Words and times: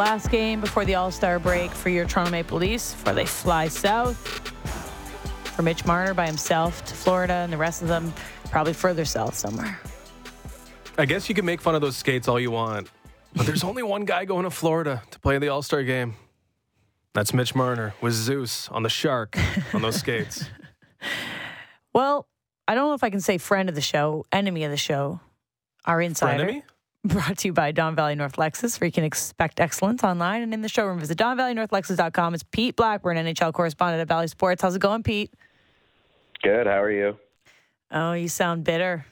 last 0.00 0.30
game 0.30 0.62
before 0.62 0.86
the 0.86 0.94
All 0.94 1.10
Star 1.10 1.38
break 1.38 1.70
for 1.70 1.90
your 1.90 2.06
Toronto 2.06 2.32
Maple 2.32 2.56
Leafs 2.56 2.94
before 2.94 3.12
they 3.12 3.26
fly 3.26 3.68
south. 3.68 4.16
For 5.54 5.60
Mitch 5.60 5.84
Marner 5.84 6.14
by 6.14 6.26
himself 6.26 6.82
to 6.86 6.94
Florida, 6.94 7.34
and 7.34 7.52
the 7.52 7.58
rest 7.58 7.82
of 7.82 7.88
them 7.88 8.10
probably 8.50 8.72
further 8.72 9.04
south 9.04 9.34
somewhere. 9.34 9.78
I 10.96 11.04
guess 11.04 11.28
you 11.28 11.34
can 11.34 11.44
make 11.44 11.60
fun 11.60 11.74
of 11.74 11.82
those 11.82 11.98
skates 11.98 12.28
all 12.28 12.40
you 12.40 12.50
want, 12.50 12.88
but 13.36 13.44
there's 13.44 13.62
only 13.62 13.82
one 13.82 14.06
guy 14.06 14.24
going 14.24 14.44
to 14.44 14.50
Florida 14.50 15.02
to 15.10 15.20
play 15.20 15.34
in 15.34 15.42
the 15.42 15.48
All 15.48 15.60
Star 15.60 15.82
game. 15.82 16.14
That's 17.12 17.34
Mitch 17.34 17.54
Marner 17.54 17.92
with 18.00 18.14
Zeus 18.14 18.70
on 18.70 18.82
the 18.82 18.88
shark 18.88 19.36
on 19.74 19.82
those 19.82 19.96
skates. 19.96 20.48
Well, 21.92 22.28
I 22.68 22.76
don't 22.76 22.86
know 22.86 22.94
if 22.94 23.02
I 23.02 23.10
can 23.10 23.20
say 23.20 23.36
friend 23.38 23.68
of 23.68 23.74
the 23.74 23.80
show, 23.80 24.24
enemy 24.30 24.62
of 24.62 24.70
the 24.70 24.76
show, 24.76 25.18
our 25.84 26.00
insider. 26.00 26.44
Frenemy? 26.44 26.62
Brought 27.02 27.38
to 27.38 27.48
you 27.48 27.52
by 27.54 27.72
Don 27.72 27.94
Valley 27.94 28.14
North 28.14 28.36
Lexus, 28.36 28.78
where 28.78 28.86
you 28.86 28.92
can 28.92 29.04
expect 29.04 29.58
excellence 29.58 30.04
online 30.04 30.42
and 30.42 30.52
in 30.52 30.60
the 30.60 30.68
showroom. 30.68 30.98
Visit 30.98 31.16
DonValleyNorthLexus.com. 31.16 32.34
It's 32.34 32.42
Pete 32.42 32.76
Blackburn, 32.76 33.16
an 33.16 33.24
NHL 33.34 33.54
correspondent 33.54 34.02
at 34.02 34.08
Bally 34.08 34.28
Sports. 34.28 34.60
How's 34.60 34.76
it 34.76 34.80
going, 34.80 35.02
Pete? 35.02 35.32
Good. 36.42 36.66
How 36.66 36.82
are 36.82 36.90
you? 36.90 37.16
Oh, 37.90 38.12
you 38.12 38.28
sound 38.28 38.64
bitter. 38.64 39.06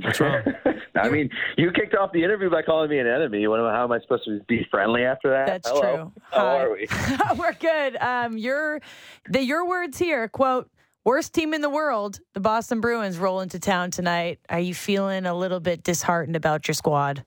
What's 0.00 0.20
wrong? 0.20 0.42
I 0.94 1.10
mean, 1.10 1.28
you 1.58 1.70
kicked 1.70 1.94
off 1.94 2.12
the 2.12 2.24
interview 2.24 2.48
by 2.48 2.62
calling 2.62 2.88
me 2.88 2.98
an 2.98 3.06
enemy. 3.06 3.46
What, 3.46 3.60
how 3.60 3.84
am 3.84 3.92
I 3.92 4.00
supposed 4.00 4.24
to 4.24 4.40
be 4.48 4.66
friendly 4.70 5.04
after 5.04 5.28
that? 5.30 5.46
That's 5.46 5.68
Hello. 5.68 5.80
true. 5.80 6.12
How 6.30 6.40
Hi. 6.40 6.62
are 6.62 6.72
we? 6.72 6.88
We're 7.38 7.52
good. 7.52 7.96
Um, 7.96 8.38
your 8.38 8.80
the 9.28 9.42
your 9.42 9.68
words 9.68 9.98
here. 9.98 10.28
Quote: 10.28 10.70
Worst 11.04 11.34
team 11.34 11.52
in 11.52 11.62
the 11.62 11.70
world. 11.70 12.20
The 12.32 12.38
Boston 12.40 12.80
Bruins 12.80 13.18
roll 13.18 13.40
into 13.40 13.58
town 13.58 13.90
tonight. 13.90 14.38
Are 14.48 14.60
you 14.60 14.72
feeling 14.72 15.26
a 15.26 15.34
little 15.34 15.58
bit 15.58 15.82
disheartened 15.82 16.36
about 16.36 16.68
your 16.68 16.74
squad? 16.74 17.24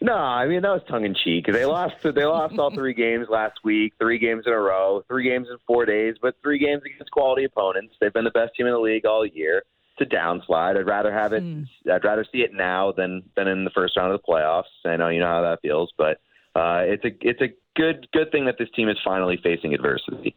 No, 0.00 0.14
I 0.14 0.46
mean 0.46 0.62
that 0.62 0.70
was 0.70 0.80
tongue 0.88 1.04
in 1.04 1.14
cheek. 1.14 1.46
They 1.52 1.66
lost. 1.66 1.96
They 2.02 2.24
lost 2.24 2.58
all 2.58 2.70
three 2.70 2.94
games 2.94 3.26
last 3.28 3.58
week. 3.62 3.92
Three 4.00 4.18
games 4.18 4.44
in 4.46 4.52
a 4.54 4.58
row. 4.58 5.02
Three 5.06 5.28
games 5.28 5.48
in 5.50 5.58
four 5.66 5.84
days, 5.84 6.14
but 6.22 6.34
three 6.40 6.58
games 6.58 6.82
against 6.86 7.10
quality 7.10 7.44
opponents. 7.44 7.94
They've 8.00 8.12
been 8.12 8.24
the 8.24 8.30
best 8.30 8.54
team 8.56 8.66
in 8.66 8.72
the 8.72 8.78
league 8.78 9.04
all 9.04 9.26
year. 9.26 9.64
It's 9.98 10.10
a 10.10 10.14
downslide. 10.14 10.78
I'd 10.78 10.86
rather 10.86 11.12
have 11.12 11.34
it. 11.34 11.42
Hmm. 11.42 11.64
I'd 11.92 12.04
rather 12.04 12.24
see 12.32 12.38
it 12.38 12.52
now 12.54 12.92
than 12.92 13.22
than 13.36 13.48
in 13.48 13.64
the 13.64 13.70
first 13.70 13.98
round 13.98 14.14
of 14.14 14.20
the 14.20 14.32
playoffs. 14.32 14.62
I 14.86 14.96
know 14.96 15.08
you 15.08 15.20
know 15.20 15.26
how 15.26 15.42
that 15.42 15.60
feels, 15.60 15.92
but 15.98 16.20
uh, 16.54 16.84
it's 16.86 17.04
a 17.04 17.10
it's 17.20 17.42
a 17.42 17.52
good 17.76 18.08
good 18.14 18.30
thing 18.30 18.46
that 18.46 18.56
this 18.56 18.68
team 18.74 18.88
is 18.88 18.96
finally 19.04 19.38
facing 19.42 19.74
adversity. 19.74 20.34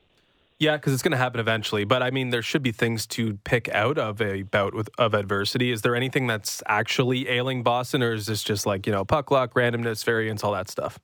Yeah, 0.61 0.77
because 0.77 0.93
it's 0.93 1.01
going 1.01 1.13
to 1.13 1.17
happen 1.17 1.39
eventually. 1.39 1.85
But 1.85 2.03
I 2.03 2.11
mean, 2.11 2.29
there 2.29 2.43
should 2.43 2.61
be 2.61 2.71
things 2.71 3.07
to 3.07 3.39
pick 3.45 3.67
out 3.69 3.97
of 3.97 4.21
a 4.21 4.43
bout 4.43 4.75
with, 4.75 4.91
of 4.99 5.15
adversity. 5.15 5.71
Is 5.71 5.81
there 5.81 5.95
anything 5.95 6.27
that's 6.27 6.61
actually 6.67 7.27
ailing 7.29 7.63
Boston, 7.63 8.03
or 8.03 8.13
is 8.13 8.27
this 8.27 8.43
just 8.43 8.67
like 8.67 8.85
you 8.85 8.93
know 8.93 9.03
puck 9.03 9.31
luck, 9.31 9.55
randomness, 9.55 10.05
variance, 10.05 10.43
all 10.43 10.51
that 10.51 10.69
stuff? 10.69 10.99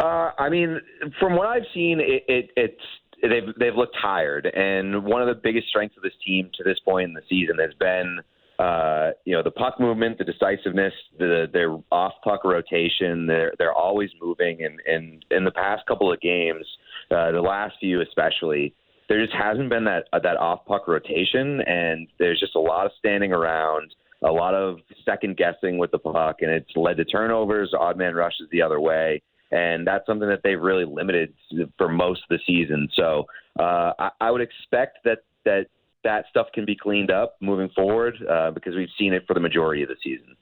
Uh, 0.00 0.30
I 0.38 0.48
mean, 0.48 0.80
from 1.20 1.36
what 1.36 1.46
I've 1.46 1.66
seen, 1.74 2.00
it, 2.00 2.24
it, 2.26 2.50
it's 2.56 2.80
they've 3.22 3.54
they've 3.60 3.74
looked 3.74 3.98
tired, 4.00 4.46
and 4.46 5.04
one 5.04 5.20
of 5.20 5.28
the 5.28 5.38
biggest 5.38 5.68
strengths 5.68 5.98
of 5.98 6.02
this 6.02 6.14
team 6.26 6.48
to 6.54 6.64
this 6.64 6.78
point 6.86 7.08
in 7.08 7.12
the 7.12 7.22
season 7.28 7.58
has 7.58 7.74
been, 7.78 8.20
uh, 8.58 9.10
you 9.26 9.34
know, 9.34 9.42
the 9.42 9.50
puck 9.50 9.78
movement, 9.78 10.16
the 10.16 10.24
decisiveness, 10.24 10.94
the 11.18 11.50
their 11.52 11.76
off 11.92 12.14
puck 12.24 12.44
rotation. 12.44 13.26
They're 13.26 13.52
they're 13.58 13.74
always 13.74 14.08
moving, 14.22 14.64
and 14.64 14.80
and 14.86 15.22
in 15.30 15.44
the 15.44 15.50
past 15.50 15.84
couple 15.86 16.10
of 16.10 16.18
games, 16.22 16.64
uh, 17.10 17.32
the 17.32 17.40
last 17.40 17.76
few 17.80 18.00
especially, 18.00 18.74
there 19.08 19.24
just 19.24 19.36
hasn't 19.36 19.68
been 19.68 19.84
that 19.84 20.08
uh, 20.12 20.18
that 20.20 20.36
off 20.36 20.64
puck 20.66 20.88
rotation, 20.88 21.60
and 21.62 22.08
there's 22.18 22.40
just 22.40 22.54
a 22.56 22.60
lot 22.60 22.86
of 22.86 22.92
standing 22.98 23.32
around. 23.32 23.94
A 24.24 24.32
lot 24.32 24.54
of 24.54 24.78
second 25.04 25.36
guessing 25.36 25.76
with 25.76 25.90
the 25.90 25.98
puck, 25.98 26.36
and 26.40 26.50
it's 26.50 26.70
led 26.74 26.96
to 26.96 27.04
turnovers, 27.04 27.72
odd 27.78 27.98
man 27.98 28.14
rushes 28.14 28.48
the 28.50 28.62
other 28.62 28.80
way 28.80 29.22
and 29.50 29.86
that's 29.86 30.06
something 30.06 30.28
that 30.28 30.40
they've 30.42 30.60
really 30.60 30.84
limited 30.84 31.32
for 31.78 31.88
most 31.88 32.22
of 32.28 32.36
the 32.36 32.38
season. 32.46 32.88
So 32.94 33.26
uh, 33.58 33.92
I, 33.98 34.10
I 34.20 34.30
would 34.30 34.40
expect 34.40 34.98
that 35.04 35.18
that 35.44 35.66
that 36.04 36.24
stuff 36.30 36.48
can 36.54 36.64
be 36.64 36.76
cleaned 36.76 37.10
up 37.10 37.36
moving 37.40 37.68
forward 37.74 38.14
uh, 38.30 38.50
because 38.50 38.74
we've 38.74 38.88
seen 38.98 39.12
it 39.12 39.24
for 39.26 39.34
the 39.34 39.40
majority 39.40 39.82
of 39.82 39.88
the 39.88 39.96
season. 40.02 40.36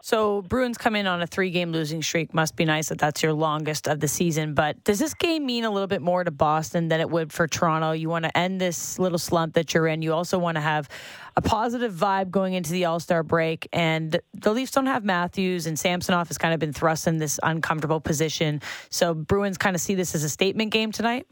So 0.00 0.42
Bruins 0.42 0.78
come 0.78 0.96
in 0.96 1.06
on 1.06 1.20
a 1.20 1.26
three-game 1.26 1.72
losing 1.72 2.02
streak. 2.02 2.32
Must 2.32 2.56
be 2.56 2.64
nice 2.64 2.88
that 2.88 2.98
that's 2.98 3.22
your 3.22 3.32
longest 3.32 3.86
of 3.86 4.00
the 4.00 4.08
season. 4.08 4.54
But 4.54 4.82
does 4.84 4.98
this 4.98 5.12
game 5.12 5.44
mean 5.44 5.64
a 5.64 5.70
little 5.70 5.86
bit 5.86 6.00
more 6.00 6.24
to 6.24 6.30
Boston 6.30 6.88
than 6.88 7.00
it 7.00 7.10
would 7.10 7.32
for 7.32 7.46
Toronto? 7.46 7.92
You 7.92 8.08
want 8.08 8.24
to 8.24 8.36
end 8.36 8.60
this 8.60 8.98
little 8.98 9.18
slump 9.18 9.54
that 9.54 9.74
you're 9.74 9.86
in. 9.86 10.00
You 10.00 10.14
also 10.14 10.38
want 10.38 10.56
to 10.56 10.62
have 10.62 10.88
a 11.36 11.42
positive 11.42 11.92
vibe 11.92 12.30
going 12.30 12.54
into 12.54 12.72
the 12.72 12.86
All-Star 12.86 13.22
break. 13.22 13.68
And 13.72 14.18
the 14.34 14.52
Leafs 14.52 14.70
don't 14.70 14.86
have 14.86 15.04
Matthews, 15.04 15.66
and 15.66 15.78
Samsonov 15.78 16.28
has 16.28 16.38
kind 16.38 16.54
of 16.54 16.60
been 16.60 16.72
thrust 16.72 17.06
in 17.06 17.18
this 17.18 17.38
uncomfortable 17.42 18.00
position. 18.00 18.62
So 18.88 19.12
Bruins 19.14 19.58
kind 19.58 19.76
of 19.76 19.82
see 19.82 19.94
this 19.94 20.14
as 20.14 20.24
a 20.24 20.30
statement 20.30 20.72
game 20.72 20.92
tonight. 20.92 21.26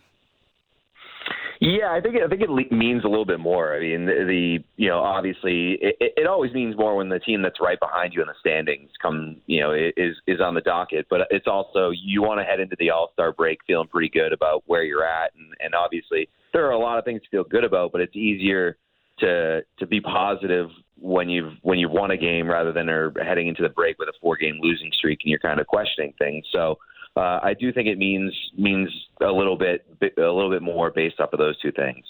Yeah, 1.61 1.91
I 1.91 2.01
think 2.01 2.17
I 2.17 2.29
think 2.29 2.43
it 2.43 2.73
means 2.73 3.05
a 3.05 3.09
little 3.09 3.25
bit 3.25 3.41
more. 3.41 3.75
I 3.75 3.81
mean, 3.81 4.07
the, 4.07 4.25
the 4.27 4.59
you 4.77 4.89
know 4.89 4.99
obviously 4.99 5.79
it, 5.81 5.97
it 6.01 6.27
always 6.27 6.53
means 6.53 6.77
more 6.77 6.97
when 6.97 7.09
the 7.09 7.19
team 7.19 7.43
that's 7.43 7.61
right 7.61 7.81
behind 7.81 8.13
you 8.13 8.21
in 8.21 8.29
the 8.29 8.35
standings 8.41 8.91
come 9.01 9.37
you 9.47 9.61
know 9.61 9.73
is 9.73 10.17
is 10.27 10.41
on 10.41 10.55
the 10.55 10.61
docket. 10.61 11.07
But 11.09 11.23
it's 11.31 11.47
also 11.47 11.91
you 11.91 12.23
want 12.23 12.41
to 12.41 12.45
head 12.45 12.61
into 12.61 12.77
the 12.79 12.91
All 12.91 13.11
Star 13.13 13.33
break 13.33 13.59
feeling 13.67 13.89
pretty 13.89 14.11
good 14.11 14.33
about 14.33 14.65
where 14.67 14.85
you're 14.85 15.07
at, 15.07 15.33
and, 15.35 15.53
and 15.61 15.75
obviously 15.75 16.29
there 16.53 16.67
are 16.67 16.73
a 16.73 16.79
lot 16.79 16.99
of 16.99 17.05
things 17.05 17.23
to 17.23 17.29
feel 17.31 17.45
good 17.45 17.65
about. 17.65 17.93
But 17.93 18.03
it's 18.03 18.17
easier 18.17 18.77
to 19.21 19.63
to 19.79 19.87
be 19.87 20.01
positive 20.01 20.69
when 20.99 21.29
you've 21.29 21.55
when 21.63 21.79
you've 21.79 21.93
won 21.93 22.11
a 22.11 22.17
game 22.17 22.49
rather 22.49 22.73
than 22.73 22.89
are 22.91 23.13
heading 23.25 23.49
into 23.49 23.63
the 23.63 23.69
break 23.69 23.99
with 23.99 24.09
a 24.09 24.15
four 24.21 24.37
game 24.37 24.59
losing 24.61 24.91
streak 24.93 25.21
and 25.25 25.31
you're 25.31 25.39
kind 25.39 25.61
of 25.61 25.67
questioning 25.67 26.13
things. 26.19 26.45
So 26.53 26.79
uh, 27.17 27.41
I 27.43 27.55
do 27.55 27.73
think 27.73 27.89
it 27.89 27.99
means 27.99 28.33
means 28.57 28.89
a 29.21 29.31
little 29.31 29.57
bit 29.57 29.87
a 30.03 30.21
little 30.21 30.51
bit 30.51 30.63
more 30.63 30.91
based 30.91 31.21
off 31.21 31.33
of 31.33 31.39
those 31.39 31.59
two 31.61 31.73
things. 31.73 32.05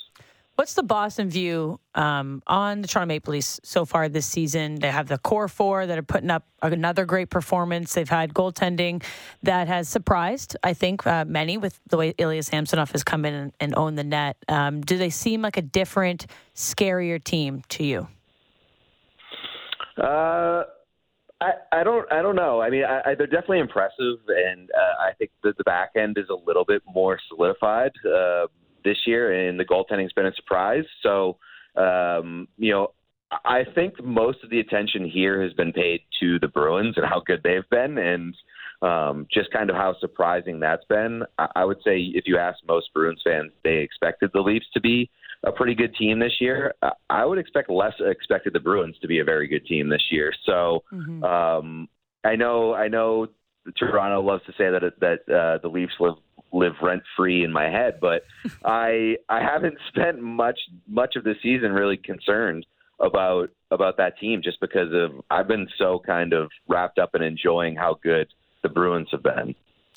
What's 0.56 0.72
the 0.72 0.82
Boston 0.82 1.28
view 1.28 1.80
um, 1.94 2.42
on 2.46 2.80
the 2.80 2.88
Toronto 2.88 3.08
Maple 3.08 3.32
Leafs 3.32 3.60
so 3.62 3.84
far 3.84 4.08
this 4.08 4.24
season? 4.24 4.76
They 4.76 4.90
have 4.90 5.06
the 5.06 5.18
core 5.18 5.48
four 5.48 5.86
that 5.86 5.98
are 5.98 6.02
putting 6.02 6.30
up 6.30 6.46
another 6.62 7.04
great 7.04 7.28
performance. 7.28 7.92
They've 7.92 8.08
had 8.08 8.32
goaltending 8.32 9.02
that 9.42 9.68
has 9.68 9.86
surprised, 9.86 10.56
I 10.62 10.72
think, 10.72 11.06
uh, 11.06 11.26
many 11.26 11.58
with 11.58 11.78
the 11.90 11.98
way 11.98 12.14
Ilya 12.16 12.42
Samsonov 12.42 12.90
has 12.92 13.04
come 13.04 13.26
in 13.26 13.34
and, 13.34 13.52
and 13.60 13.74
owned 13.76 13.98
the 13.98 14.04
net. 14.04 14.38
Um, 14.48 14.80
do 14.80 14.96
they 14.96 15.10
seem 15.10 15.42
like 15.42 15.58
a 15.58 15.62
different, 15.62 16.26
scarier 16.54 17.22
team 17.22 17.62
to 17.68 17.84
you? 17.84 18.08
Uh, 19.98 20.62
I, 21.40 21.52
I 21.72 21.84
don't 21.84 22.10
I 22.10 22.22
don't 22.22 22.36
know. 22.36 22.60
I 22.60 22.70
mean, 22.70 22.84
I, 22.84 23.10
I, 23.10 23.14
they're 23.14 23.26
definitely 23.26 23.58
impressive, 23.58 24.18
and 24.28 24.70
uh, 24.70 25.02
I 25.02 25.12
think 25.18 25.30
that 25.42 25.56
the 25.58 25.64
back 25.64 25.90
end 25.96 26.16
is 26.18 26.28
a 26.30 26.46
little 26.46 26.64
bit 26.64 26.82
more 26.92 27.18
solidified 27.28 27.92
uh, 28.06 28.46
this 28.84 28.96
year, 29.06 29.48
and 29.48 29.60
the 29.60 29.64
goaltending's 29.64 30.14
been 30.14 30.26
a 30.26 30.34
surprise. 30.34 30.84
So, 31.02 31.36
um, 31.76 32.48
you 32.56 32.72
know, 32.72 32.92
I 33.44 33.64
think 33.74 34.02
most 34.02 34.44
of 34.44 34.50
the 34.50 34.60
attention 34.60 35.08
here 35.08 35.42
has 35.42 35.52
been 35.52 35.72
paid 35.72 36.00
to 36.20 36.38
the 36.38 36.48
Bruins 36.48 36.94
and 36.96 37.04
how 37.04 37.20
good 37.20 37.42
they've 37.44 37.68
been, 37.70 37.98
and 37.98 38.34
um, 38.80 39.26
just 39.32 39.50
kind 39.50 39.68
of 39.68 39.76
how 39.76 39.94
surprising 40.00 40.60
that's 40.60 40.84
been. 40.86 41.22
I, 41.38 41.48
I 41.56 41.64
would 41.64 41.78
say 41.84 41.98
if 41.98 42.24
you 42.26 42.38
ask 42.38 42.58
most 42.66 42.86
Bruins 42.94 43.20
fans, 43.22 43.52
they 43.62 43.78
expected 43.78 44.30
the 44.32 44.40
Leafs 44.40 44.66
to 44.72 44.80
be 44.80 45.10
a 45.46 45.52
pretty 45.52 45.74
good 45.74 45.94
team 45.94 46.18
this 46.18 46.34
year. 46.40 46.74
I- 47.08 47.24
would 47.24 47.38
expect 47.38 47.70
less 47.70 47.94
expected 48.00 48.52
the 48.52 48.60
Bruins 48.60 48.98
to 49.00 49.08
be 49.08 49.20
a 49.20 49.24
very 49.24 49.46
good 49.46 49.64
team 49.64 49.88
this 49.88 50.02
year. 50.10 50.32
So 50.44 50.82
Mm-hmm. 50.92 51.24
um, 51.24 51.88
I 52.24 52.34
know 52.36 52.74
I 52.74 52.88
know 52.88 53.28
Toronto 53.76 54.20
loves 54.20 54.44
to 54.46 54.52
say 54.52 54.70
that 54.70 54.82
it, 54.82 55.00
that 55.00 55.20
uh, 55.32 55.58
the 55.62 55.68
Leafs 55.68 55.94
live 56.00 56.14
live 56.52 56.72
rent 56.82 57.02
free 57.16 57.44
in 57.44 57.52
my 57.52 57.64
head, 57.64 57.98
but 58.00 58.22
I 58.64 59.16
I 59.28 59.40
haven't 59.40 59.78
spent 59.88 60.20
much 60.20 60.58
much 60.88 61.16
of 61.16 61.24
the 61.24 61.34
season 61.42 61.72
really 61.72 61.96
concerned 61.96 62.66
about 63.00 63.50
about 63.70 63.96
that 63.98 64.18
team 64.18 64.40
just 64.42 64.58
because 64.60 64.92
of 64.92 65.20
I've 65.30 65.48
been 65.48 65.68
so 65.78 66.00
kind 66.04 66.32
of 66.32 66.50
wrapped 66.68 66.98
up 66.98 67.14
in 67.14 67.22
enjoying 67.22 67.76
how 67.76 67.98
good 68.02 68.26
the 68.62 68.68
Bruins 68.68 69.08
have 69.12 69.22
been. 69.22 69.54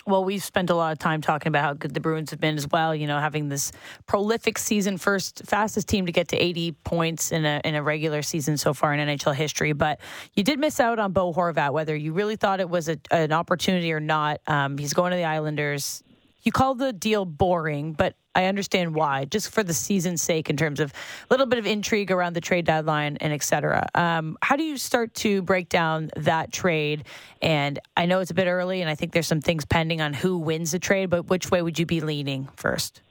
Well, 0.09 0.25
we've 0.25 0.43
spent 0.43 0.71
a 0.71 0.75
lot 0.75 0.91
of 0.91 0.97
time 0.97 1.21
talking 1.21 1.49
about 1.49 1.63
how 1.63 1.73
good 1.73 1.93
the 1.93 1.99
Bruins 1.99 2.31
have 2.31 2.39
been 2.39 2.57
as 2.57 2.67
well. 2.67 2.95
You 2.95 3.05
know, 3.05 3.19
having 3.19 3.47
this 3.47 3.71
prolific 4.07 4.57
season, 4.57 4.97
first 4.97 5.43
fastest 5.45 5.87
team 5.87 6.07
to 6.07 6.11
get 6.11 6.29
to 6.29 6.35
80 6.35 6.71
points 6.83 7.31
in 7.31 7.45
a 7.45 7.61
in 7.63 7.75
a 7.75 7.83
regular 7.83 8.23
season 8.23 8.57
so 8.57 8.73
far 8.73 8.91
in 8.91 9.07
NHL 9.07 9.35
history. 9.35 9.71
But 9.73 9.99
you 10.33 10.43
did 10.43 10.57
miss 10.57 10.79
out 10.79 10.97
on 10.97 11.11
Bo 11.11 11.31
Horvat, 11.31 11.73
whether 11.73 11.95
you 11.95 12.13
really 12.13 12.37
thought 12.37 12.59
it 12.59 12.71
was 12.71 12.89
a, 12.89 12.97
an 13.11 13.31
opportunity 13.31 13.93
or 13.93 13.99
not. 13.99 14.41
Um, 14.47 14.79
he's 14.79 14.93
going 14.93 15.11
to 15.11 15.17
the 15.17 15.25
Islanders. 15.25 16.03
You 16.41 16.51
call 16.51 16.75
the 16.75 16.93
deal 16.93 17.25
boring, 17.25 17.93
but 17.93 18.15
I 18.35 18.45
understand 18.45 18.95
why, 18.95 19.25
just 19.25 19.49
for 19.49 19.63
the 19.63 19.73
season's 19.73 20.21
sake, 20.21 20.49
in 20.49 20.55
terms 20.55 20.79
of 20.79 20.93
a 20.93 21.33
little 21.33 21.45
bit 21.45 21.59
of 21.59 21.65
intrigue 21.65 22.11
around 22.11 22.33
the 22.33 22.41
trade 22.41 22.65
deadline 22.65 23.17
and 23.17 23.33
et 23.33 23.43
cetera. 23.43 23.87
Um, 23.95 24.37
how 24.41 24.55
do 24.55 24.63
you 24.63 24.77
start 24.77 25.13
to 25.15 25.41
break 25.41 25.67
down 25.67 26.09
that 26.15 26.53
trade? 26.53 27.03
And 27.41 27.79
I 27.97 28.05
know 28.05 28.19
it's 28.21 28.31
a 28.31 28.35
bit 28.35 28.47
early, 28.47 28.81
and 28.81 28.89
I 28.89 28.95
think 28.95 29.11
there's 29.11 29.27
some 29.27 29.41
things 29.41 29.65
pending 29.65 29.99
on 29.99 30.13
who 30.13 30.37
wins 30.37 30.71
the 30.71 30.79
trade, 30.79 31.09
but 31.09 31.27
which 31.27 31.51
way 31.51 31.61
would 31.61 31.77
you 31.77 31.85
be 31.85 31.99
leaning 31.99 32.47
first? 32.55 33.01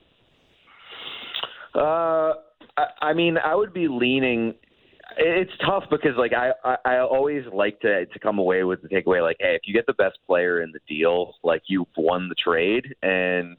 Uh, 1.74 2.32
I, 2.76 2.86
I 3.02 3.12
mean, 3.12 3.36
I 3.36 3.54
would 3.54 3.74
be 3.74 3.88
leaning. 3.88 4.54
It's 5.16 5.50
tough 5.64 5.84
because 5.90 6.16
like 6.16 6.32
I, 6.32 6.50
I 6.64 6.76
I 6.84 6.98
always 6.98 7.44
like 7.52 7.80
to 7.80 8.06
to 8.06 8.18
come 8.18 8.38
away 8.38 8.64
with 8.64 8.82
the 8.82 8.88
takeaway 8.88 9.22
like 9.22 9.36
hey 9.40 9.54
if 9.54 9.62
you 9.64 9.74
get 9.74 9.86
the 9.86 9.94
best 9.94 10.18
player 10.26 10.62
in 10.62 10.72
the 10.72 10.80
deal 10.88 11.34
like 11.42 11.62
you've 11.66 11.86
won 11.96 12.28
the 12.28 12.34
trade. 12.34 12.94
And 13.02 13.56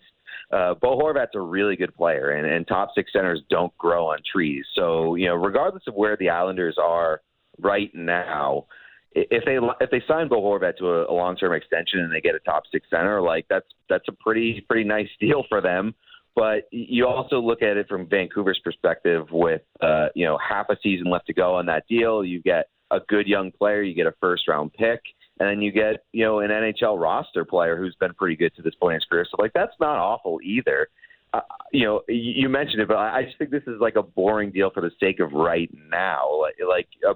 uh, 0.52 0.74
Bo 0.76 0.98
Horvat's 0.98 1.36
a 1.36 1.40
really 1.40 1.76
good 1.76 1.96
player 1.96 2.32
and, 2.32 2.48
and 2.48 2.68
top 2.68 2.90
six 2.96 3.14
centers 3.14 3.42
don't 3.50 3.76
grow 3.78 4.08
on 4.08 4.20
trees. 4.32 4.66
So 4.76 5.16
you 5.16 5.28
know 5.28 5.36
regardless 5.36 5.84
of 5.88 5.96
where 5.96 6.18
the 6.18 6.30
Islanders 6.30 6.78
are 6.82 7.22
right 7.60 7.92
now 7.94 8.66
if 9.14 9.44
they 9.46 9.58
if 9.84 9.90
they 9.90 10.04
sign 10.08 10.28
Bo 10.28 10.42
Horvat 10.42 10.78
to 10.78 10.88
a, 10.88 11.12
a 11.12 11.14
long 11.14 11.36
term 11.36 11.54
extension 11.54 12.00
and 12.00 12.14
they 12.14 12.22
get 12.22 12.36
a 12.36 12.40
top 12.40 12.64
six 12.72 12.88
center 12.90 13.22
like 13.22 13.46
that's 13.50 13.66
that's 13.90 14.08
a 14.08 14.12
pretty 14.12 14.62
pretty 14.68 14.88
nice 14.88 15.10
deal 15.20 15.44
for 15.50 15.62
them 15.62 15.96
but 16.36 16.64
you 16.72 17.08
also 17.08 17.40
look 17.40 17.62
at 17.62 17.78
it 17.78 17.88
from 17.88 18.08
Vancouver's 18.08 18.60
perspective 18.64 19.28
with, 19.32 19.62
uh, 19.82 20.08
you 20.16 20.26
know, 20.26 20.38
half 20.38 20.68
a 20.70 20.78
season 20.82 21.10
left 21.10 21.28
to 21.28 21.34
go 21.34 21.56
on 21.56 21.66
that 21.66 21.88
deal. 21.88 22.24
You 22.24 22.42
get 22.42 22.70
a 22.92 23.00
good 23.08 23.28
young 23.28 23.52
player, 23.52 23.82
you 23.82 23.94
get 23.94 24.08
a 24.08 24.14
first 24.22 24.48
round 24.48 24.74
pick, 24.74 25.02
and 25.40 25.50
then 25.50 25.62
you 25.62 25.72
get, 25.72 26.04
you 26.12 26.26
know, 26.26 26.40
an 26.40 26.50
NHL 26.50 27.00
roster 27.00 27.46
player 27.46 27.78
who's 27.78 27.96
been 28.00 28.14
pretty 28.14 28.36
good 28.36 28.56
to 28.56 28.62
this 28.62 28.76
point 28.76 28.94
in 28.94 29.00
his 29.02 29.06
career. 29.06 29.26
So, 29.30 29.42
like, 29.42 29.54
that's 29.54 29.76
not 29.80 29.98
awful 29.98 30.40
either. 30.44 30.88
Uh, 31.34 31.42
you 31.72 31.86
know, 31.86 32.02
you 32.08 32.50
mentioned 32.50 32.82
it, 32.82 32.88
but 32.88 32.98
I 32.98 33.24
just 33.24 33.38
think 33.38 33.52
this 33.52 33.64
is 33.68 33.80
like 33.80 33.96
a 33.96 34.02
boring 34.02 34.52
deal 34.52 34.72
for 34.74 34.82
the 34.82 34.92
sake 35.00 35.20
of 35.20 35.32
right 35.32 35.70
now. 35.92 36.42
Like, 36.42 36.56
like 36.68 36.88
uh, 37.08 37.14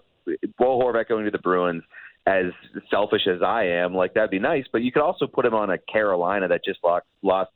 Bo 0.60 0.80
Horvat 0.80 1.07
going 1.07 1.25
to 1.25 1.31
the 1.31 1.39
Bruins, 1.39 1.83
as 2.25 2.45
selfish 2.89 3.27
as 3.27 3.42
I 3.42 3.65
am, 3.65 3.94
like 3.94 4.13
that'd 4.13 4.30
be 4.30 4.39
nice. 4.39 4.65
But 4.71 4.81
you 4.81 4.92
could 4.92 5.01
also 5.01 5.27
put 5.27 5.45
him 5.45 5.54
on 5.54 5.71
a 5.71 5.77
Carolina 5.77 6.48
that 6.48 6.63
just 6.63 6.80
lost, 6.83 7.06
lost 7.21 7.51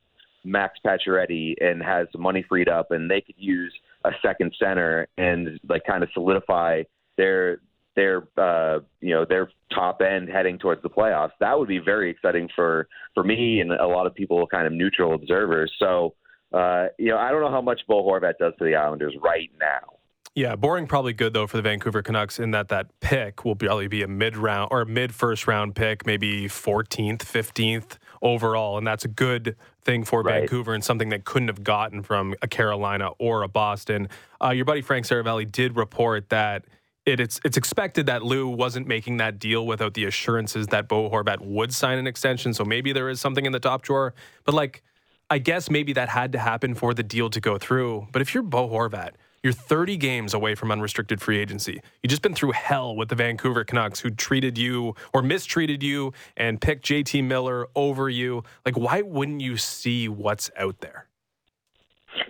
Max 0.48 0.80
Pacioretty 0.86 1.56
and 1.60 1.84
has 1.84 2.08
money 2.18 2.44
freed 2.48 2.70
up, 2.70 2.92
and 2.92 3.12
they 3.12 3.22
could 3.22 3.36
use 3.38 3.74
a 4.06 4.12
second 4.22 4.54
center 4.58 5.08
and 5.18 5.60
like 5.68 5.84
kind 5.86 6.04
of 6.04 6.10
solidify 6.14 6.84
their 7.18 7.60
their 7.96 8.28
uh, 8.38 8.80
you 9.02 9.14
know 9.14 9.26
their 9.26 9.50
top 9.74 10.02
end 10.02 10.30
heading 10.30 10.58
towards 10.58 10.82
the 10.82 10.90
playoffs. 10.90 11.32
That 11.40 11.60
would 11.60 11.68
be 11.68 11.80
very 11.80 12.10
exciting 12.10 12.50
for 12.56 12.88
for 13.14 13.24
me 13.24 13.60
and 13.60 13.72
a 13.74 13.88
lot 13.88 14.08
of 14.08 14.16
people, 14.16 14.48
kind 14.48 14.66
of 14.66 14.74
neutral 14.74 15.14
observers. 15.14 15.72
So 15.80 16.16
uh, 16.54 16.88
you 16.98 17.10
know, 17.10 17.18
I 17.18 17.32
don't 17.32 17.42
know 17.42 17.52
how 17.52 17.62
much 17.62 17.82
Bo 17.88 18.04
Horvat 18.04 18.38
does 18.40 18.54
to 18.60 18.64
the 18.64 18.76
Islanders 18.76 19.16
right 19.22 19.52
now. 19.60 19.98
Yeah, 20.34 20.56
boring 20.56 20.86
probably 20.86 21.14
good 21.14 21.34
though 21.34 21.48
for 21.48 21.58
the 21.58 21.64
Vancouver 21.64 22.04
Canucks 22.04 22.40
in 22.40 22.52
that 22.52 22.70
that 22.70 22.88
pick 23.00 23.44
will 23.44 23.56
probably 23.56 23.88
be 23.88 24.04
a 24.04 24.08
mid 24.08 24.38
round 24.38 24.70
or 24.72 24.82
a 24.82 24.86
mid 24.86 25.14
first 25.14 25.48
round 25.48 25.76
pick, 25.76 26.06
maybe 26.06 26.46
14th, 26.48 27.20
15th 27.20 27.98
overall, 28.22 28.78
and 28.78 28.86
that's 28.86 29.06
a 29.06 29.08
good 29.08 29.56
thing 29.84 30.04
for 30.04 30.22
right. 30.22 30.42
Vancouver 30.42 30.74
and 30.74 30.84
something 30.84 31.10
they 31.10 31.20
couldn't 31.20 31.48
have 31.48 31.64
gotten 31.64 32.04
from 32.04 32.36
a 32.42 32.48
Carolina 32.48 33.10
or 33.20 33.44
a 33.44 33.48
Boston. 33.48 34.10
Uh, 34.44 34.50
your 34.50 34.66
buddy 34.66 34.82
Frank 34.82 35.06
Seravalli 35.06 35.52
did 35.52 35.76
report 35.76 36.30
that. 36.30 36.66
It, 37.06 37.22
it's 37.22 37.40
it's 37.46 37.56
expected 37.56 38.08
that 38.08 38.24
Lou 38.24 38.50
wasn't 38.50 38.86
making 38.86 39.18
that 39.18 39.40
deal 39.40 39.66
without 39.66 39.94
the 39.94 40.04
assurances 40.04 40.68
that 40.68 40.90
Bo 40.90 41.10
Horvat 41.10 41.40
would 41.40 41.74
sign 41.74 41.98
an 41.98 42.06
extension. 42.06 42.54
So 42.54 42.66
maybe 42.66 42.92
there 42.92 43.08
is 43.08 43.22
something 43.22 43.46
in 43.46 43.54
the 43.54 43.62
top 43.62 43.82
drawer. 43.84 44.14
But 44.44 44.56
like, 44.56 44.84
I 45.30 45.38
guess 45.38 45.70
maybe 45.70 45.94
that 45.94 46.10
had 46.10 46.34
to 46.34 46.38
happen 46.38 46.76
for 46.76 46.94
the 46.94 47.04
deal 47.04 47.30
to 47.30 47.40
go 47.40 47.58
through. 47.58 48.08
But 48.12 48.22
if 48.22 48.34
you're 48.34 48.44
Bo 48.44 48.68
Horvat, 48.68 49.12
you're 49.48 49.54
30 49.54 49.96
games 49.96 50.34
away 50.34 50.56
from 50.56 50.74
unrestricted 50.74 51.22
free 51.22 51.40
agency. 51.40 51.80
You've 52.04 52.10
just 52.10 52.22
been 52.22 52.34
through 52.34 52.52
hell 52.52 52.98
with 52.98 53.08
the 53.08 53.16
Vancouver 53.16 53.64
Canucks 53.64 54.02
who 54.02 54.10
treated 54.10 54.58
you 54.58 54.94
or 55.14 55.22
mistreated 55.22 55.82
you 55.82 56.12
and 56.36 56.60
picked 56.60 56.86
JT 56.86 57.24
Miller 57.24 57.66
over 57.74 58.10
you. 58.10 58.44
Like, 58.66 58.78
why 58.78 59.04
wouldn't 59.04 59.40
you 59.40 59.56
see 59.56 60.10
what's 60.10 60.52
out 60.58 60.82
there? 60.82 61.08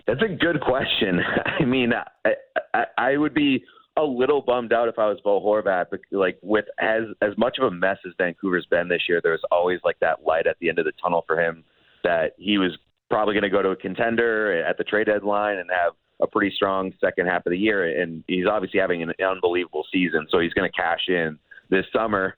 That's 0.06 0.22
a 0.22 0.28
good 0.28 0.60
question. 0.60 1.18
I 1.60 1.64
mean, 1.64 1.90
I, 2.24 2.34
I, 2.72 2.84
I 2.96 3.16
would 3.16 3.34
be 3.34 3.64
a 3.96 4.02
little 4.04 4.40
bummed 4.40 4.72
out 4.72 4.86
if 4.86 4.96
I 4.96 5.08
was 5.08 5.18
Bo 5.24 5.40
Horvat, 5.40 5.86
but 5.90 5.98
like 6.12 6.38
with 6.40 6.66
as 6.78 7.02
as 7.20 7.36
much 7.36 7.58
of 7.58 7.64
a 7.64 7.70
mess 7.72 7.96
as 8.06 8.12
Vancouver's 8.16 8.66
been 8.66 8.86
this 8.86 9.02
year, 9.08 9.20
there's 9.20 9.42
always 9.50 9.80
like 9.82 9.98
that 9.98 10.22
light 10.24 10.46
at 10.46 10.56
the 10.60 10.68
end 10.68 10.78
of 10.78 10.84
the 10.84 10.92
tunnel 11.02 11.24
for 11.26 11.40
him 11.40 11.64
that 12.04 12.34
he 12.38 12.58
was 12.58 12.78
probably 13.10 13.34
going 13.34 13.42
to 13.42 13.50
go 13.50 13.60
to 13.60 13.70
a 13.70 13.76
contender 13.76 14.62
at 14.62 14.78
the 14.78 14.84
trade 14.84 15.08
deadline 15.08 15.58
and 15.58 15.68
have 15.68 15.94
a 16.20 16.26
pretty 16.26 16.54
strong 16.54 16.92
second 17.00 17.26
half 17.26 17.46
of 17.46 17.50
the 17.50 17.58
year, 17.58 18.00
and 18.00 18.24
he's 18.26 18.46
obviously 18.46 18.80
having 18.80 19.02
an 19.02 19.12
unbelievable 19.24 19.84
season. 19.92 20.26
So 20.30 20.40
he's 20.40 20.52
going 20.52 20.70
to 20.70 20.76
cash 20.76 21.08
in 21.08 21.38
this 21.70 21.84
summer 21.92 22.36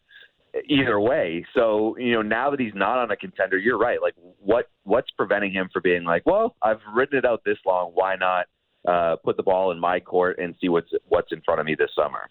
either 0.68 0.98
way. 1.00 1.44
So 1.54 1.96
you 1.98 2.12
know 2.12 2.22
now 2.22 2.50
that 2.50 2.60
he's 2.60 2.74
not 2.74 2.98
on 2.98 3.10
a 3.10 3.16
contender, 3.16 3.58
you're 3.58 3.78
right. 3.78 4.00
Like 4.02 4.14
what 4.38 4.68
what's 4.84 5.10
preventing 5.12 5.52
him 5.52 5.68
from 5.72 5.82
being 5.82 6.04
like, 6.04 6.24
well, 6.26 6.56
I've 6.62 6.80
ridden 6.94 7.18
it 7.18 7.24
out 7.24 7.42
this 7.44 7.58
long. 7.66 7.92
Why 7.94 8.16
not 8.16 8.46
uh, 8.88 9.16
put 9.24 9.36
the 9.36 9.42
ball 9.42 9.70
in 9.72 9.78
my 9.78 10.00
court 10.00 10.38
and 10.38 10.54
see 10.60 10.68
what's 10.68 10.90
what's 11.08 11.32
in 11.32 11.40
front 11.42 11.60
of 11.60 11.66
me 11.66 11.74
this 11.78 11.90
summer? 11.94 12.28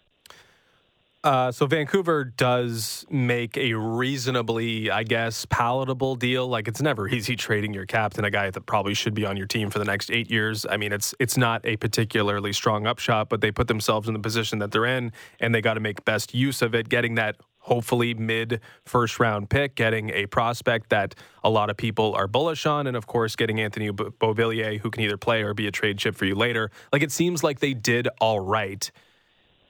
Uh, 1.22 1.52
so 1.52 1.66
Vancouver 1.66 2.24
does 2.24 3.04
make 3.10 3.58
a 3.58 3.74
reasonably, 3.74 4.90
I 4.90 5.02
guess, 5.02 5.44
palatable 5.50 6.16
deal. 6.16 6.48
Like 6.48 6.66
it's 6.66 6.80
never 6.80 7.08
easy 7.08 7.36
trading 7.36 7.74
your 7.74 7.84
captain, 7.84 8.24
a 8.24 8.30
guy 8.30 8.50
that 8.50 8.62
probably 8.62 8.94
should 8.94 9.12
be 9.12 9.26
on 9.26 9.36
your 9.36 9.46
team 9.46 9.68
for 9.68 9.78
the 9.78 9.84
next 9.84 10.10
eight 10.10 10.30
years. 10.30 10.64
I 10.68 10.78
mean, 10.78 10.92
it's 10.92 11.14
it's 11.18 11.36
not 11.36 11.64
a 11.66 11.76
particularly 11.76 12.54
strong 12.54 12.86
upshot, 12.86 13.28
but 13.28 13.42
they 13.42 13.50
put 13.50 13.68
themselves 13.68 14.08
in 14.08 14.14
the 14.14 14.20
position 14.20 14.60
that 14.60 14.70
they're 14.70 14.86
in, 14.86 15.12
and 15.40 15.54
they 15.54 15.60
got 15.60 15.74
to 15.74 15.80
make 15.80 16.04
best 16.06 16.34
use 16.34 16.62
of 16.62 16.74
it. 16.74 16.88
Getting 16.88 17.16
that 17.16 17.36
hopefully 17.58 18.14
mid 18.14 18.60
first 18.86 19.20
round 19.20 19.50
pick, 19.50 19.74
getting 19.74 20.08
a 20.10 20.24
prospect 20.24 20.88
that 20.88 21.14
a 21.44 21.50
lot 21.50 21.68
of 21.68 21.76
people 21.76 22.14
are 22.14 22.28
bullish 22.28 22.64
on, 22.64 22.86
and 22.86 22.96
of 22.96 23.06
course, 23.06 23.36
getting 23.36 23.60
Anthony 23.60 23.90
Beauvillier, 23.90 24.78
who 24.78 24.90
can 24.90 25.02
either 25.02 25.18
play 25.18 25.42
or 25.42 25.52
be 25.52 25.66
a 25.66 25.70
trade 25.70 25.98
chip 25.98 26.14
for 26.14 26.24
you 26.24 26.34
later. 26.34 26.70
Like 26.94 27.02
it 27.02 27.12
seems 27.12 27.44
like 27.44 27.60
they 27.60 27.74
did 27.74 28.08
all 28.22 28.40
right 28.40 28.90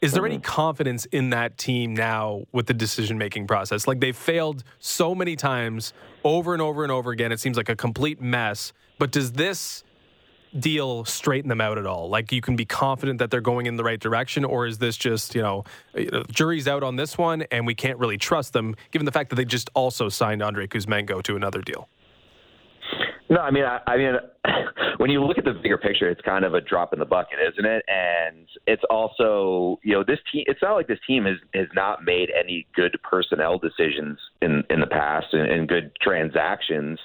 is 0.01 0.13
there 0.13 0.25
any 0.25 0.37
mm-hmm. 0.37 0.43
confidence 0.43 1.05
in 1.07 1.31
that 1.31 1.59
team 1.59 1.95
now 1.95 2.45
with 2.53 2.67
the 2.67 2.75
decision 2.75 3.19
making 3.19 3.47
process? 3.47 3.87
Like 3.87 4.01
they've 4.01 4.17
failed 4.17 4.65
so 4.79 5.15
many 5.15 5.37
times 5.37 5.93
over 6.25 6.53
and 6.55 6.63
over 6.63 6.83
and 6.83 6.91
over 6.91 7.11
again. 7.11 7.33
It 7.33 7.41
seems 7.41 7.57
like 7.57 7.69
a 7.69 7.77
complete 7.77 8.21
mess. 8.21 8.73
But 8.99 9.13
does 9.13 9.33
this 9.33 9.85
deal 10.59 11.05
straighten 11.05 11.49
them 11.49 11.61
out 11.61 11.77
at 11.77 11.87
all? 11.87 12.09
Like 12.09 12.33
you 12.33 12.41
can 12.41 12.57
be 12.57 12.65
confident 12.65 13.19
that 13.19 13.31
they're 13.31 13.43
going 13.43 13.67
in 13.67 13.77
the 13.77 13.85
right 13.85 14.01
direction, 14.01 14.45
or 14.45 14.67
is 14.67 14.79
this 14.79 14.97
just, 14.97 15.35
you 15.35 15.43
know, 15.43 15.65
jury's 16.31 16.67
out 16.67 16.83
on 16.83 16.97
this 16.97 17.19
one 17.19 17.43
and 17.51 17.67
we 17.67 17.75
can't 17.75 17.99
really 17.99 18.19
trust 18.19 18.55
them 18.55 18.75
given 18.91 19.05
the 19.05 19.13
fact 19.13 19.31
that 19.31 19.37
they 19.37 19.45
just 19.45 19.69
also 19.75 20.09
signed 20.09 20.43
Andrei 20.43 20.67
Kuzmenko 20.67 21.23
to 21.25 21.37
another 21.37 21.61
deal? 21.61 21.89
No, 23.31 23.41
I 23.41 23.53
mean, 23.53 23.65
I, 23.65 23.79
I 23.87 23.97
mean, 23.97 24.15
when 24.97 25.09
you 25.09 25.25
look 25.25 25.39
at 25.39 25.45
the 25.45 25.53
bigger 25.53 25.79
picture, 25.79 26.11
it's 26.11 26.21
kind 26.23 26.45
of 26.45 26.55
a 26.55 26.61
drop 26.61 26.93
in 26.93 26.99
the 26.99 27.05
bucket, 27.05 27.39
isn't 27.53 27.65
it? 27.65 27.85
And 27.87 28.49
it's 28.67 28.83
also, 28.91 29.79
you 29.85 29.95
know, 29.95 30.03
this 30.05 30.19
team. 30.33 30.43
It's 30.49 30.61
not 30.61 30.75
like 30.75 30.89
this 30.89 30.99
team 31.07 31.27
has 31.27 31.37
has 31.55 31.69
not 31.73 32.05
made 32.05 32.31
any 32.39 32.67
good 32.75 32.99
personnel 33.09 33.59
decisions 33.59 34.19
in 34.43 34.65
in 34.69 34.81
the 34.81 34.89
past 34.89 35.29
and, 35.33 35.49
and 35.49 35.69
good 35.69 35.93
transactions 36.03 36.99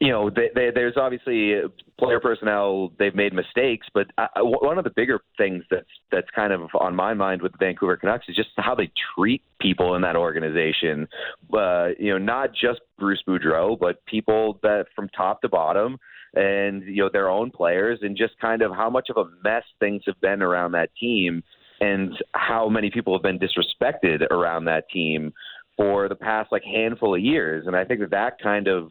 you 0.00 0.10
know, 0.10 0.30
they, 0.30 0.50
they, 0.54 0.70
there's 0.74 0.96
obviously 0.96 1.54
player 1.98 2.20
personnel. 2.20 2.92
They've 2.98 3.14
made 3.14 3.32
mistakes, 3.32 3.86
but 3.94 4.08
I, 4.18 4.28
one 4.36 4.78
of 4.78 4.84
the 4.84 4.90
bigger 4.90 5.20
things 5.38 5.64
that's 5.70 5.86
that's 6.12 6.28
kind 6.34 6.52
of 6.52 6.62
on 6.78 6.94
my 6.94 7.14
mind 7.14 7.42
with 7.42 7.52
the 7.52 7.58
Vancouver 7.58 7.96
Canucks 7.96 8.26
is 8.28 8.36
just 8.36 8.50
how 8.56 8.74
they 8.74 8.90
treat 9.14 9.42
people 9.60 9.94
in 9.94 10.02
that 10.02 10.16
organization. 10.16 11.08
Uh, 11.52 11.88
you 11.98 12.12
know, 12.12 12.18
not 12.18 12.50
just 12.52 12.80
Bruce 12.98 13.22
Boudreau, 13.26 13.78
but 13.78 14.04
people 14.06 14.58
that 14.62 14.86
from 14.94 15.08
top 15.10 15.40
to 15.42 15.48
bottom, 15.48 15.98
and 16.34 16.82
you 16.82 17.02
know 17.02 17.10
their 17.12 17.30
own 17.30 17.50
players, 17.50 18.00
and 18.02 18.16
just 18.16 18.38
kind 18.38 18.62
of 18.62 18.72
how 18.72 18.90
much 18.90 19.08
of 19.08 19.16
a 19.16 19.30
mess 19.42 19.64
things 19.80 20.02
have 20.06 20.20
been 20.20 20.42
around 20.42 20.72
that 20.72 20.90
team, 21.00 21.42
and 21.80 22.12
how 22.32 22.68
many 22.68 22.90
people 22.90 23.14
have 23.14 23.22
been 23.22 23.38
disrespected 23.38 24.22
around 24.30 24.66
that 24.66 24.88
team 24.90 25.32
for 25.76 26.08
the 26.08 26.14
past 26.14 26.50
like 26.52 26.64
handful 26.64 27.14
of 27.14 27.20
years. 27.20 27.66
And 27.66 27.76
I 27.76 27.84
think 27.84 28.00
that 28.00 28.10
that 28.10 28.40
kind 28.42 28.68
of 28.68 28.90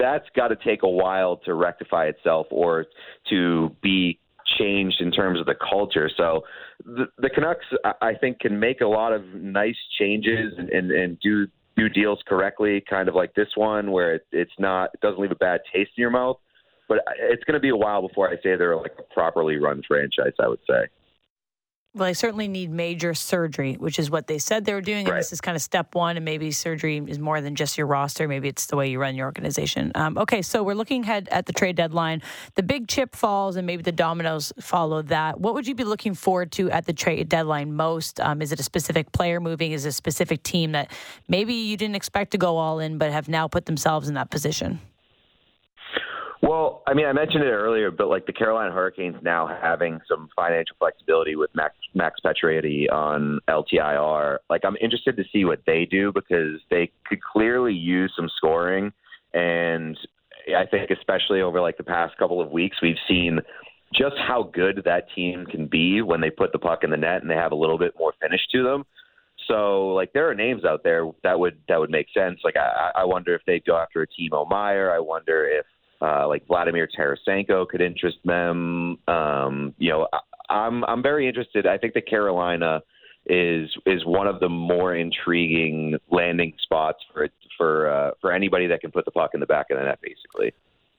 that's 0.00 0.26
got 0.34 0.48
to 0.48 0.56
take 0.56 0.82
a 0.82 0.88
while 0.88 1.36
to 1.44 1.54
rectify 1.54 2.06
itself 2.06 2.46
or 2.50 2.86
to 3.28 3.74
be 3.82 4.18
changed 4.58 5.00
in 5.00 5.12
terms 5.12 5.38
of 5.38 5.46
the 5.46 5.54
culture. 5.54 6.10
So 6.16 6.42
the, 6.84 7.06
the 7.18 7.30
Canucks, 7.30 7.66
I 8.00 8.14
think, 8.14 8.40
can 8.40 8.58
make 8.58 8.80
a 8.80 8.86
lot 8.86 9.12
of 9.12 9.24
nice 9.34 9.76
changes 9.98 10.54
and, 10.56 10.90
and, 10.90 11.18
do 11.20 11.46
do 11.76 11.88
deals 11.88 12.18
correctly, 12.26 12.82
kind 12.90 13.08
of 13.08 13.14
like 13.14 13.34
this 13.34 13.48
one, 13.54 13.92
where 13.92 14.16
it, 14.16 14.26
it's 14.32 14.52
not 14.58 14.90
it 14.92 15.00
doesn't 15.00 15.20
leave 15.20 15.30
a 15.30 15.36
bad 15.36 15.60
taste 15.72 15.92
in 15.96 16.02
your 16.02 16.10
mouth. 16.10 16.36
But 16.88 16.98
uh, 16.98 17.12
it's 17.16 17.44
going 17.44 17.54
to 17.54 17.60
be 17.60 17.68
a 17.68 17.76
while 17.76 18.06
before 18.06 18.28
I 18.28 18.34
say 18.42 18.56
they're 18.56 18.76
like 18.76 18.92
a 18.98 19.14
properly 19.14 19.56
run 19.56 19.82
franchise. 19.86 20.32
I 20.40 20.48
would 20.48 20.60
say. 20.68 20.88
Well, 21.92 22.06
they 22.06 22.14
certainly 22.14 22.46
need 22.46 22.70
major 22.70 23.14
surgery, 23.14 23.74
which 23.74 23.98
is 23.98 24.12
what 24.12 24.28
they 24.28 24.38
said 24.38 24.64
they 24.64 24.74
were 24.74 24.80
doing. 24.80 25.08
And 25.08 25.16
this 25.16 25.32
is 25.32 25.40
kind 25.40 25.56
of 25.56 25.62
step 25.62 25.96
one. 25.96 26.16
And 26.16 26.24
maybe 26.24 26.52
surgery 26.52 27.02
is 27.04 27.18
more 27.18 27.40
than 27.40 27.56
just 27.56 27.76
your 27.76 27.88
roster. 27.88 28.28
Maybe 28.28 28.46
it's 28.46 28.66
the 28.66 28.76
way 28.76 28.88
you 28.88 29.00
run 29.00 29.16
your 29.16 29.26
organization. 29.26 29.90
Um, 29.96 30.16
okay, 30.16 30.40
so 30.40 30.62
we're 30.62 30.74
looking 30.74 31.02
ahead 31.02 31.28
at 31.32 31.46
the 31.46 31.52
trade 31.52 31.74
deadline. 31.74 32.22
The 32.54 32.62
big 32.62 32.86
chip 32.86 33.16
falls, 33.16 33.56
and 33.56 33.66
maybe 33.66 33.82
the 33.82 33.90
dominoes 33.90 34.52
follow 34.60 35.02
that. 35.02 35.40
What 35.40 35.54
would 35.54 35.66
you 35.66 35.74
be 35.74 35.82
looking 35.82 36.14
forward 36.14 36.52
to 36.52 36.70
at 36.70 36.86
the 36.86 36.92
trade 36.92 37.28
deadline 37.28 37.74
most? 37.74 38.20
Um, 38.20 38.40
is 38.40 38.52
it 38.52 38.60
a 38.60 38.64
specific 38.64 39.10
player 39.10 39.40
moving? 39.40 39.72
Is 39.72 39.84
it 39.84 39.88
a 39.88 39.92
specific 39.92 40.44
team 40.44 40.70
that 40.72 40.92
maybe 41.26 41.54
you 41.54 41.76
didn't 41.76 41.96
expect 41.96 42.30
to 42.30 42.38
go 42.38 42.56
all 42.56 42.78
in, 42.78 42.98
but 42.98 43.10
have 43.10 43.28
now 43.28 43.48
put 43.48 43.66
themselves 43.66 44.08
in 44.08 44.14
that 44.14 44.30
position? 44.30 44.78
Well, 46.42 46.82
I 46.86 46.94
mean, 46.94 47.06
I 47.06 47.12
mentioned 47.12 47.44
it 47.44 47.50
earlier, 47.50 47.90
but 47.90 48.08
like 48.08 48.26
the 48.26 48.32
Carolina 48.32 48.72
Hurricanes 48.72 49.16
now 49.22 49.46
having 49.46 50.00
some 50.08 50.28
financial 50.34 50.74
flexibility 50.78 51.36
with 51.36 51.50
Max 51.54 51.74
Max 51.94 52.20
Pacioretty 52.24 52.90
on 52.90 53.40
LTIR. 53.48 54.38
Like, 54.48 54.62
I'm 54.64 54.76
interested 54.80 55.16
to 55.16 55.24
see 55.32 55.44
what 55.44 55.60
they 55.66 55.86
do 55.90 56.12
because 56.12 56.60
they 56.70 56.90
could 57.06 57.20
clearly 57.22 57.74
use 57.74 58.12
some 58.16 58.28
scoring, 58.36 58.92
and 59.34 59.96
I 60.56 60.66
think 60.66 60.90
especially 60.90 61.42
over 61.42 61.60
like 61.60 61.76
the 61.76 61.84
past 61.84 62.16
couple 62.16 62.40
of 62.40 62.50
weeks, 62.50 62.78
we've 62.82 62.96
seen 63.08 63.40
just 63.94 64.16
how 64.16 64.44
good 64.44 64.82
that 64.84 65.06
team 65.14 65.46
can 65.46 65.66
be 65.66 66.00
when 66.02 66.20
they 66.20 66.30
put 66.30 66.52
the 66.52 66.58
puck 66.58 66.84
in 66.84 66.90
the 66.90 66.96
net 66.96 67.22
and 67.22 67.30
they 67.30 67.34
have 67.34 67.52
a 67.52 67.56
little 67.56 67.78
bit 67.78 67.92
more 67.98 68.12
finish 68.20 68.40
to 68.52 68.62
them. 68.62 68.84
So 69.48 69.88
like 69.88 70.12
there 70.12 70.28
are 70.30 70.34
names 70.34 70.64
out 70.64 70.84
there 70.84 71.10
that 71.24 71.38
would 71.38 71.58
that 71.68 71.80
would 71.80 71.90
make 71.90 72.06
sense. 72.14 72.40
Like 72.44 72.56
I, 72.56 72.92
I 73.00 73.04
wonder 73.04 73.34
if 73.34 73.42
they'd 73.46 73.64
go 73.64 73.76
after 73.76 74.02
a 74.02 74.06
Timo 74.06 74.48
Meier. 74.48 74.92
I 74.92 75.00
wonder 75.00 75.48
if 75.48 75.66
uh, 76.00 76.28
like 76.28 76.46
Vladimir 76.46 76.88
Tarasenko 76.96 77.66
could 77.68 77.80
interest 77.80 78.18
them. 78.24 78.98
Um, 79.08 79.74
you 79.78 79.90
know, 79.90 80.08
I'm 80.50 80.84
I'm 80.84 81.02
very 81.02 81.28
interested. 81.28 81.66
I 81.66 81.78
think 81.78 81.94
that 81.94 82.06
Carolina 82.06 82.82
is 83.26 83.70
is 83.86 84.04
one 84.04 84.26
of 84.26 84.40
the 84.40 84.48
more 84.48 84.94
intriguing 84.94 85.96
landing 86.10 86.52
spots 86.62 86.98
for 87.12 87.28
for 87.56 87.90
uh, 87.90 88.10
for 88.20 88.32
anybody 88.32 88.66
that 88.66 88.80
can 88.80 88.90
put 88.90 89.04
the 89.04 89.10
puck 89.10 89.30
in 89.34 89.40
the 89.40 89.46
back 89.46 89.66
of 89.70 89.78
the 89.78 89.84
net, 89.84 90.00
basically. 90.02 90.52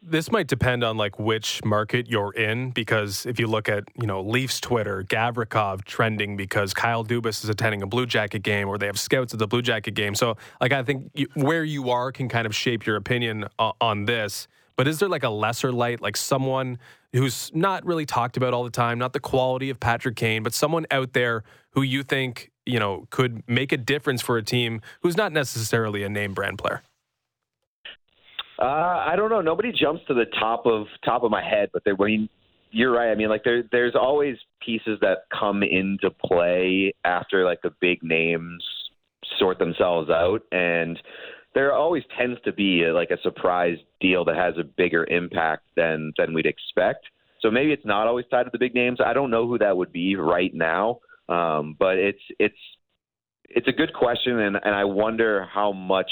This 0.04 0.32
might 0.32 0.48
depend 0.48 0.84
on 0.84 0.98
like 0.98 1.20
which 1.20 1.64
market 1.64 2.10
you're 2.10 2.34
in 2.34 2.72
because 2.72 3.28
if 3.28 3.40
you 3.40 3.46
look 3.46 3.70
at 3.70 3.84
you 4.00 4.08
know 4.08 4.22
Leafs 4.22 4.60
Twitter, 4.60 5.04
Gavrikov 5.04 5.84
trending 5.84 6.36
because 6.36 6.74
Kyle 6.74 7.06
Dubas 7.06 7.44
is 7.44 7.50
attending 7.50 7.84
a 7.84 7.88
Blue 7.88 8.08
Jacket 8.08 8.42
game 8.42 8.68
or 8.68 8.78
they 8.80 8.88
have 8.88 9.00
scouts 9.00 9.34
at 9.34 9.40
the 9.40 9.48
Blue 9.48 9.62
Jacket 9.62 9.92
game. 9.92 10.16
So 10.16 10.38
like 10.60 10.72
I 10.72 10.82
think 10.82 11.12
you, 11.14 11.28
where 11.36 11.64
you 11.64 11.92
are 11.92 12.12
can 12.12 12.30
kind 12.30 12.48
of 12.48 12.56
shape 12.56 12.86
your 12.86 12.96
opinion 12.96 13.46
uh, 13.60 13.74
on 13.80 14.06
this. 14.06 14.48
But 14.76 14.88
is 14.88 14.98
there 14.98 15.10
like 15.10 15.24
a 15.24 15.30
lesser 15.30 15.72
light, 15.72 16.02
like 16.02 16.18
someone 16.18 16.80
who's 17.14 17.52
not 17.54 17.86
really 17.86 18.06
talked 18.06 18.38
about 18.38 18.54
all 18.54 18.64
the 18.64 18.70
time, 18.70 18.98
not 18.98 19.14
the 19.14 19.20
quality 19.20 19.70
of 19.70 19.80
Patrick 19.80 20.16
Kane, 20.16 20.44
but 20.44 20.54
someone 20.54 20.86
out 20.92 21.14
there 21.14 21.44
who 21.72 21.82
you 21.82 22.04
think, 22.04 22.52
you 22.66 22.80
know, 22.80 23.08
could 23.10 23.44
make 23.48 23.72
a 23.72 23.78
difference 23.78 24.22
for 24.22 24.38
a 24.38 24.44
team 24.44 24.82
who's 25.02 25.18
not 25.18 25.32
necessarily 25.32 26.04
a 26.04 26.10
name 26.10 26.34
brand 26.34 26.58
player? 26.58 26.82
Uh, 28.60 29.04
I 29.08 29.16
don't 29.16 29.30
know. 29.30 29.42
Nobody 29.42 29.72
jumps 29.72 30.04
to 30.08 30.14
the 30.14 30.26
top 30.40 30.66
of 30.66 30.86
top 31.04 31.24
of 31.24 31.32
my 31.32 31.44
head, 31.44 31.70
but 31.74 31.84
they, 31.84 31.92
I 31.92 32.06
mean, 32.06 32.30
you're 32.70 32.92
right. 32.92 33.12
I 33.12 33.16
mean, 33.16 33.30
like 33.30 33.44
there, 33.44 33.64
there's 33.72 33.96
always 33.96 34.38
pieces 34.64 35.00
that 35.02 35.24
come 35.38 35.64
into 35.64 36.12
play 36.12 36.94
after 37.04 37.44
like 37.44 37.62
the 37.64 37.72
big 37.82 38.04
names 38.04 38.64
sort 39.40 39.58
themselves 39.58 40.10
out, 40.12 40.44
and 40.52 41.02
there 41.54 41.74
always 41.74 42.04
tends 42.18 42.40
to 42.46 42.54
be 42.54 42.84
a, 42.84 42.94
like 42.94 43.12
a 43.12 43.22
surprise 43.22 43.78
deal 44.00 44.24
that 44.26 44.36
has 44.36 44.56
a 44.58 44.64
bigger 44.64 45.06
impact 45.06 45.64
than 45.76 46.14
than 46.18 46.34
we'd 46.34 46.46
expect. 46.46 47.06
So 47.42 47.50
maybe 47.50 47.72
it's 47.72 47.86
not 47.86 48.08
always 48.08 48.26
tied 48.30 48.44
to 48.44 48.50
the 48.52 48.60
big 48.60 48.76
names. 48.76 49.00
I 49.04 49.14
don't 49.14 49.32
know 49.32 49.48
who 49.48 49.58
that 49.58 49.76
would 49.76 49.92
be 49.92 50.16
right 50.16 50.54
now, 50.54 51.00
um, 51.28 51.76
but 51.78 51.98
it's 51.98 52.22
it's 52.40 52.56
it's 53.50 53.68
a 53.68 53.72
good 53.72 53.94
question, 53.94 54.40
and 54.40 54.58
and 54.64 54.76
I 54.76 54.86
wonder 54.86 55.48
how 55.52 55.72
much. 55.72 56.12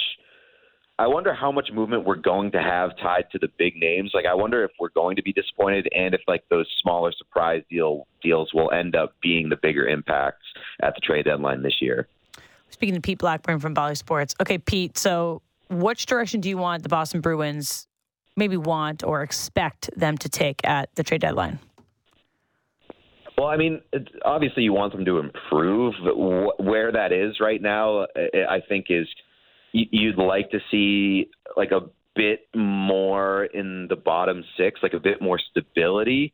I 0.97 1.07
wonder 1.07 1.33
how 1.33 1.49
much 1.49 1.69
movement 1.73 2.03
we're 2.03 2.17
going 2.17 2.51
to 2.51 2.61
have 2.61 2.89
tied 3.01 3.31
to 3.31 3.39
the 3.39 3.47
big 3.57 3.77
names. 3.77 4.11
Like, 4.13 4.25
I 4.25 4.33
wonder 4.33 4.65
if 4.65 4.71
we're 4.81 4.89
going 4.89 5.15
to 5.15 5.23
be 5.23 5.31
disappointed, 5.31 5.87
and 5.95 6.13
if 6.13 6.19
like 6.27 6.43
those 6.49 6.67
smaller 6.81 7.13
surprise 7.17 7.63
deal 7.69 8.05
deals 8.21 8.53
will 8.53 8.69
end 8.71 8.97
up 8.97 9.13
being 9.21 9.47
the 9.47 9.55
bigger 9.55 9.87
impacts 9.87 10.43
at 10.83 10.95
the 10.95 11.01
trade 11.01 11.23
deadline 11.23 11.63
this 11.63 11.77
year. 11.79 12.09
Speaking 12.69 12.95
to 12.95 13.01
Pete 13.01 13.19
Blackburn 13.19 13.59
from 13.59 13.73
Bally 13.73 13.95
Sports. 13.95 14.35
Okay, 14.41 14.57
Pete. 14.57 14.97
So, 14.97 15.41
which 15.69 16.05
direction 16.05 16.41
do 16.41 16.49
you 16.49 16.57
want 16.57 16.83
the 16.83 16.89
Boston 16.89 17.21
Bruins 17.21 17.87
maybe 18.35 18.57
want 18.57 19.03
or 19.03 19.21
expect 19.21 19.89
them 19.95 20.17
to 20.17 20.29
take 20.29 20.65
at 20.65 20.93
the 20.95 21.03
trade 21.03 21.21
deadline? 21.21 21.59
Well, 23.37 23.47
I 23.47 23.57
mean, 23.57 23.81
obviously 24.25 24.63
you 24.63 24.73
want 24.73 24.93
them 24.93 25.05
to 25.05 25.19
improve. 25.19 25.93
Where 26.57 26.91
that 26.91 27.11
is 27.13 27.39
right 27.39 27.61
now, 27.61 28.05
I 28.15 28.59
think 28.67 28.87
is 28.89 29.07
you'd 29.71 30.17
like 30.17 30.51
to 30.51 30.59
see 30.69 31.29
like 31.55 31.71
a 31.71 31.81
bit 32.15 32.47
more 32.53 33.45
in 33.45 33.87
the 33.87 33.95
bottom 33.95 34.43
six, 34.57 34.81
like 34.83 34.93
a 34.93 34.99
bit 34.99 35.21
more 35.21 35.39
stability. 35.39 36.33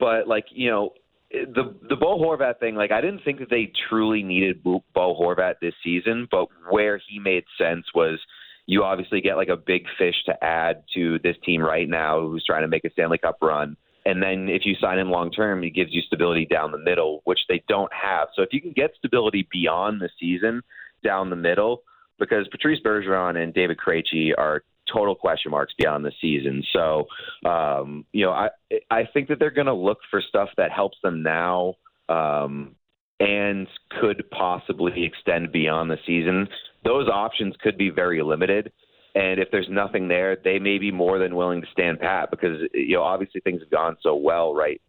But 0.00 0.26
like 0.26 0.46
you 0.50 0.70
know, 0.70 0.90
the 1.30 1.74
the 1.88 1.96
Bo 1.96 2.18
Horvat 2.18 2.58
thing, 2.58 2.74
like 2.74 2.90
I 2.90 3.00
didn't 3.00 3.22
think 3.24 3.38
that 3.38 3.50
they 3.50 3.72
truly 3.88 4.22
needed 4.22 4.62
Bo 4.62 4.82
Horvat 4.96 5.54
this 5.60 5.74
season, 5.82 6.26
but 6.30 6.48
where 6.70 7.00
he 7.08 7.18
made 7.18 7.44
sense 7.56 7.86
was 7.94 8.18
you 8.66 8.82
obviously 8.84 9.20
get 9.20 9.36
like 9.36 9.48
a 9.48 9.56
big 9.56 9.84
fish 9.98 10.14
to 10.26 10.44
add 10.44 10.84
to 10.94 11.18
this 11.20 11.36
team 11.44 11.60
right 11.60 11.88
now 11.88 12.20
who's 12.20 12.44
trying 12.44 12.62
to 12.62 12.68
make 12.68 12.84
a 12.84 12.90
Stanley 12.90 13.18
Cup 13.18 13.38
run. 13.42 13.76
And 14.06 14.22
then 14.22 14.48
if 14.48 14.62
you 14.64 14.74
sign 14.80 14.98
him 14.98 15.10
long 15.10 15.30
term, 15.30 15.62
he 15.62 15.70
gives 15.70 15.92
you 15.92 16.02
stability 16.02 16.46
down 16.46 16.72
the 16.72 16.78
middle, 16.78 17.20
which 17.24 17.40
they 17.48 17.62
don't 17.68 17.92
have. 17.92 18.28
So 18.34 18.42
if 18.42 18.48
you 18.52 18.60
can 18.60 18.72
get 18.72 18.92
stability 18.96 19.46
beyond 19.52 20.00
the 20.00 20.08
season 20.18 20.62
down 21.04 21.30
the 21.30 21.36
middle, 21.36 21.82
because 22.18 22.48
Patrice 22.48 22.80
Bergeron 22.84 23.42
and 23.42 23.52
David 23.52 23.78
Krejci 23.78 24.32
are 24.36 24.62
total 24.92 25.14
question 25.14 25.50
marks 25.50 25.74
beyond 25.78 26.04
the 26.04 26.12
season. 26.20 26.62
So, 26.72 27.06
um, 27.48 28.04
you 28.12 28.24
know, 28.24 28.32
I 28.32 28.48
I 28.90 29.04
think 29.12 29.28
that 29.28 29.38
they're 29.38 29.50
going 29.50 29.66
to 29.66 29.74
look 29.74 29.98
for 30.10 30.22
stuff 30.26 30.48
that 30.56 30.72
helps 30.72 30.98
them 31.02 31.22
now 31.22 31.74
um, 32.08 32.74
and 33.18 33.66
could 34.00 34.24
possibly 34.30 35.04
extend 35.04 35.52
beyond 35.52 35.90
the 35.90 35.98
season. 36.06 36.48
Those 36.84 37.08
options 37.08 37.54
could 37.62 37.76
be 37.76 37.90
very 37.90 38.22
limited. 38.22 38.72
And 39.14 39.40
if 39.40 39.48
there's 39.50 39.68
nothing 39.68 40.08
there, 40.08 40.36
they 40.42 40.58
may 40.58 40.78
be 40.78 40.92
more 40.92 41.18
than 41.18 41.34
willing 41.34 41.60
to 41.62 41.66
stand 41.72 41.98
pat 42.00 42.30
because 42.30 42.60
you 42.72 42.96
know 42.96 43.02
obviously 43.02 43.40
things 43.40 43.60
have 43.60 43.70
gone 43.70 43.96
so 44.02 44.14
well 44.14 44.54
right 44.54 44.80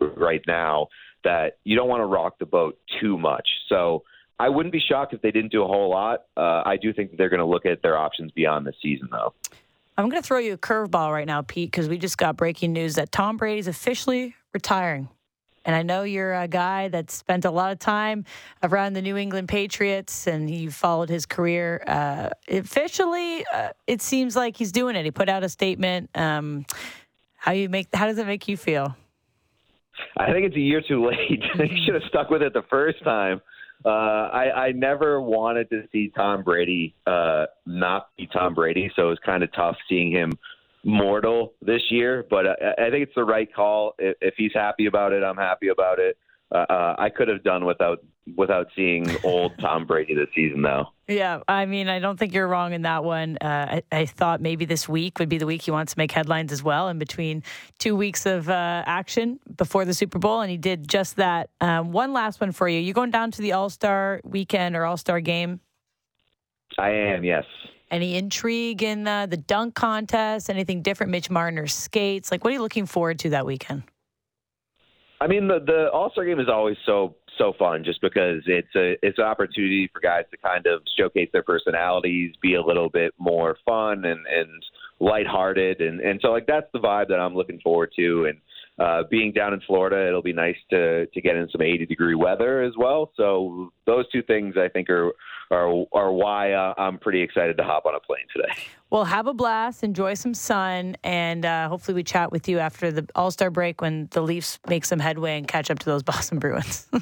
right 0.00 0.40
now 0.46 0.88
that 1.24 1.58
you 1.64 1.76
don't 1.76 1.88
want 1.88 2.00
to 2.00 2.06
rock 2.06 2.38
the 2.38 2.46
boat 2.46 2.78
too 3.00 3.18
much. 3.18 3.46
So 3.68 4.04
I 4.38 4.48
wouldn't 4.48 4.72
be 4.72 4.80
shocked 4.80 5.14
if 5.14 5.22
they 5.22 5.30
didn't 5.30 5.50
do 5.50 5.62
a 5.62 5.66
whole 5.66 5.90
lot. 5.90 6.24
Uh, 6.36 6.62
I 6.64 6.76
do 6.80 6.92
think 6.92 7.10
that 7.10 7.16
they're 7.16 7.30
going 7.30 7.40
to 7.40 7.46
look 7.46 7.64
at 7.64 7.82
their 7.82 7.96
options 7.96 8.32
beyond 8.32 8.66
the 8.66 8.72
season, 8.82 9.08
though. 9.10 9.32
I'm 9.98 10.10
going 10.10 10.20
to 10.20 10.26
throw 10.26 10.38
you 10.38 10.52
a 10.52 10.58
curveball 10.58 11.10
right 11.10 11.26
now, 11.26 11.40
Pete, 11.42 11.70
because 11.70 11.88
we 11.88 11.96
just 11.96 12.18
got 12.18 12.36
breaking 12.36 12.74
news 12.74 12.96
that 12.96 13.12
Tom 13.12 13.38
Brady's 13.38 13.66
officially 13.66 14.34
retiring. 14.52 15.08
And 15.64 15.74
I 15.74 15.82
know 15.82 16.04
you're 16.04 16.34
a 16.34 16.46
guy 16.46 16.88
that 16.88 17.10
spent 17.10 17.44
a 17.44 17.50
lot 17.50 17.72
of 17.72 17.80
time 17.80 18.24
around 18.62 18.92
the 18.92 19.02
New 19.02 19.16
England 19.16 19.48
Patriots 19.48 20.28
and 20.28 20.48
you 20.48 20.70
followed 20.70 21.08
his 21.08 21.26
career. 21.26 21.82
Uh, 21.86 22.28
officially, 22.48 23.44
uh, 23.52 23.70
it 23.88 24.00
seems 24.00 24.36
like 24.36 24.56
he's 24.56 24.70
doing 24.70 24.94
it. 24.94 25.04
He 25.04 25.10
put 25.10 25.28
out 25.28 25.42
a 25.42 25.48
statement. 25.48 26.08
Um, 26.14 26.66
how 27.36 27.50
you 27.50 27.68
make? 27.68 27.88
How 27.92 28.06
does 28.06 28.18
it 28.18 28.26
make 28.26 28.46
you 28.46 28.56
feel? 28.56 28.96
I 30.16 30.30
think 30.30 30.46
it's 30.46 30.56
a 30.56 30.60
year 30.60 30.82
too 30.86 31.04
late. 31.04 31.42
he 31.54 31.82
should 31.84 31.94
have 31.94 32.04
stuck 32.08 32.30
with 32.30 32.42
it 32.42 32.52
the 32.52 32.64
first 32.70 33.02
time. 33.02 33.40
Uh, 33.86 34.28
I, 34.32 34.66
I 34.66 34.72
never 34.72 35.20
wanted 35.20 35.70
to 35.70 35.84
see 35.92 36.10
Tom 36.16 36.42
Brady 36.42 36.92
uh, 37.06 37.46
not 37.66 38.08
be 38.18 38.26
Tom 38.26 38.52
Brady, 38.52 38.90
so 38.96 39.06
it 39.06 39.10
was 39.10 39.18
kind 39.24 39.44
of 39.44 39.52
tough 39.52 39.76
seeing 39.88 40.10
him 40.10 40.32
mortal 40.82 41.52
this 41.62 41.82
year. 41.90 42.26
But 42.28 42.46
I, 42.48 42.86
I 42.86 42.90
think 42.90 43.04
it's 43.04 43.14
the 43.14 43.22
right 43.22 43.52
call. 43.54 43.94
If, 44.00 44.16
if 44.20 44.34
he's 44.36 44.50
happy 44.52 44.86
about 44.86 45.12
it, 45.12 45.22
I'm 45.22 45.36
happy 45.36 45.68
about 45.68 46.00
it. 46.00 46.18
Uh, 46.54 46.58
uh, 46.58 46.96
I 46.98 47.10
could 47.10 47.28
have 47.28 47.42
done 47.42 47.64
without 47.64 48.04
without 48.36 48.68
seeing 48.74 49.08
old 49.24 49.52
Tom 49.60 49.86
Brady 49.86 50.14
this 50.14 50.28
season, 50.34 50.62
though. 50.62 50.86
Yeah, 51.08 51.40
I 51.46 51.66
mean, 51.66 51.88
I 51.88 51.98
don't 51.98 52.18
think 52.18 52.34
you're 52.34 52.48
wrong 52.48 52.72
in 52.72 52.82
that 52.82 53.04
one. 53.04 53.36
Uh, 53.40 53.80
I, 53.92 54.00
I, 54.00 54.06
thought 54.06 54.40
maybe 54.40 54.64
this 54.64 54.88
week 54.88 55.20
would 55.20 55.28
be 55.28 55.38
the 55.38 55.46
week 55.46 55.62
he 55.62 55.70
wants 55.70 55.94
to 55.94 55.98
make 55.98 56.10
headlines 56.10 56.50
as 56.50 56.64
well, 56.64 56.88
in 56.88 56.98
between 56.98 57.44
two 57.78 57.94
weeks 57.94 58.26
of 58.26 58.48
uh, 58.48 58.82
action 58.86 59.38
before 59.56 59.84
the 59.84 59.94
Super 59.94 60.18
Bowl, 60.18 60.40
and 60.40 60.50
he 60.50 60.56
did 60.56 60.88
just 60.88 61.16
that. 61.16 61.50
Um, 61.60 61.92
one 61.92 62.12
last 62.12 62.40
one 62.40 62.52
for 62.52 62.68
you: 62.68 62.80
you 62.80 62.92
going 62.92 63.10
down 63.10 63.30
to 63.32 63.42
the 63.42 63.52
All 63.52 63.70
Star 63.70 64.20
weekend 64.24 64.76
or 64.76 64.84
All 64.84 64.96
Star 64.96 65.20
game? 65.20 65.60
I 66.78 66.90
am. 66.90 67.24
Yes. 67.24 67.44
Any 67.90 68.16
intrigue 68.16 68.82
in 68.82 69.06
uh, 69.06 69.26
the 69.26 69.36
dunk 69.36 69.74
contest? 69.74 70.50
Anything 70.50 70.82
different? 70.82 71.12
Mitch 71.12 71.30
Marner 71.30 71.68
skates. 71.68 72.32
Like, 72.32 72.42
what 72.42 72.50
are 72.50 72.54
you 72.54 72.62
looking 72.62 72.86
forward 72.86 73.20
to 73.20 73.30
that 73.30 73.46
weekend? 73.46 73.84
I 75.20 75.26
mean, 75.26 75.48
the 75.48 75.60
the 75.64 75.90
All 75.92 76.10
Star 76.10 76.24
game 76.24 76.40
is 76.40 76.48
always 76.48 76.76
so 76.84 77.16
so 77.38 77.52
fun, 77.58 77.84
just 77.84 78.00
because 78.00 78.42
it's 78.46 78.74
a 78.76 78.96
it's 79.02 79.18
an 79.18 79.24
opportunity 79.24 79.88
for 79.92 80.00
guys 80.00 80.24
to 80.30 80.36
kind 80.36 80.66
of 80.66 80.82
showcase 80.98 81.28
their 81.32 81.42
personalities, 81.42 82.34
be 82.42 82.54
a 82.54 82.62
little 82.62 82.90
bit 82.90 83.14
more 83.18 83.56
fun 83.64 84.04
and 84.04 84.26
and 84.26 84.62
lighthearted, 85.00 85.80
and 85.80 86.00
and 86.00 86.20
so 86.22 86.28
like 86.28 86.46
that's 86.46 86.70
the 86.72 86.78
vibe 86.78 87.08
that 87.08 87.20
I'm 87.20 87.34
looking 87.34 87.60
forward 87.60 87.92
to, 87.96 88.26
and 88.26 88.40
uh, 88.78 89.04
being 89.10 89.32
down 89.32 89.54
in 89.54 89.60
Florida, 89.66 90.06
it'll 90.06 90.22
be 90.22 90.32
nice 90.32 90.56
to 90.70 91.06
to 91.06 91.20
get 91.20 91.36
in 91.36 91.48
some 91.50 91.62
80 91.62 91.86
degree 91.86 92.14
weather 92.14 92.62
as 92.62 92.72
well. 92.76 93.10
So 93.16 93.72
those 93.86 94.10
two 94.10 94.22
things 94.22 94.56
I 94.58 94.68
think 94.68 94.90
are 94.90 95.12
are 95.50 95.84
are 95.92 96.12
why 96.12 96.52
uh, 96.52 96.74
I'm 96.76 96.98
pretty 96.98 97.20
excited 97.20 97.56
to 97.58 97.64
hop 97.64 97.86
on 97.86 97.94
a 97.94 98.00
plane 98.00 98.26
today. 98.34 98.52
Well, 98.90 99.04
have 99.04 99.26
a 99.26 99.34
blast, 99.34 99.82
enjoy 99.82 100.14
some 100.14 100.34
sun, 100.34 100.96
and 101.02 101.44
uh, 101.44 101.68
hopefully 101.68 101.94
we 101.94 102.04
chat 102.04 102.30
with 102.30 102.48
you 102.48 102.58
after 102.58 102.92
the 102.92 103.08
All 103.14 103.30
Star 103.30 103.50
break 103.50 103.80
when 103.80 104.08
the 104.12 104.20
Leafs 104.22 104.58
make 104.68 104.84
some 104.84 104.98
headway 104.98 105.36
and 105.38 105.48
catch 105.48 105.70
up 105.70 105.78
to 105.80 105.86
those 105.86 106.02
Boston 106.04 106.38
Bruins. 106.38 106.86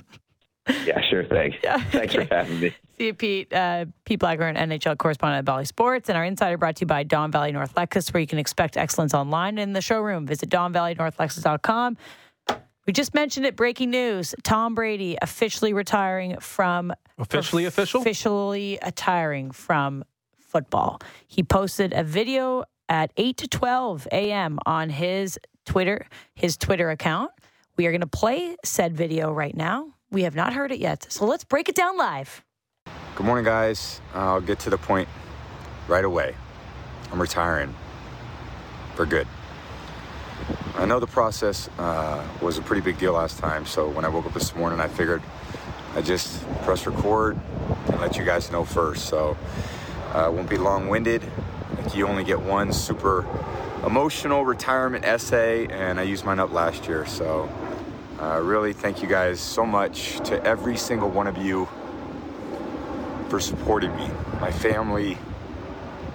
Yeah, 0.86 1.00
sure 1.10 1.24
thing. 1.24 1.54
Yeah, 1.62 1.78
Thanks 1.90 2.14
okay. 2.14 2.26
for 2.26 2.34
having 2.34 2.60
me. 2.60 2.74
See 2.96 3.06
you, 3.06 3.14
Pete. 3.14 3.52
Uh, 3.52 3.86
Pete 4.04 4.18
Blackburn, 4.18 4.56
NHL 4.56 4.96
correspondent 4.96 5.40
at 5.40 5.44
Bally 5.44 5.64
Sports, 5.64 6.08
and 6.08 6.16
our 6.16 6.24
insider 6.24 6.56
brought 6.56 6.76
to 6.76 6.80
you 6.82 6.86
by 6.86 7.02
Don 7.02 7.30
Valley 7.30 7.52
North 7.52 7.74
Lexus, 7.74 8.12
where 8.14 8.20
you 8.20 8.26
can 8.26 8.38
expect 8.38 8.76
excellence 8.76 9.12
online 9.12 9.58
in 9.58 9.72
the 9.72 9.82
showroom. 9.82 10.26
Visit 10.26 10.48
DonValleyNorthLexus.com. 10.50 11.96
We 12.86 12.92
just 12.92 13.14
mentioned 13.14 13.46
it. 13.46 13.56
Breaking 13.56 13.90
news: 13.90 14.34
Tom 14.42 14.74
Brady 14.74 15.18
officially 15.20 15.72
retiring 15.72 16.38
from 16.40 16.92
Officially 17.18 17.64
official? 17.64 18.00
officially 18.00 18.78
retiring 18.84 19.50
from 19.52 20.04
football. 20.36 21.00
He 21.26 21.42
posted 21.42 21.92
a 21.92 22.02
video 22.02 22.64
at 22.88 23.12
8 23.16 23.36
to 23.38 23.48
12 23.48 24.08
a.m. 24.12 24.58
on 24.66 24.90
his 24.90 25.38
Twitter, 25.64 26.06
his 26.34 26.56
Twitter 26.56 26.90
account. 26.90 27.30
We 27.76 27.86
are 27.86 27.90
going 27.90 28.00
to 28.00 28.06
play 28.06 28.56
said 28.64 28.96
video 28.96 29.32
right 29.32 29.56
now. 29.56 29.94
We 30.10 30.22
have 30.24 30.34
not 30.34 30.52
heard 30.52 30.70
it 30.70 30.78
yet. 30.78 31.06
So 31.10 31.24
let's 31.24 31.44
break 31.44 31.68
it 31.68 31.74
down 31.74 31.96
live. 31.96 32.44
Good 33.16 33.26
morning, 33.26 33.44
guys. 33.44 34.00
I'll 34.12 34.40
get 34.40 34.58
to 34.60 34.70
the 34.70 34.78
point 34.78 35.08
right 35.88 36.04
away. 36.04 36.34
I'm 37.12 37.20
retiring 37.20 37.74
for 38.94 39.06
good. 39.06 39.26
I 40.76 40.84
know 40.84 40.98
the 40.98 41.06
process 41.06 41.68
uh, 41.78 42.26
was 42.40 42.58
a 42.58 42.62
pretty 42.62 42.82
big 42.82 42.98
deal 42.98 43.12
last 43.12 43.38
time, 43.38 43.66
so 43.66 43.88
when 43.88 44.04
I 44.04 44.08
woke 44.08 44.26
up 44.26 44.34
this 44.34 44.54
morning, 44.54 44.80
I 44.80 44.88
figured 44.88 45.22
I'd 45.96 46.04
just 46.04 46.44
press 46.62 46.86
record 46.86 47.38
and 47.88 48.00
let 48.00 48.16
you 48.16 48.24
guys 48.24 48.50
know 48.50 48.64
first. 48.64 49.06
So 49.06 49.36
uh, 50.12 50.30
won't 50.32 50.50
be 50.50 50.56
long 50.56 50.88
winded. 50.88 51.22
Like 51.76 51.94
you 51.94 52.06
only 52.06 52.24
get 52.24 52.40
one 52.40 52.72
super 52.72 53.26
emotional 53.86 54.44
retirement 54.44 55.04
essay, 55.04 55.66
and 55.66 56.00
I 56.00 56.02
used 56.02 56.24
mine 56.24 56.40
up 56.40 56.52
last 56.52 56.88
year. 56.88 57.06
So 57.06 57.48
uh, 58.20 58.40
really, 58.42 58.72
thank 58.72 59.02
you 59.02 59.08
guys 59.08 59.40
so 59.40 59.64
much 59.66 60.18
to 60.28 60.42
every 60.44 60.76
single 60.76 61.10
one 61.10 61.26
of 61.26 61.38
you 61.38 61.68
for 63.28 63.38
supporting 63.38 63.94
me, 63.96 64.10
my 64.40 64.50
family, 64.50 65.18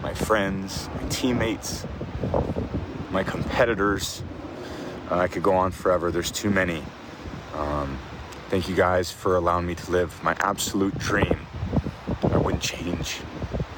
my 0.02 0.14
friends, 0.14 0.90
my 0.96 1.08
teammates, 1.10 1.86
my 3.12 3.24
competitors. 3.24 4.24
Uh, 5.10 5.18
I 5.18 5.28
could 5.28 5.44
go 5.44 5.54
on 5.54 5.72
forever. 5.72 6.12
There's 6.12 6.32
too 6.32 6.50
many. 6.50 6.84
Um, 7.56 7.98
thank 8.50 8.68
you 8.68 8.76
guys 8.76 9.12
for 9.12 9.36
allowing 9.36 9.66
me 9.66 9.76
to 9.76 9.92
live 9.92 10.22
my 10.24 10.36
absolute 10.40 10.98
dream. 10.98 11.40
I 12.32 12.38
wouldn't 12.38 12.64
change 12.64 13.22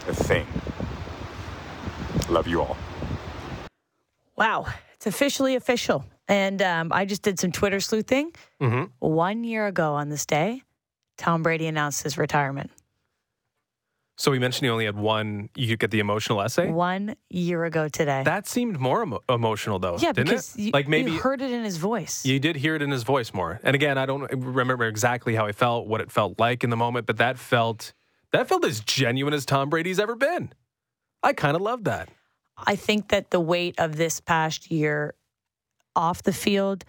a 0.07 0.13
thing. 0.13 0.47
Love 2.29 2.47
you 2.47 2.61
all. 2.61 2.77
Wow, 4.35 4.67
it's 4.95 5.07
officially 5.07 5.55
official. 5.55 6.05
And 6.27 6.61
um, 6.61 6.91
I 6.93 7.05
just 7.05 7.21
did 7.23 7.39
some 7.39 7.51
Twitter 7.51 7.79
sleuthing. 7.79 8.31
hmm 8.59 8.85
One 8.99 9.43
year 9.43 9.67
ago 9.67 9.93
on 9.93 10.09
this 10.09 10.25
day, 10.25 10.63
Tom 11.17 11.43
Brady 11.43 11.67
announced 11.67 12.03
his 12.03 12.17
retirement. 12.17 12.71
So 14.21 14.29
we 14.29 14.37
mentioned 14.37 14.65
he 14.65 14.69
only 14.69 14.85
had 14.85 14.95
one. 14.95 15.49
You 15.55 15.67
could 15.67 15.79
get 15.79 15.89
the 15.89 15.99
emotional 15.99 16.41
essay. 16.41 16.69
One 16.69 17.15
year 17.31 17.65
ago 17.65 17.87
today. 17.89 18.21
That 18.23 18.47
seemed 18.47 18.79
more 18.79 19.01
emo- 19.01 19.21
emotional, 19.27 19.79
though. 19.79 19.97
yeah, 19.97 20.11
didn't 20.11 20.27
because 20.29 20.55
it? 20.55 20.61
you, 20.61 20.71
like 20.71 20.87
maybe 20.87 21.11
you 21.13 21.19
heard 21.19 21.41
it 21.41 21.49
in 21.49 21.63
his 21.63 21.77
voice. 21.77 22.23
You 22.23 22.39
did 22.39 22.55
hear 22.55 22.75
it 22.75 22.83
in 22.83 22.91
his 22.91 23.01
voice 23.01 23.33
more. 23.33 23.59
And 23.63 23.73
again, 23.73 23.97
I 23.97 24.05
don't 24.05 24.29
remember 24.31 24.85
exactly 24.85 25.33
how 25.33 25.47
I 25.47 25.53
felt, 25.53 25.87
what 25.87 26.01
it 26.01 26.11
felt 26.11 26.39
like 26.39 26.63
in 26.63 26.69
the 26.69 26.77
moment, 26.77 27.07
but 27.07 27.17
that 27.17 27.39
felt 27.39 27.93
that 28.31 28.47
felt 28.47 28.63
as 28.63 28.79
genuine 28.81 29.33
as 29.33 29.43
Tom 29.43 29.69
Brady's 29.71 29.99
ever 29.99 30.15
been. 30.15 30.53
I 31.23 31.33
kind 31.33 31.55
of 31.55 31.61
love 31.63 31.85
that. 31.85 32.09
I 32.57 32.75
think 32.75 33.07
that 33.09 33.31
the 33.31 33.39
weight 33.39 33.73
of 33.79 33.95
this 33.95 34.19
past 34.19 34.69
year 34.69 35.15
off 35.95 36.21
the 36.21 36.31
field, 36.31 36.85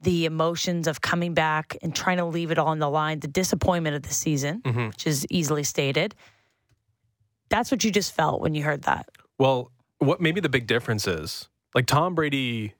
the 0.00 0.26
emotions 0.26 0.86
of 0.86 1.00
coming 1.00 1.34
back 1.34 1.76
and 1.82 1.92
trying 1.92 2.18
to 2.18 2.24
leave 2.24 2.52
it 2.52 2.58
all 2.58 2.68
on 2.68 2.78
the 2.78 2.88
line, 2.88 3.18
the 3.18 3.26
disappointment 3.28 3.96
of 3.96 4.02
the 4.02 4.14
season, 4.14 4.62
Mhm. 4.64 4.88
which 4.90 5.08
is 5.08 5.26
easily 5.28 5.64
stated. 5.64 6.14
That's 7.48 7.70
what 7.70 7.84
you 7.84 7.90
just 7.90 8.14
felt 8.14 8.40
when 8.40 8.54
you 8.54 8.62
heard 8.62 8.82
that. 8.82 9.08
Well, 9.38 9.70
what 9.98 10.20
maybe 10.20 10.40
the 10.40 10.48
big 10.48 10.66
difference 10.66 11.06
is 11.06 11.48
like 11.74 11.86
Tom 11.86 12.14
Brady 12.14 12.74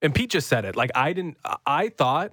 and 0.00 0.14
Pete 0.14 0.30
just 0.30 0.48
said 0.48 0.64
it. 0.64 0.76
Like 0.76 0.90
I 0.94 1.12
didn't 1.12 1.36
I 1.66 1.88
thought 1.88 2.32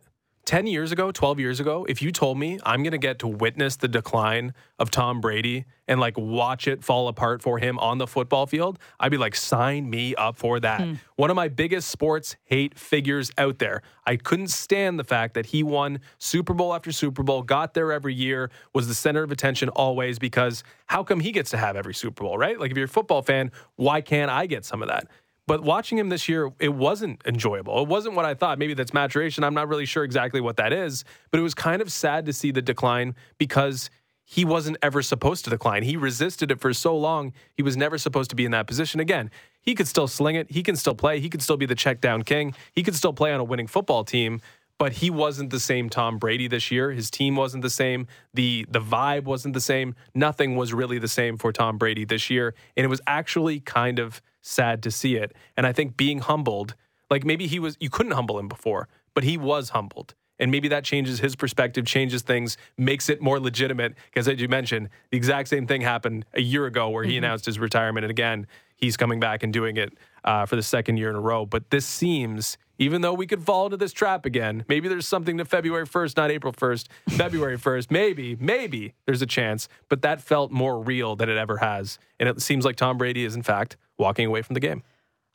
10 0.50 0.65
years 0.65 0.91
ago, 0.91 1.12
12 1.12 1.39
years 1.39 1.60
ago, 1.60 1.86
if 1.88 2.01
you 2.01 2.12
told 2.12 2.36
me 2.36 2.58
I'm 2.65 2.82
going 2.82 2.94
to 2.94 2.98
get 2.98 3.20
to 3.20 3.27
witness 3.27 3.75
the 3.75 3.88
decline 3.88 4.56
of 4.80 4.89
Tom 4.89 5.21
Brady 5.21 5.65
and 5.88 6.00
like 6.00 6.17
watch 6.17 6.67
it 6.67 6.84
fall 6.84 7.08
apart 7.08 7.43
for 7.43 7.60
him 7.60 7.78
on 7.78 8.00
the 8.00 8.08
football 8.08 8.47
field, 8.47 8.80
I'd 9.00 9.12
be 9.12 9.17
like, 9.17 9.36
sign 9.36 9.88
me 9.88 10.15
up 10.15 10.38
for 10.38 10.60
that. 10.60 10.82
Hmm. 10.82 10.93
One 11.17 11.30
of 11.30 11.36
my 11.36 11.50
biggest 11.50 11.89
sports 11.89 12.36
hate 12.45 12.80
figures 12.80 13.30
out 13.38 13.60
there. 13.60 13.84
I 14.08 14.15
couldn't 14.15 14.47
stand 14.47 14.97
the 14.97 15.04
fact 15.04 15.36
that 15.36 15.45
he 15.45 15.62
won 15.62 16.00
Super 16.17 16.56
Bowl 16.56 16.74
after 16.74 16.91
Super 16.91 17.21
Bowl, 17.21 17.43
got 17.43 17.76
there 17.76 17.91
every 17.91 18.15
year, 18.15 18.50
was 18.74 18.88
the 18.88 18.95
center 18.95 19.21
of 19.21 19.32
attention 19.32 19.69
always 19.69 20.17
because 20.17 20.63
how 20.88 21.04
come 21.04 21.19
he 21.19 21.32
gets 21.32 21.52
to 21.52 21.58
have 21.58 21.76
every 21.76 21.93
Super 21.93 22.24
Bowl, 22.24 22.39
right? 22.39 22.60
Like 22.60 22.71
if 22.71 22.78
you're 22.78 22.88
a 22.88 22.89
football 22.89 23.21
fan, 23.21 23.52
why 23.76 24.02
can't 24.02 24.32
I 24.32 24.47
get 24.47 24.65
some 24.65 24.82
of 24.82 24.88
that? 24.88 25.10
But 25.50 25.64
watching 25.64 25.98
him 25.98 26.10
this 26.10 26.30
year, 26.30 26.52
it 26.60 26.76
wasn't 26.76 27.24
enjoyable. 27.26 27.82
It 27.82 27.88
wasn't 27.88 28.14
what 28.14 28.24
I 28.24 28.36
thought. 28.36 28.60
Maybe 28.60 28.76
that's 28.76 28.94
maturation. 28.94 29.44
I'm 29.44 29.56
not 29.56 29.68
really 29.68 29.88
sure 29.88 30.04
exactly 30.04 30.42
what 30.42 30.58
that 30.58 30.72
is, 30.72 31.04
but 31.32 31.40
it 31.40 31.42
was 31.42 31.56
kind 31.56 31.82
of 31.82 31.92
sad 31.92 32.28
to 32.28 32.34
see 32.34 32.52
the 32.52 32.62
decline 32.62 33.16
because 33.40 33.90
he 34.26 34.46
wasn't 34.46 34.78
ever 34.84 35.02
supposed 35.02 35.46
to 35.46 35.50
decline. 35.50 35.82
He 35.82 35.98
resisted 35.98 36.52
it 36.52 36.60
for 36.60 36.72
so 36.72 36.96
long. 36.96 37.34
He 37.56 37.64
was 37.64 37.76
never 37.76 37.98
supposed 37.98 38.30
to 38.30 38.36
be 38.36 38.46
in 38.46 38.52
that 38.52 38.68
position 38.68 39.00
again. 39.00 39.32
He 39.60 39.74
could 39.74 39.88
still 39.88 40.08
sling 40.08 40.36
it. 40.36 40.52
He 40.52 40.62
can 40.62 40.76
still 40.76 40.94
play. 40.94 41.20
He 41.20 41.30
could 41.30 41.42
still 41.42 41.58
be 41.58 41.66
the 41.66 41.74
check 41.74 42.00
down 42.00 42.22
king. 42.22 42.54
He 42.72 42.84
could 42.84 42.94
still 42.94 43.14
play 43.14 43.34
on 43.34 43.40
a 43.40 43.44
winning 43.44 43.66
football 43.66 44.04
team. 44.04 44.42
But 44.78 44.94
he 44.94 45.10
wasn't 45.10 45.50
the 45.50 45.60
same 45.60 45.90
Tom 45.90 46.20
Brady 46.20 46.48
this 46.48 46.70
year. 46.70 46.92
His 46.92 47.10
team 47.10 47.36
wasn't 47.36 47.64
the 47.64 47.72
same. 47.72 48.06
The 48.36 48.68
the 48.70 48.80
vibe 48.80 49.24
wasn't 49.24 49.56
the 49.56 49.62
same. 49.62 49.96
Nothing 50.14 50.56
was 50.56 50.76
really 50.76 51.00
the 51.00 51.08
same 51.08 51.38
for 51.38 51.52
Tom 51.52 51.80
Brady 51.80 52.06
this 52.06 52.30
year. 52.30 52.54
And 52.78 52.86
it 52.86 52.88
was 52.88 53.02
actually 53.08 53.62
kind 53.62 53.98
of 53.98 54.22
sad 54.41 54.82
to 54.84 54.91
see 54.91 55.15
it. 55.15 55.34
And 55.58 55.65
I 55.67 55.73
think 55.73 55.97
being 55.97 56.19
humbled, 56.19 56.75
like 57.10 57.25
maybe 57.25 57.47
he 57.47 57.60
was 57.60 57.78
you 57.80 57.89
couldn't 57.89 58.13
humble 58.13 58.39
him 58.39 58.47
before, 58.47 58.88
but 59.13 59.23
he 59.23 59.38
was 59.38 59.69
humbled. 59.69 60.15
And 60.39 60.52
maybe 60.52 60.69
that 60.69 60.86
changes 60.86 61.19
his 61.19 61.36
perspective, 61.36 61.86
changes 61.86 62.21
things, 62.21 62.58
makes 62.78 63.10
it 63.10 63.21
more 63.21 63.39
legitimate. 63.39 63.95
Because 64.06 64.28
as 64.28 64.39
you 64.39 64.47
mentioned, 64.47 64.89
the 65.12 65.17
exact 65.17 65.49
same 65.49 65.67
thing 65.67 65.82
happened 65.82 66.25
a 66.34 66.41
year 66.41 66.65
ago 66.65 66.89
where 66.89 67.04
he 67.04 67.17
announced 67.17 67.45
his 67.45 67.60
retirement. 67.60 68.06
And 68.06 68.12
again, 68.12 68.47
he's 68.78 68.95
coming 68.95 69.19
back 69.19 69.43
and 69.43 69.52
doing 69.52 69.75
it 69.75 69.91
uh, 70.23 70.45
for 70.45 70.56
the 70.56 70.63
second 70.63 70.95
year 70.95 71.10
in 71.10 71.17
a 71.17 71.19
row. 71.19 71.45
But 71.45 71.69
this 71.71 71.86
seems, 71.86 72.58
even 72.80 73.02
though 73.02 73.13
we 73.13 73.28
could 73.28 73.44
fall 73.44 73.65
into 73.65 73.78
this 73.78 73.92
trap 73.92 74.26
again, 74.26 74.63
maybe 74.70 74.88
there's 74.88 75.06
something 75.06 75.38
to 75.38 75.46
February 75.46 75.86
1st, 75.86 76.18
not 76.18 76.32
April 76.32 76.54
1st, 76.54 76.88
February 77.10 77.58
1st. 77.60 77.92
Maybe, 77.92 78.38
maybe 78.39 78.94
there's 79.06 79.22
a 79.22 79.28
chance. 79.28 79.68
But 79.89 80.02
that 80.02 80.22
felt 80.22 80.50
more 80.50 80.82
real 80.82 81.18
than 81.18 81.30
it 81.30 81.38
ever 81.38 81.58
has. 81.58 82.00
And 82.20 82.30
it 82.30 82.42
seems 82.42 82.63
like 82.63 82.78
Tom 82.78 82.98
Brady 82.98 83.26
is, 83.26 83.36
in 83.36 83.44
fact, 83.44 83.76
walking 83.98 84.26
away 84.26 84.42
from 84.42 84.54
the 84.54 84.62
game. 84.62 84.82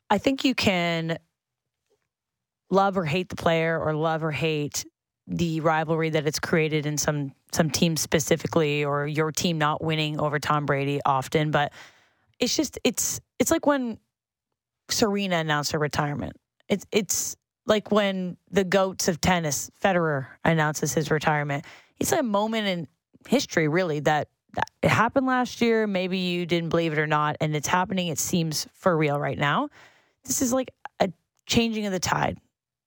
I 0.09 0.17
think 0.17 0.43
you 0.43 0.55
can 0.55 1.19
love 2.71 2.97
or 2.97 3.05
hate 3.05 3.29
the 3.29 3.35
player 3.35 3.79
or 3.79 3.93
love 3.93 4.23
or 4.23 4.31
hate 4.31 4.83
the 5.27 5.59
rivalry 5.61 6.09
that 6.11 6.27
it's 6.27 6.39
created 6.39 6.85
in 6.85 6.97
some 6.97 7.31
some 7.51 7.69
teams 7.69 8.01
specifically 8.01 8.83
or 8.83 9.07
your 9.07 9.31
team 9.31 9.57
not 9.57 9.83
winning 9.83 10.19
over 10.19 10.39
Tom 10.39 10.65
Brady 10.65 10.99
often 11.03 11.49
but 11.49 11.71
it's 12.39 12.55
just 12.55 12.77
it's 12.83 13.19
it's 13.39 13.49
like 13.49 13.65
when 13.65 13.97
Serena 14.89 15.37
announced 15.37 15.71
her 15.71 15.79
retirement 15.79 16.35
it's 16.69 16.85
it's 16.91 17.35
like 17.65 17.91
when 17.91 18.37
the 18.51 18.63
goats 18.63 19.07
of 19.07 19.19
tennis 19.21 19.71
Federer 19.83 20.27
announces 20.43 20.93
his 20.93 21.09
retirement 21.11 21.65
it's 21.99 22.11
a 22.11 22.23
moment 22.23 22.67
in 22.67 22.87
history 23.27 23.67
really 23.67 23.99
that, 24.01 24.27
that 24.53 24.69
it 24.81 24.89
happened 24.89 25.25
last 25.25 25.61
year 25.61 25.87
maybe 25.87 26.17
you 26.17 26.45
didn't 26.45 26.69
believe 26.69 26.93
it 26.93 26.99
or 26.99 27.07
not 27.07 27.35
and 27.41 27.55
it's 27.55 27.67
happening 27.67 28.07
it 28.07 28.19
seems 28.19 28.67
for 28.73 28.95
real 28.95 29.19
right 29.19 29.37
now 29.37 29.69
this 30.25 30.41
is 30.41 30.51
like 30.51 30.71
a 30.99 31.09
changing 31.45 31.85
of 31.85 31.91
the 31.91 31.99
tide. 31.99 32.37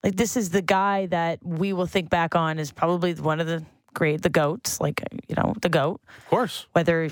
Like 0.05 0.17
this 0.17 0.37
is 0.37 0.51
the 0.51 0.62
guy 0.62 1.07
that 1.07 1.45
we 1.45 1.73
will 1.73 1.87
think 1.87 2.11
back 2.11 2.37
on 2.37 2.59
as 2.59 2.71
probably 2.71 3.14
one 3.14 3.41
of 3.41 3.47
the 3.47 3.64
great 3.95 4.23
the 4.23 4.29
goats, 4.29 4.81
like 4.81 5.03
you 5.29 5.35
know 5.37 5.55
the 5.61 5.69
goat. 5.69 6.01
Of 6.19 6.27
course. 6.27 6.67
Whether 6.73 7.11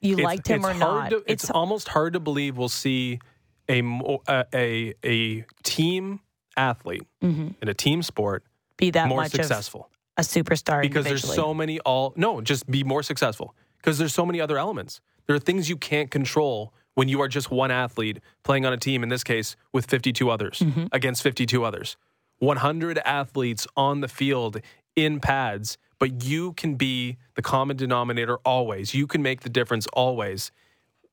you 0.00 0.14
It's- 0.14 0.24
liked 0.24 0.48
him 0.48 0.64
or 0.64 0.74
not, 0.74 1.10
to- 1.10 1.24
it's, 1.26 1.50
almost 1.50 1.88
hard 1.88 2.14
to 2.14 2.20
believe 2.20 2.56
we'll 2.56 2.68
see 2.68 3.20
a 3.68 3.80
a 4.28 4.44
a, 4.54 4.94
a 5.04 5.44
team 5.62 6.20
athlete 6.56 7.02
Mhm. 7.22 7.54
in 7.62 7.68
a 7.68 7.74
team 7.74 8.02
sport 8.02 8.44
be 8.76 8.90
that 8.90 9.08
more 9.08 9.26
successful 9.28 9.90
a 10.16 10.22
superstar 10.22 10.82
because 10.82 11.04
there's 11.04 11.24
so 11.34 11.52
many 11.54 11.80
all 11.80 12.12
no 12.16 12.40
just 12.40 12.70
be 12.70 12.84
more 12.84 13.02
successful 13.02 13.54
because 13.78 13.98
there's 13.98 14.14
so 14.14 14.24
many 14.24 14.40
other 14.40 14.56
elements. 14.58 15.00
There 15.26 15.34
are 15.34 15.40
things 15.40 15.68
you 15.68 15.76
can't 15.76 16.10
control 16.10 16.72
when 16.94 17.08
you 17.08 17.20
are 17.22 17.28
just 17.28 17.50
one 17.50 17.70
athlete 17.70 18.20
playing 18.44 18.64
on 18.66 18.72
a 18.72 18.76
team. 18.76 19.02
In 19.02 19.08
this 19.08 19.24
case, 19.24 19.56
with 19.72 19.86
52 19.86 20.30
others 20.30 20.58
Mm-hmm. 20.60 20.86
against 20.92 21.22
52 21.22 21.64
others, 21.64 21.96
100 22.38 22.98
athletes 23.04 23.66
on 23.76 24.00
the 24.00 24.08
field 24.08 24.60
in 24.96 25.18
pads. 25.20 25.76
But 25.98 26.22
you 26.22 26.52
can 26.52 26.74
be 26.76 27.16
the 27.34 27.42
common 27.42 27.76
denominator 27.76 28.36
always. 28.44 28.94
You 28.94 29.06
can 29.06 29.22
make 29.22 29.40
the 29.40 29.48
difference 29.48 29.86
always. 29.94 30.52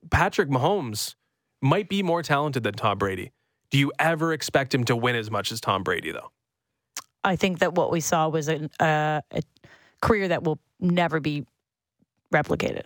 Patrick 0.10 0.50
Mahomes 0.50 1.16
might 1.62 1.89
be 1.89 2.04
more 2.04 2.24
talented 2.24 2.63
than 2.63 2.74
Tom 2.74 2.97
Brady. 2.97 3.32
Do 3.69 3.78
you 3.78 3.91
ever 4.00 4.34
expect 4.34 4.74
him 4.74 4.84
to 4.86 4.95
win 4.95 5.15
as 5.15 5.32
much 5.32 5.52
as 5.52 5.62
Tom 5.62 5.84
Brady, 5.84 6.12
though? 6.12 6.32
I 7.24 7.36
think 7.36 7.60
that 7.60 7.74
what 7.74 7.91
we 7.91 8.02
saw 8.02 8.28
was 8.28 8.47
an, 8.47 8.69
uh, 8.80 9.21
a 9.32 9.41
career 10.02 10.28
that 10.28 10.43
will 10.43 10.60
never 10.80 11.19
be 11.19 11.45
replicated. 12.34 12.84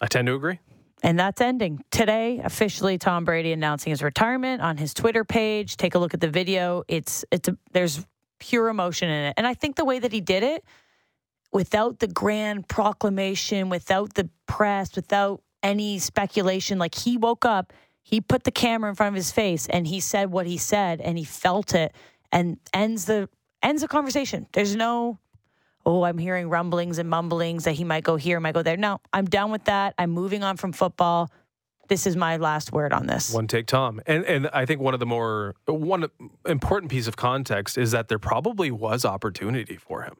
I 0.00 0.06
tend 0.06 0.26
to 0.26 0.34
agree. 0.34 0.58
And 1.02 1.18
that's 1.18 1.40
ending 1.40 1.84
today. 1.90 2.40
Officially, 2.42 2.98
Tom 2.98 3.24
Brady 3.24 3.52
announcing 3.52 3.90
his 3.90 4.02
retirement 4.02 4.62
on 4.62 4.76
his 4.76 4.92
Twitter 4.92 5.24
page. 5.24 5.76
Take 5.76 5.94
a 5.94 5.98
look 5.98 6.12
at 6.12 6.20
the 6.20 6.28
video. 6.28 6.82
It's 6.88 7.24
it's 7.30 7.48
a, 7.48 7.56
there's 7.72 8.04
pure 8.40 8.68
emotion 8.68 9.08
in 9.08 9.26
it, 9.26 9.34
and 9.36 9.46
I 9.46 9.54
think 9.54 9.76
the 9.76 9.84
way 9.84 9.98
that 10.00 10.12
he 10.12 10.20
did 10.20 10.42
it, 10.42 10.64
without 11.52 12.00
the 12.00 12.08
grand 12.08 12.68
proclamation, 12.68 13.68
without 13.68 14.14
the 14.14 14.28
press, 14.46 14.94
without 14.96 15.40
any 15.68 15.98
speculation, 15.98 16.78
like 16.78 16.94
he 16.94 17.16
woke 17.18 17.44
up, 17.44 17.72
he 18.02 18.20
put 18.20 18.44
the 18.44 18.50
camera 18.50 18.88
in 18.88 18.96
front 18.96 19.08
of 19.08 19.16
his 19.16 19.30
face, 19.30 19.66
and 19.68 19.86
he 19.86 20.00
said 20.00 20.30
what 20.30 20.46
he 20.46 20.56
said, 20.56 21.00
and 21.00 21.18
he 21.18 21.24
felt 21.24 21.74
it, 21.74 21.94
and 22.32 22.58
ends 22.72 23.04
the 23.04 23.28
ends 23.62 23.82
the 23.82 23.88
conversation. 23.88 24.46
There's 24.52 24.74
no 24.74 25.18
oh, 25.84 26.04
I'm 26.04 26.18
hearing 26.18 26.50
rumblings 26.50 26.98
and 26.98 27.08
mumblings 27.08 27.64
that 27.64 27.72
he 27.72 27.84
might 27.84 28.04
go 28.04 28.16
here, 28.16 28.40
might 28.40 28.52
go 28.52 28.62
there. 28.62 28.76
No, 28.76 29.00
I'm 29.12 29.24
done 29.24 29.50
with 29.50 29.64
that. 29.64 29.94
I'm 29.96 30.10
moving 30.10 30.42
on 30.42 30.58
from 30.58 30.72
football. 30.72 31.30
This 31.88 32.06
is 32.06 32.14
my 32.14 32.36
last 32.36 32.72
word 32.72 32.92
on 32.92 33.06
this. 33.06 33.32
One 33.32 33.46
take 33.46 33.66
Tom. 33.66 34.00
And 34.06 34.24
and 34.24 34.48
I 34.52 34.66
think 34.66 34.80
one 34.80 34.94
of 34.94 35.00
the 35.00 35.06
more 35.06 35.54
one 35.66 36.06
important 36.46 36.90
piece 36.90 37.06
of 37.06 37.16
context 37.16 37.76
is 37.78 37.90
that 37.92 38.08
there 38.08 38.18
probably 38.18 38.70
was 38.70 39.04
opportunity 39.04 39.76
for 39.76 40.02
him. 40.02 40.16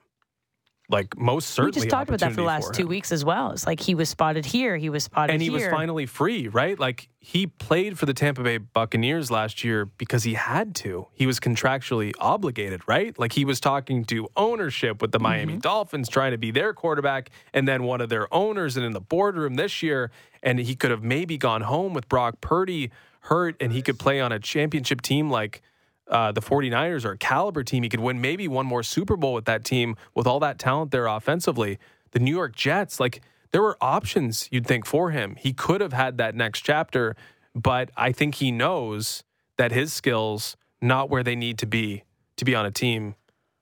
Like 0.90 1.18
most 1.18 1.50
certainly, 1.50 1.72
we 1.72 1.82
just 1.82 1.90
talked 1.90 2.08
about 2.08 2.20
that 2.20 2.30
for 2.30 2.36
the 2.36 2.42
last 2.46 2.72
two 2.72 2.86
weeks 2.86 3.12
as 3.12 3.22
well. 3.22 3.50
It's 3.50 3.66
like 3.66 3.78
he 3.78 3.94
was 3.94 4.08
spotted 4.08 4.46
here, 4.46 4.78
he 4.78 4.88
was 4.88 5.04
spotted 5.04 5.34
and 5.34 5.42
he 5.42 5.48
here. 5.48 5.58
was 5.58 5.66
finally 5.66 6.06
free, 6.06 6.48
right? 6.48 6.78
Like 6.78 7.10
he 7.20 7.46
played 7.46 7.98
for 7.98 8.06
the 8.06 8.14
Tampa 8.14 8.42
Bay 8.42 8.56
Buccaneers 8.56 9.30
last 9.30 9.62
year 9.62 9.84
because 9.84 10.24
he 10.24 10.32
had 10.32 10.74
to. 10.76 11.06
He 11.12 11.26
was 11.26 11.40
contractually 11.40 12.14
obligated, 12.18 12.80
right? 12.86 13.18
Like 13.18 13.32
he 13.34 13.44
was 13.44 13.60
talking 13.60 14.04
to 14.06 14.28
ownership 14.34 15.02
with 15.02 15.12
the 15.12 15.18
Miami 15.18 15.54
Mm-hmm. 15.54 15.60
Dolphins 15.60 16.08
trying 16.08 16.32
to 16.32 16.38
be 16.38 16.50
their 16.50 16.72
quarterback 16.72 17.30
and 17.52 17.68
then 17.68 17.82
one 17.82 18.00
of 18.00 18.08
their 18.08 18.32
owners 18.32 18.76
and 18.78 18.86
in 18.86 18.92
the 18.92 19.00
boardroom 19.00 19.56
this 19.56 19.82
year 19.82 20.10
and 20.42 20.58
he 20.58 20.74
could 20.74 20.90
have 20.90 21.02
maybe 21.02 21.36
gone 21.36 21.62
home 21.62 21.92
with 21.92 22.08
Brock 22.08 22.40
Purdy 22.40 22.90
hurt 23.22 23.56
and 23.60 23.72
he 23.72 23.82
could 23.82 23.98
play 23.98 24.20
on 24.20 24.32
a 24.32 24.38
championship 24.38 25.02
team 25.02 25.30
like 25.30 25.60
uh, 26.08 26.32
the 26.32 26.40
49ers 26.40 27.04
are 27.04 27.12
a 27.12 27.18
caliber 27.18 27.62
team. 27.62 27.82
He 27.82 27.88
could 27.88 28.00
win 28.00 28.20
maybe 28.20 28.48
one 28.48 28.66
more 28.66 28.82
Super 28.82 29.16
Bowl 29.16 29.34
with 29.34 29.44
that 29.44 29.64
team 29.64 29.96
with 30.14 30.26
all 30.26 30.40
that 30.40 30.58
talent 30.58 30.90
there 30.90 31.06
offensively. 31.06 31.78
The 32.12 32.18
New 32.18 32.34
York 32.34 32.56
Jets, 32.56 32.98
like 32.98 33.22
there 33.52 33.62
were 33.62 33.76
options 33.80 34.48
you'd 34.50 34.66
think 34.66 34.86
for 34.86 35.10
him. 35.10 35.36
He 35.38 35.52
could 35.52 35.80
have 35.80 35.92
had 35.92 36.18
that 36.18 36.34
next 36.34 36.60
chapter, 36.60 37.16
but 37.54 37.90
I 37.96 38.12
think 38.12 38.36
he 38.36 38.50
knows 38.50 39.22
that 39.56 39.72
his 39.72 39.92
skills 39.92 40.56
not 40.80 41.10
where 41.10 41.22
they 41.22 41.36
need 41.36 41.58
to 41.58 41.66
be 41.66 42.04
to 42.36 42.44
be 42.44 42.54
on 42.54 42.64
a 42.64 42.70
team 42.70 43.14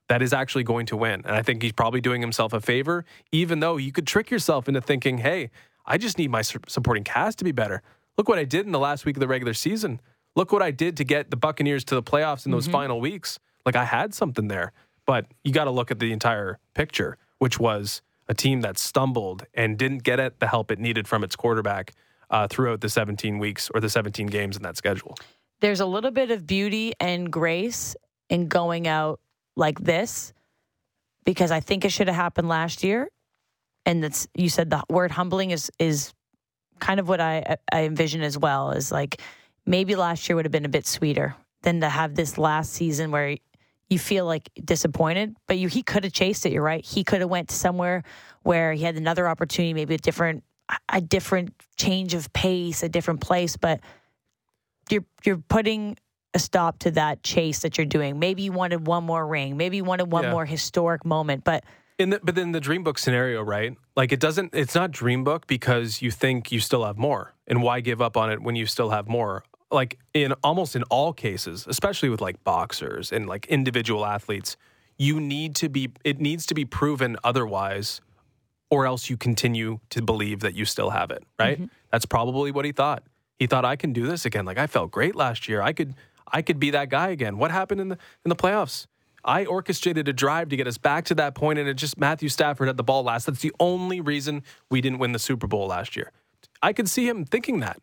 that 0.09 0.23
is 0.23 0.33
actually 0.33 0.63
going 0.63 0.87
to 0.87 0.97
win. 0.97 1.23
And 1.25 1.35
I 1.35 1.43
think 1.43 1.63
he's 1.63 1.73
probably 1.73 2.01
doing 2.01 2.21
himself 2.21 2.53
a 2.53 2.61
favor, 2.61 3.05
even 3.33 3.61
though 3.61 3.77
you 3.77 3.91
could 3.91 4.07
trick 4.07 4.31
yourself 4.31 4.69
into 4.69 4.81
thinking, 4.81 5.19
hey, 5.19 5.51
I 5.85 5.99
just 5.99 6.19
need 6.19 6.31
my 6.31 6.43
supporting 6.43 7.05
cast 7.05 7.39
to 7.39 7.45
be 7.45 7.53
better. 7.53 7.83
Look 8.17 8.29
what 8.29 8.39
I 8.39 8.45
did 8.45 8.67
in 8.67 8.73
the 8.73 8.79
last 8.79 9.05
week 9.05 9.17
of 9.17 9.21
the 9.21 9.29
regular 9.29 9.55
season. 9.55 10.01
Look 10.37 10.53
what 10.53 10.63
I 10.63 10.71
did 10.71 10.99
to 10.99 11.05
get 11.05 11.31
the 11.31 11.37
Buccaneers 11.37 11.85
to 11.87 11.95
the 11.95 12.03
playoffs 12.03 12.47
in 12.47 12.53
those 12.53 12.69
final 12.69 13.01
weeks. 13.01 13.39
Like 13.65 13.75
I 13.75 13.85
had 13.85 14.15
something 14.15 14.49
there. 14.49 14.73
But 15.07 15.27
you 15.45 15.53
got 15.53 15.65
to 15.65 15.71
look 15.71 15.91
at 15.91 15.99
the 15.99 16.13
entire 16.13 16.59
picture, 16.75 17.17
which 17.39 17.59
was 17.59 18.03
a 18.29 18.35
team 18.35 18.61
that 18.63 18.77
stumbled 18.77 19.47
and 19.55 19.79
didn't 19.79 20.03
get 20.03 20.21
it 20.21 20.41
the 20.41 20.49
help 20.49 20.71
it 20.71 20.79
needed 20.79 21.09
from 21.09 21.25
its 21.25 21.37
quarterback 21.37 21.95
uh, 22.29 22.49
throughout 22.49 22.81
the 22.81 22.89
17 22.89 23.39
weeks 23.39 23.71
or 23.73 23.81
the 23.81 23.89
17 23.89 24.27
games 24.27 24.57
in 24.57 24.63
that 24.65 24.77
schedule. 24.77 25.15
There's 25.61 25.81
a 25.81 25.87
little 25.87 26.11
bit 26.11 26.31
of 26.31 26.47
beauty 26.47 26.93
and 27.01 27.33
grace 27.33 27.97
in 28.29 28.49
going 28.49 28.89
out 28.89 29.21
like 29.55 29.79
this 29.81 30.33
because 31.25 31.51
I 31.51 31.61
think 31.61 31.85
it 31.85 31.91
should 31.91 32.09
have 32.09 32.17
happened 32.17 32.49
last 32.49 32.83
year. 32.83 33.09
And 33.87 34.03
that's 34.03 34.27
you 34.35 34.49
said 34.49 34.71
the 34.71 34.83
word 34.91 35.13
humbling 35.13 35.53
is 35.53 35.71
is 35.79 36.13
kind 36.81 36.99
of 36.99 37.09
what 37.09 37.21
I 37.21 37.57
I 37.73 37.85
envision 37.85 38.23
as 38.23 38.37
well 38.37 38.73
is 38.73 38.91
like 38.91 39.21
maybe 39.67 39.95
last 39.97 40.29
year 40.29 40.37
would 40.37 40.45
have 40.45 40.53
been 40.53 40.65
a 40.65 40.69
bit 40.71 40.87
sweeter 40.87 41.35
than 41.63 41.81
to 41.81 41.89
have 41.89 42.15
this 42.15 42.39
last 42.39 42.73
season 42.73 43.11
where 43.11 43.37
you 43.89 43.99
feel 43.99 44.25
like 44.27 44.51
disappointed, 44.65 45.37
but 45.47 45.59
you 45.59 45.69
he 45.69 45.83
could 45.83 46.05
have 46.05 46.13
chased 46.13 46.47
it. 46.47 46.53
You're 46.53 46.63
right. 46.63 46.85
He 46.85 47.05
could 47.05 47.21
have 47.21 47.31
went 47.31 47.51
somewhere 47.51 48.03
where 48.43 48.73
he 48.73 48.83
had 48.83 48.97
another 48.97 49.29
opportunity, 49.29 49.75
maybe 49.75 49.95
a 49.95 49.99
different 49.99 50.43
a 50.89 51.01
different 51.01 51.55
change 51.77 52.13
of 52.15 52.33
pace, 52.33 52.83
a 52.83 52.89
different 52.89 53.21
place, 53.21 53.57
but 53.57 53.81
you're 54.91 55.05
you're 55.25 55.39
putting 55.49 55.97
a 56.35 56.39
stop 56.39 56.79
to 56.81 56.91
that 56.93 57.23
chase 57.23 57.61
that 57.61 57.79
you're 57.79 57.87
doing. 57.87 58.19
Maybe 58.19 58.43
you 58.43 58.53
wanted 58.53 58.87
one 58.87 59.05
more 59.05 59.27
ring, 59.27 59.57
maybe 59.57 59.77
you 59.79 59.85
wanted 59.85 60.11
one 60.11 60.25
Yeah. 60.25 60.33
more 60.33 60.45
historic 60.45 61.05
moment, 61.05 61.45
but 61.45 61.65
In 61.99 62.11
the, 62.11 62.21
but 62.23 62.37
in 62.37 62.53
the 62.53 62.61
dream 62.61 62.83
book 62.83 62.99
scenario, 62.99 63.43
right? 63.43 63.75
Like 63.97 64.13
it 64.13 64.21
doesn't. 64.21 64.55
It's 64.55 64.75
not 64.75 64.91
dream 64.91 65.25
book 65.25 65.47
because 65.47 66.03
you 66.03 66.11
think 66.11 66.51
you 66.53 66.61
still 66.61 66.85
have 66.85 66.99
more, 66.99 67.35
and 67.47 67.63
why 67.63 67.81
give 67.81 68.03
up 68.03 68.17
on 68.17 68.31
it 68.33 68.43
when 68.43 68.55
you 68.57 68.67
still 68.67 68.91
have 68.91 69.09
more? 69.09 69.45
Like 69.71 69.99
in 70.15 70.33
almost 70.45 70.77
in 70.77 70.83
all 70.85 71.13
cases, 71.13 71.67
especially 71.69 72.09
with 72.09 72.21
like 72.21 72.43
boxers 72.45 73.13
and 73.13 73.27
like 73.27 73.47
individual 73.47 74.07
athletes, 74.07 74.57
you 74.97 75.21
need 75.21 75.55
to 75.57 75.69
be. 75.69 75.91
It 76.05 76.21
needs 76.21 76.47
to 76.47 76.55
be 76.55 76.65
proven 76.65 77.17
otherwise, 77.25 78.01
or 78.71 78.87
else 78.87 79.11
you 79.11 79.17
continue 79.17 79.81
to 79.91 80.03
believe 80.03 80.41
that 80.41 80.55
you 80.55 80.65
still 80.65 80.91
have 80.91 81.11
it. 81.11 81.25
Right? 81.39 81.57
Mm-hmm. 81.59 81.67
That's 81.91 82.07
probably 82.07 82.53
what 82.53 82.65
he 82.65 82.73
thought. 82.73 83.03
He 83.39 83.47
thought 83.47 83.65
I 83.65 83.77
can 83.77 83.93
do 83.93 84.07
this 84.07 84.25
again. 84.25 84.45
Like 84.45 84.59
I 84.59 84.67
felt 84.67 84.91
great 84.91 85.17
last 85.17 85.49
year. 85.49 85.63
I 85.63 85.73
could. 85.73 85.95
I 86.33 86.43
could 86.43 86.59
be 86.59 86.71
that 86.71 86.89
guy 86.89 87.11
again. 87.11 87.39
What 87.39 87.51
happened 87.51 87.81
in 87.81 87.89
the 87.89 87.99
in 88.25 88.29
the 88.29 88.37
playoffs? 88.37 88.87
I 89.27 89.45
orchestrated 89.45 90.07
a 90.07 90.13
drive 90.13 90.49
to 90.51 90.57
get 90.57 90.69
us 90.69 90.79
back 90.79 91.05
to 91.07 91.15
that 91.17 91.35
point, 91.35 91.59
and 91.59 91.69
it 91.69 91.75
just 91.75 91.99
Matthew 91.99 92.29
Stafford 92.29 92.69
had 92.69 92.77
the 92.77 92.85
ball 92.85 93.03
last. 93.03 93.27
That's 93.27 93.43
the 93.43 93.53
only 93.59 94.01
reason 94.01 94.45
we 94.71 94.81
didn't 94.81 94.99
win 94.99 95.13
the 95.13 95.19
Super 95.19 95.49
Bowl 95.49 95.67
last 95.67 95.97
year. 95.97 96.13
I 96.63 96.73
could 96.73 96.89
see 96.89 97.09
him 97.09 97.25
thinking 97.25 97.61
that, 97.61 97.79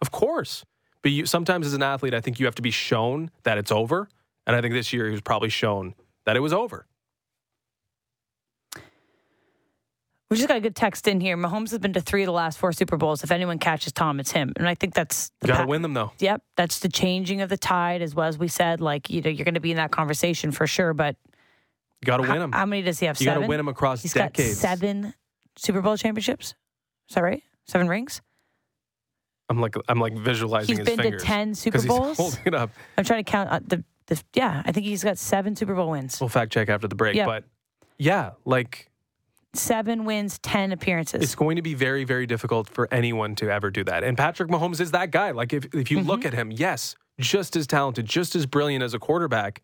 of 0.00 0.10
course. 0.10 0.64
But 1.02 1.12
you, 1.12 1.26
sometimes 1.26 1.66
as 1.66 1.72
an 1.74 1.82
athlete, 1.82 2.14
I 2.14 2.20
think 2.20 2.38
you 2.38 2.46
have 2.46 2.54
to 2.56 2.62
be 2.62 2.70
shown 2.70 3.30
that 3.44 3.56
it's 3.58 3.72
over, 3.72 4.08
and 4.46 4.54
I 4.54 4.60
think 4.60 4.74
this 4.74 4.92
year 4.92 5.06
he 5.06 5.12
was 5.12 5.20
probably 5.22 5.48
shown 5.48 5.94
that 6.26 6.36
it 6.36 6.40
was 6.40 6.52
over. 6.52 6.86
we 10.30 10.36
just 10.36 10.46
got 10.48 10.58
a 10.58 10.60
good 10.60 10.76
text 10.76 11.08
in 11.08 11.20
here. 11.20 11.36
Mahomes 11.36 11.70
has 11.70 11.80
been 11.80 11.92
to 11.94 12.00
three 12.00 12.22
of 12.22 12.26
the 12.26 12.32
last 12.32 12.56
four 12.58 12.72
Super 12.72 12.96
Bowls. 12.96 13.24
If 13.24 13.32
anyone 13.32 13.58
catches 13.58 13.92
Tom, 13.92 14.20
it's 14.20 14.30
him. 14.30 14.52
And 14.56 14.68
I 14.68 14.76
think 14.76 14.94
that's 14.94 15.30
the 15.40 15.48
You 15.48 15.54
got 15.54 15.58
to 15.60 15.64
pa- 15.64 15.70
win 15.70 15.82
them 15.82 15.94
though. 15.94 16.12
Yep, 16.20 16.42
that's 16.56 16.78
the 16.78 16.88
changing 16.88 17.40
of 17.40 17.48
the 17.48 17.56
tide, 17.56 18.00
as 18.00 18.14
well 18.14 18.28
as 18.28 18.38
we 18.38 18.46
said. 18.46 18.80
Like 18.80 19.10
you 19.10 19.22
know, 19.22 19.30
you're 19.30 19.44
going 19.44 19.54
to 19.54 19.60
be 19.60 19.72
in 19.72 19.76
that 19.78 19.90
conversation 19.90 20.52
for 20.52 20.68
sure. 20.68 20.94
But 20.94 21.16
You 22.00 22.06
got 22.06 22.18
to 22.18 22.22
win 22.30 22.38
them. 22.38 22.52
how 22.52 22.64
many 22.66 22.82
does 22.82 23.00
he 23.00 23.06
have? 23.06 23.18
You 23.20 23.24
got 23.26 23.34
to 23.40 23.46
win 23.46 23.56
them 23.56 23.66
across 23.68 24.02
He's 24.02 24.12
decades. 24.12 24.60
got 24.60 24.68
seven 24.78 25.14
Super 25.56 25.80
Bowl 25.80 25.96
championships. 25.96 26.54
Is 27.08 27.14
that 27.16 27.22
right? 27.24 27.42
Seven 27.66 27.88
rings. 27.88 28.20
I'm 29.50 29.60
like 29.60 29.74
I'm 29.88 29.98
like 30.00 30.16
visualizing 30.16 30.78
He's 30.78 30.78
his 30.78 30.86
been 30.86 30.96
to 30.98 31.02
fingers 31.02 31.22
10 31.22 31.54
Super 31.54 31.76
'cause 31.78 31.82
he's 31.84 31.88
Bowls? 31.98 32.16
holding 32.16 32.40
it 32.46 32.54
up. 32.54 32.70
I'm 32.96 33.04
trying 33.04 33.22
to 33.24 33.30
count 33.30 33.50
uh, 33.50 33.60
the, 33.66 33.84
the. 34.06 34.22
Yeah, 34.34 34.62
I 34.64 34.72
think 34.72 34.86
he's 34.86 35.04
got 35.04 35.18
seven 35.18 35.56
Super 35.56 35.74
Bowl 35.74 35.90
wins. 35.90 36.18
We'll 36.20 36.28
fact 36.28 36.52
check 36.52 36.68
after 36.68 36.88
the 36.88 36.94
break, 36.94 37.16
Yeah. 37.16 37.26
but 37.26 37.44
yeah, 37.98 38.30
like 38.46 38.86
Seven 39.52 40.04
wins, 40.04 40.38
ten 40.38 40.70
appearances. 40.70 41.20
It's 41.20 41.34
going 41.34 41.56
to 41.56 41.62
be 41.62 41.74
very, 41.74 42.04
very 42.04 42.24
difficult 42.24 42.68
for 42.68 42.86
anyone 42.94 43.34
to 43.34 43.50
ever 43.50 43.68
do 43.68 43.82
that. 43.82 44.04
And 44.04 44.16
Patrick 44.16 44.48
Mahomes 44.48 44.80
is 44.80 44.92
that 44.92 45.10
guy. 45.10 45.32
Like, 45.32 45.52
if, 45.52 45.64
if 45.74 45.90
you 45.90 45.98
Mm-hmm. 45.98 46.06
look 46.08 46.24
at 46.24 46.32
him, 46.32 46.52
yes, 46.52 46.94
just 47.18 47.56
as 47.56 47.66
talented, 47.66 48.06
just 48.06 48.36
as 48.36 48.46
brilliant 48.46 48.84
as 48.84 48.94
a 48.94 49.00
quarterback. 49.00 49.60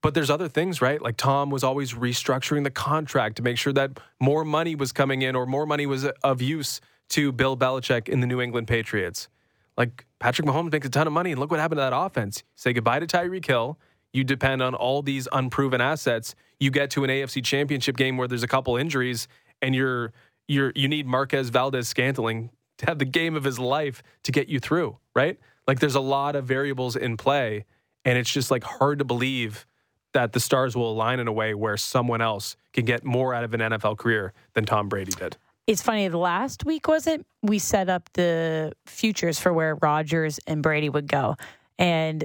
But 0.00 0.14
there's 0.14 0.30
other 0.30 0.46
things, 0.46 0.80
right? 0.80 1.02
Like, 1.02 1.16
Tom 1.16 1.50
was 1.50 1.64
always 1.64 1.92
restructuring 1.94 2.62
the 2.62 2.70
contract 2.70 3.34
to 3.38 3.42
make 3.42 3.58
sure 3.58 3.72
that 3.72 3.98
more 4.20 4.44
money 4.44 4.76
was 4.76 4.92
coming 4.92 5.22
in 5.22 5.34
or 5.34 5.44
more 5.44 5.66
money 5.66 5.86
was 5.86 6.04
of 6.22 6.40
use 6.40 6.80
to 7.10 7.32
Bill 7.32 7.56
Belichick 7.56 8.08
in 8.08 8.20
the 8.20 8.26
New 8.26 8.40
England 8.40 8.68
Patriots. 8.68 9.28
Like, 9.76 10.06
Patrick 10.18 10.46
Mahomes 10.46 10.72
makes 10.72 10.86
a 10.86 10.90
ton 10.90 11.06
of 11.06 11.12
money. 11.12 11.30
And 11.30 11.40
look 11.40 11.50
what 11.50 11.60
happened 11.60 11.78
to 11.78 11.82
that 11.82 11.96
offense. 11.96 12.42
Say 12.56 12.72
goodbye 12.72 13.00
to 13.00 13.06
Tyreek 13.06 13.46
Hill. 13.46 13.78
You 14.12 14.24
depend 14.24 14.62
on 14.62 14.74
all 14.74 15.02
these 15.02 15.28
unproven 15.32 15.80
assets. 15.80 16.34
You 16.58 16.70
get 16.70 16.90
to 16.90 17.04
an 17.04 17.10
AFC 17.10 17.44
championship 17.44 17.96
game 17.96 18.16
where 18.16 18.28
there's 18.28 18.42
a 18.42 18.48
couple 18.48 18.76
injuries 18.76 19.28
and 19.62 19.74
you're 19.74 20.12
you're 20.48 20.72
you 20.74 20.88
need 20.88 21.06
Marquez 21.06 21.50
Valdes-Scantling 21.50 22.50
to 22.78 22.86
have 22.86 22.98
the 22.98 23.04
game 23.04 23.36
of 23.36 23.44
his 23.44 23.58
life 23.58 24.02
to 24.24 24.32
get 24.32 24.48
you 24.48 24.58
through, 24.58 24.98
right? 25.14 25.38
Like 25.66 25.80
there's 25.80 25.94
a 25.94 26.00
lot 26.00 26.34
of 26.34 26.44
variables 26.44 26.96
in 26.96 27.16
play 27.16 27.64
and 28.04 28.18
it's 28.18 28.30
just 28.30 28.50
like 28.50 28.64
hard 28.64 28.98
to 28.98 29.04
believe 29.04 29.66
that 30.12 30.32
the 30.32 30.40
stars 30.40 30.74
will 30.74 30.90
align 30.90 31.20
in 31.20 31.28
a 31.28 31.32
way 31.32 31.54
where 31.54 31.76
someone 31.76 32.20
else 32.20 32.56
can 32.72 32.84
get 32.84 33.04
more 33.04 33.32
out 33.32 33.44
of 33.44 33.54
an 33.54 33.60
NFL 33.60 33.98
career 33.98 34.32
than 34.54 34.64
Tom 34.64 34.88
Brady 34.88 35.12
did. 35.12 35.36
It's 35.70 35.82
funny. 35.82 36.08
The 36.08 36.18
last 36.18 36.64
week 36.64 36.88
was 36.88 37.06
it? 37.06 37.24
We 37.42 37.60
set 37.60 37.88
up 37.88 38.10
the 38.14 38.72
futures 38.86 39.38
for 39.38 39.52
where 39.52 39.76
Rodgers 39.76 40.40
and 40.48 40.64
Brady 40.64 40.88
would 40.88 41.06
go, 41.06 41.36
and 41.78 42.24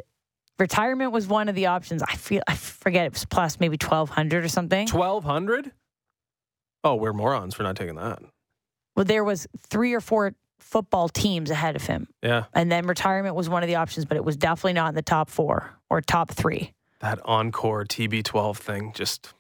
retirement 0.58 1.12
was 1.12 1.28
one 1.28 1.48
of 1.48 1.54
the 1.54 1.68
options. 1.68 2.02
I 2.02 2.16
feel 2.16 2.42
I 2.48 2.56
forget 2.56 3.06
it 3.06 3.14
was 3.14 3.26
plus 3.26 3.60
maybe 3.60 3.78
twelve 3.78 4.10
hundred 4.10 4.44
or 4.44 4.48
something. 4.48 4.88
1200? 4.88 5.72
Oh, 6.84 6.96
we're 6.96 7.14
morons 7.14 7.54
for 7.54 7.62
not 7.62 7.76
taking 7.76 7.96
that. 7.96 8.18
Well, 8.96 9.06
there 9.06 9.24
was 9.24 9.46
three 9.60 9.94
or 9.94 10.02
four 10.02 10.34
football 10.58 11.08
teams 11.08 11.52
ahead 11.52 11.76
of 11.76 11.84
him, 11.86 12.08
Yeah. 12.24 12.46
and 12.54 12.72
then 12.72 12.88
retirement 12.88 13.36
was 13.36 13.48
one 13.48 13.62
of 13.62 13.68
the 13.68 13.76
options, 13.76 14.06
but 14.06 14.18
it 14.18 14.26
was 14.26 14.38
definitely 14.38 14.74
not 14.74 14.90
in 14.90 14.96
the 14.96 15.04
top 15.04 15.30
four 15.30 15.70
or 15.88 16.02
top 16.02 16.32
three. 16.32 16.74
That 17.00 17.20
encore 17.26 17.86
TB12 17.86 18.58
thing 18.58 18.92
just 18.96 19.36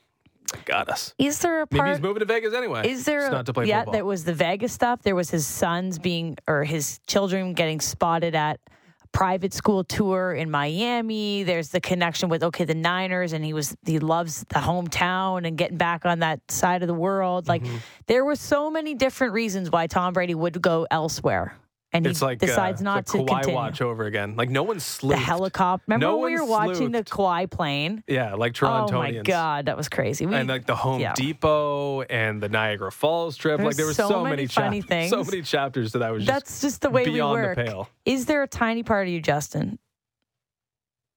got 0.65 0.89
us. 0.89 1.13
Is 1.17 1.39
there 1.39 1.61
a 1.63 1.67
Maybe 1.71 1.89
he's 1.89 2.01
moving 2.01 2.19
to 2.19 2.25
Vegas 2.25 2.53
anyway. 2.53 2.89
Is 2.89 3.05
there? 3.05 3.19
Just 3.21 3.31
a- 3.31 3.35
not 3.35 3.45
to 3.47 3.53
play 3.53 3.65
yeah, 3.65 3.79
football. 3.79 3.93
there 3.93 4.05
was 4.05 4.23
the 4.23 4.33
Vegas 4.33 4.73
stuff. 4.73 5.01
There 5.01 5.15
was 5.15 5.29
his 5.29 5.45
sons 5.45 5.99
being 5.99 6.37
or 6.47 6.63
his 6.63 6.99
children 7.07 7.53
getting 7.53 7.79
spotted 7.81 8.35
at 8.35 8.59
a 9.03 9.07
private 9.09 9.53
school 9.53 9.83
tour 9.83 10.33
in 10.33 10.51
Miami. 10.51 11.43
There's 11.43 11.69
the 11.69 11.81
connection 11.81 12.29
with 12.29 12.43
okay 12.43 12.65
the 12.65 12.75
Niners, 12.75 13.33
and 13.33 13.43
he 13.45 13.53
was 13.53 13.75
he 13.85 13.99
loves 13.99 14.45
the 14.49 14.59
hometown 14.59 15.47
and 15.47 15.57
getting 15.57 15.77
back 15.77 16.05
on 16.05 16.19
that 16.19 16.39
side 16.51 16.81
of 16.83 16.87
the 16.87 16.93
world. 16.93 17.47
Like 17.47 17.63
Mm-hmm. 17.63 17.77
there 18.07 18.23
were 18.25 18.35
so 18.35 18.69
many 18.69 18.93
different 18.93 19.33
reasons 19.33 19.69
why 19.71 19.87
Tom 19.87 20.13
Brady 20.13 20.35
would 20.35 20.61
go 20.61 20.85
elsewhere, 20.91 21.55
and 21.95 22.07
it's 22.07 22.21
like 22.21 22.39
decides 22.39 22.81
uh, 22.81 22.83
not 22.83 22.99
it's 22.99 23.11
to 23.11 23.17
like 23.17 23.27
Kawhi 23.27 23.35
continue. 23.35 23.55
watch 23.55 23.81
over 23.81 24.05
again. 24.05 24.35
Like 24.35 24.49
no 24.49 24.63
one 24.63 24.79
slips. 24.79 25.19
the 25.19 25.25
helicopter. 25.25 25.83
Remember 25.87 26.05
No 26.05 26.17
when 26.17 26.33
we 26.33 26.39
were 26.39 26.45
watching 26.45 26.91
the. 26.91 27.03
Kawhi 27.03 27.49
plane? 27.49 28.03
Yeah, 28.07 28.33
like 28.33 28.61
Oh 28.61 28.91
my 28.91 29.11
god, 29.11 29.65
that 29.67 29.77
was 29.77 29.89
crazy. 29.89 30.25
We, 30.25 30.35
and 30.35 30.49
like 30.49 30.65
the 30.65 30.75
Home 30.75 30.99
yeah. 31.01 31.13
Depot 31.13 32.01
and 32.03 32.41
the 32.41 32.49
Niagara 32.49 32.91
Falls 32.91 33.37
trip. 33.37 33.59
like 33.59 33.75
there 33.75 33.85
were 33.85 33.93
so 33.93 34.07
so, 34.07 34.23
many 34.23 34.47
funny 34.47 34.81
chapters, 34.81 35.09
so 35.09 35.23
many 35.23 35.41
chapters 35.41 35.91
that 35.93 36.03
I 36.03 36.11
was 36.11 36.25
just 36.25 36.33
That's 36.33 36.61
just 36.61 36.81
the 36.81 36.89
way 36.89 37.05
we 37.05 37.13
beyond 37.13 37.41
work. 37.41 37.57
the 37.57 37.63
pale. 37.63 37.89
Is 38.05 38.25
there 38.25 38.43
a 38.43 38.47
tiny 38.47 38.83
part 38.83 39.07
of 39.07 39.13
you, 39.13 39.21
Justin, 39.21 39.79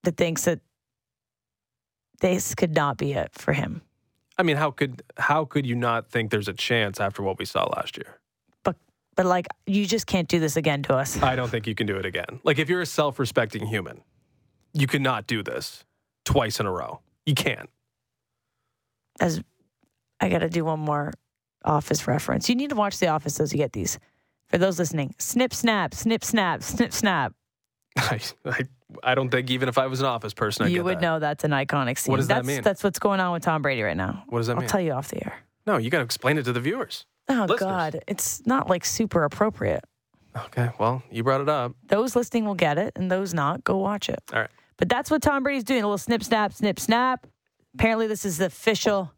that 0.03 0.17
thinks 0.17 0.45
that 0.45 0.59
this 2.21 2.55
could 2.55 2.73
not 2.75 2.97
be 2.97 3.13
it 3.13 3.33
for 3.33 3.53
him? 3.53 3.81
I 4.37 4.43
mean, 4.43 4.57
how 4.57 4.71
could 4.71 5.03
how 5.17 5.45
could 5.45 5.65
you 5.65 5.75
not 5.75 6.09
think 6.09 6.31
there's 6.31 6.47
a 6.47 6.53
chance 6.53 6.99
after 6.99 7.21
what 7.21 7.37
we 7.37 7.45
saw 7.45 7.65
last 7.75 7.97
year? 7.97 8.18
But 9.19 9.25
like 9.25 9.47
you 9.65 9.85
just 9.85 10.07
can't 10.07 10.29
do 10.29 10.39
this 10.39 10.55
again 10.55 10.81
to 10.83 10.95
us. 10.95 11.21
I 11.21 11.35
don't 11.35 11.49
think 11.49 11.67
you 11.67 11.75
can 11.75 11.85
do 11.85 11.97
it 11.97 12.05
again. 12.05 12.39
Like 12.45 12.57
if 12.57 12.69
you're 12.69 12.79
a 12.79 12.85
self-respecting 12.85 13.65
human, 13.65 14.01
you 14.71 14.87
cannot 14.87 15.27
do 15.27 15.43
this 15.43 15.83
twice 16.23 16.61
in 16.61 16.65
a 16.65 16.71
row. 16.71 17.01
You 17.25 17.33
can't. 17.33 17.69
As 19.19 19.41
I 20.21 20.29
got 20.29 20.39
to 20.39 20.47
do 20.47 20.63
one 20.63 20.79
more 20.79 21.11
Office 21.65 22.07
reference. 22.07 22.47
You 22.47 22.55
need 22.55 22.69
to 22.69 22.77
watch 22.77 22.97
The 22.99 23.09
Office 23.09 23.41
as 23.41 23.51
you 23.51 23.57
get 23.57 23.73
these. 23.73 23.99
For 24.47 24.57
those 24.57 24.79
listening, 24.79 25.13
snip, 25.17 25.53
snap, 25.53 25.93
snip, 25.93 26.23
snap, 26.23 26.63
snip, 26.63 26.93
snap. 26.93 27.33
I, 27.97 28.21
I, 28.45 28.61
I 29.03 29.15
don't 29.15 29.29
think 29.29 29.51
even 29.51 29.67
if 29.67 29.77
I 29.77 29.87
was 29.87 29.99
an 29.99 30.05
office 30.05 30.33
person, 30.33 30.67
I'd 30.67 30.71
you 30.71 30.81
would 30.85 30.99
that. 30.99 31.01
know 31.01 31.19
that's 31.19 31.43
an 31.43 31.51
iconic 31.51 31.97
scene. 31.97 32.13
What 32.13 32.17
does 32.17 32.29
that 32.29 32.35
that's, 32.35 32.47
mean? 32.47 32.61
That's 32.61 32.85
what's 32.85 32.99
going 32.99 33.19
on 33.19 33.33
with 33.33 33.43
Tom 33.43 33.61
Brady 33.61 33.81
right 33.81 33.97
now. 33.97 34.23
What 34.29 34.39
does 34.39 34.47
that 34.47 34.55
mean? 34.55 34.63
I'll 34.63 34.69
tell 34.69 34.79
you 34.79 34.93
off 34.93 35.09
the 35.09 35.25
air. 35.25 35.39
No, 35.67 35.75
you 35.75 35.89
got 35.89 35.97
to 35.97 36.05
explain 36.05 36.37
it 36.37 36.43
to 36.43 36.53
the 36.53 36.61
viewers. 36.61 37.05
Oh 37.29 37.45
Listeners. 37.47 37.59
God, 37.59 37.99
it's 38.07 38.45
not 38.45 38.69
like 38.69 38.83
super 38.83 39.23
appropriate. 39.23 39.83
Okay, 40.35 40.69
well, 40.79 41.03
you 41.11 41.23
brought 41.23 41.41
it 41.41 41.49
up. 41.49 41.73
Those 41.87 42.15
listening 42.15 42.45
will 42.45 42.55
get 42.55 42.77
it, 42.77 42.93
and 42.95 43.11
those 43.11 43.33
not, 43.33 43.63
go 43.63 43.77
watch 43.77 44.09
it. 44.09 44.19
All 44.33 44.41
right. 44.41 44.49
But 44.77 44.89
that's 44.89 45.11
what 45.11 45.21
Tom 45.21 45.43
Brady's 45.43 45.63
doing 45.63 45.83
a 45.83 45.85
little 45.85 45.97
snip, 45.97 46.23
snap, 46.23 46.53
snip, 46.53 46.79
snap. 46.79 47.27
Apparently, 47.75 48.07
this 48.07 48.25
is 48.25 48.37
the 48.37 48.45
official 48.45 49.11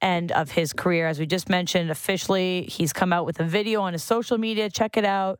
end 0.00 0.32
of 0.32 0.52
his 0.52 0.72
career. 0.72 1.06
As 1.06 1.18
we 1.18 1.26
just 1.26 1.48
mentioned, 1.48 1.90
officially, 1.90 2.62
he's 2.70 2.92
come 2.92 3.12
out 3.12 3.26
with 3.26 3.38
a 3.40 3.44
video 3.44 3.82
on 3.82 3.92
his 3.92 4.02
social 4.02 4.38
media. 4.38 4.70
Check 4.70 4.96
it 4.96 5.04
out. 5.04 5.38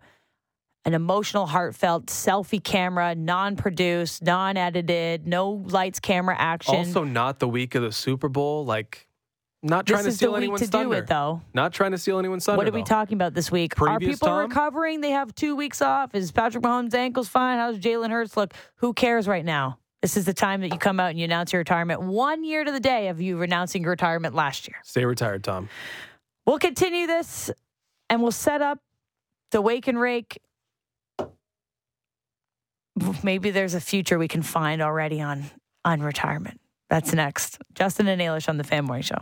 An 0.84 0.92
emotional, 0.92 1.46
heartfelt 1.46 2.06
selfie 2.06 2.62
camera, 2.62 3.14
non 3.14 3.56
produced, 3.56 4.22
non 4.22 4.58
edited, 4.58 5.26
no 5.26 5.50
lights, 5.50 5.98
camera 5.98 6.36
action. 6.38 6.74
Also, 6.74 7.04
not 7.04 7.38
the 7.38 7.48
week 7.48 7.74
of 7.74 7.82
the 7.82 7.92
Super 7.92 8.28
Bowl. 8.28 8.66
Like, 8.66 9.08
not 9.64 9.86
this 9.86 9.94
trying 9.94 10.04
to 10.04 10.08
is 10.08 10.14
the 10.14 10.18
steal 10.18 10.32
week 10.32 10.36
anyone's 10.42 10.60
to 10.60 10.66
do 10.66 10.78
thunder. 10.78 10.96
it, 10.98 11.06
though. 11.06 11.40
Not 11.54 11.72
trying 11.72 11.92
to 11.92 11.98
steal 11.98 12.18
anyone's 12.18 12.44
thunder. 12.44 12.58
What 12.58 12.68
are 12.68 12.72
we 12.72 12.82
though. 12.82 12.84
talking 12.86 13.16
about 13.16 13.34
this 13.34 13.50
week? 13.50 13.80
are 13.80 13.98
people 13.98 14.28
Tom? 14.28 14.48
recovering? 14.48 15.00
They 15.00 15.10
have 15.10 15.34
two 15.34 15.56
weeks 15.56 15.80
off. 15.80 16.14
Is 16.14 16.30
Patrick 16.30 16.62
Mahomes' 16.62 16.94
ankles 16.94 17.28
fine? 17.28 17.58
How's 17.58 17.78
Jalen 17.78 18.10
Hurts 18.10 18.36
look? 18.36 18.52
Who 18.76 18.92
cares 18.92 19.26
right 19.26 19.44
now? 19.44 19.78
This 20.02 20.18
is 20.18 20.26
the 20.26 20.34
time 20.34 20.60
that 20.60 20.70
you 20.70 20.78
come 20.78 21.00
out 21.00 21.10
and 21.10 21.18
you 21.18 21.24
announce 21.24 21.52
your 21.52 21.60
retirement. 21.60 22.02
One 22.02 22.44
year 22.44 22.62
to 22.62 22.70
the 22.70 22.78
day 22.78 23.08
of 23.08 23.22
you 23.22 23.40
announcing 23.40 23.80
your 23.82 23.90
retirement 23.90 24.34
last 24.34 24.68
year. 24.68 24.76
Stay 24.84 25.06
retired, 25.06 25.42
Tom. 25.42 25.70
We'll 26.46 26.58
continue 26.58 27.06
this 27.06 27.50
and 28.10 28.20
we'll 28.20 28.30
set 28.30 28.60
up 28.60 28.80
the 29.50 29.62
wake 29.62 29.88
and 29.88 29.98
rake. 29.98 30.38
Maybe 33.22 33.50
there's 33.50 33.72
a 33.72 33.80
future 33.80 34.18
we 34.18 34.28
can 34.28 34.42
find 34.42 34.82
already 34.82 35.20
on 35.22 35.46
on 35.84 36.00
retirement. 36.02 36.60
That's 36.90 37.12
next. 37.12 37.58
Justin 37.74 38.06
and 38.06 38.20
Ailish 38.20 38.48
on 38.48 38.56
the 38.58 38.64
Fan 38.64 38.84
Morning 38.84 39.02
Show. 39.02 39.18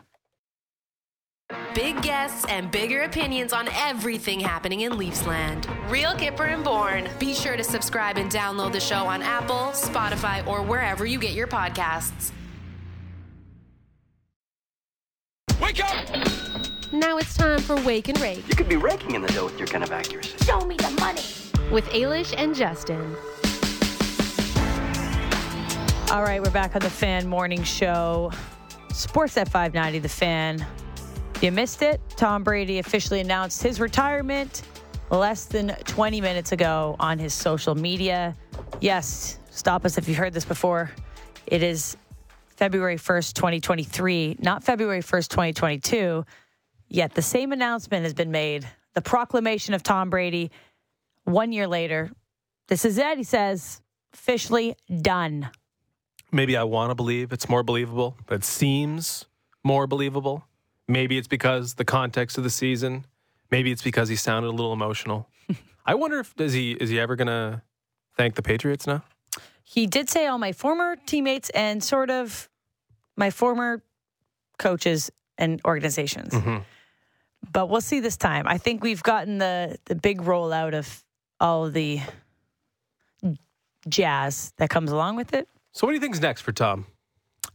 Big 1.75 2.03
guests 2.03 2.45
and 2.51 2.71
bigger 2.71 3.03
opinions 3.03 3.55
on 3.55 3.67
everything 3.73 4.39
happening 4.39 4.83
in 4.83 4.93
Leafsland. 4.93 5.67
Real 5.91 6.11
Kyper 6.11 6.53
and 6.53 6.63
Bourne. 6.63 7.09
Be 7.19 7.33
sure 7.33 7.57
to 7.57 7.65
subscribe 7.65 8.19
and 8.19 8.31
download 8.31 8.73
the 8.73 8.81
show 8.81 9.07
on 9.07 9.23
Apple, 9.23 9.71
Spotify, 9.73 10.47
or 10.47 10.63
wherever 10.63 11.07
you 11.07 11.19
get 11.19 11.33
your 11.33 11.47
podcasts. 11.47 12.31
Wake 15.63 15.83
up! 15.83 16.09
Now 16.93 17.17
it's 17.17 17.35
time 17.35 17.61
for 17.61 17.77
Wake 17.77 18.09
and 18.09 18.21
Rake 18.21 18.47
You 18.49 18.55
could 18.55 18.69
be 18.69 18.77
raking 18.77 19.15
in 19.15 19.23
the 19.23 19.29
dough 19.29 19.47
with 19.47 19.59
your 19.59 19.67
kind 19.67 19.83
of 19.83 19.91
accuracy. 19.93 20.37
Show 20.45 20.61
me 20.67 20.77
the 20.77 20.91
money 21.01 21.23
with 21.73 21.87
Ailish 21.87 22.35
and 22.37 22.55
Justin. 22.55 23.17
All 26.11 26.23
right, 26.23 26.43
we're 26.43 26.51
back 26.51 26.75
on 26.75 26.83
the 26.83 26.91
Fan 26.91 27.27
Morning 27.27 27.63
Show. 27.63 28.31
Sportsnet 28.89 29.49
590, 29.49 30.01
The 30.01 30.09
Fan. 30.11 30.67
You 31.43 31.51
missed 31.51 31.83
it. 31.83 32.01
Tom 32.11 32.45
Brady 32.45 32.79
officially 32.79 33.19
announced 33.19 33.65
his 33.65 33.81
retirement 33.81 34.63
less 35.11 35.45
than 35.47 35.75
20 35.87 36.21
minutes 36.21 36.53
ago 36.53 36.95
on 37.01 37.19
his 37.19 37.35
social 37.35 37.75
media. 37.75 38.37
Yes, 38.81 39.41
stop 39.51 39.85
us 39.85 39.99
if 39.99 40.07
you've 40.07 40.19
heard 40.19 40.35
this 40.35 40.45
before. 40.45 40.93
It 41.49 41.65
is 41.65 41.97
February 42.47 42.95
1st, 42.95 43.33
2023, 43.33 44.37
not 44.39 44.63
February 44.63 45.01
1st, 45.01 45.29
2022. 45.31 46.25
Yet 46.89 47.13
the 47.15 47.23
same 47.23 47.51
announcement 47.51 48.05
has 48.05 48.15
been 48.15 48.31
made. 48.31 48.65
The 48.95 49.03
proclamation 49.03 49.75
of 49.75 49.83
Tom 49.83 50.11
Brady 50.11 50.53
one 51.25 51.51
year 51.51 51.67
later. 51.67 52.13
This 52.69 52.85
is 52.85 52.99
it, 52.99 53.19
he 53.19 53.25
says, 53.25 53.83
officially 54.15 54.77
done. 55.01 55.51
Maybe 56.31 56.57
I 56.57 56.63
want 56.63 56.93
to 56.93 56.95
believe 56.95 57.33
it's 57.33 57.49
more 57.49 57.65
believable, 57.65 58.17
it 58.31 58.45
seems 58.45 59.25
more 59.65 59.89
believable. 59.89 60.45
Maybe 60.89 61.19
it's 61.19 61.29
because 61.29 61.75
the 61.75 61.85
context 61.85 62.39
of 62.39 62.45
the 62.45 62.51
season. 62.51 63.07
Maybe 63.51 63.71
it's 63.71 63.83
because 63.83 64.09
he 64.09 64.17
sounded 64.17 64.49
a 64.49 64.51
little 64.51 64.73
emotional. 64.73 65.29
I 65.87 65.95
wonder 65.95 66.21
if 66.21 66.35
is 66.39 66.53
he 66.53 66.73
is 66.73 66.91
he 66.91 66.99
ever 66.99 67.17
gonna 67.17 67.63
thank 68.17 68.35
the 68.35 68.43
Patriots 68.43 68.87
now? 68.87 69.03
he 69.65 69.87
did 69.87 70.11
say 70.11 70.27
all 70.27 70.39
my 70.39 70.53
former 70.53 70.97
teammates 71.07 71.51
and 71.51 71.83
sort 71.83 72.11
of 72.11 72.49
my 73.17 73.31
former 73.31 73.83
coaches 74.59 75.11
and 75.39 75.61
organizations. 75.65 76.35
Mm-hmm. 76.35 76.59
But 77.51 77.69
we'll 77.69 77.81
see 77.81 78.01
this 78.01 78.17
time. 78.17 78.47
I 78.47 78.59
think 78.59 78.83
we've 78.83 79.03
gotten 79.03 79.39
the 79.39 79.79
the 79.87 79.95
big 79.95 80.23
rollout 80.23 80.75
of 80.75 81.05
all 81.41 81.67
of 81.67 81.73
the 81.73 82.01
jazz 83.89 84.53
that 84.59 84.71
comes 84.71 84.93
along 84.93 85.17
with 85.17 85.33
it. 85.33 85.49
So 85.73 85.87
what 85.87 85.93
do 85.93 85.95
you 85.95 86.01
think's 86.01 86.21
next 86.21 86.43
for 86.43 86.53
Tom? 86.53 86.87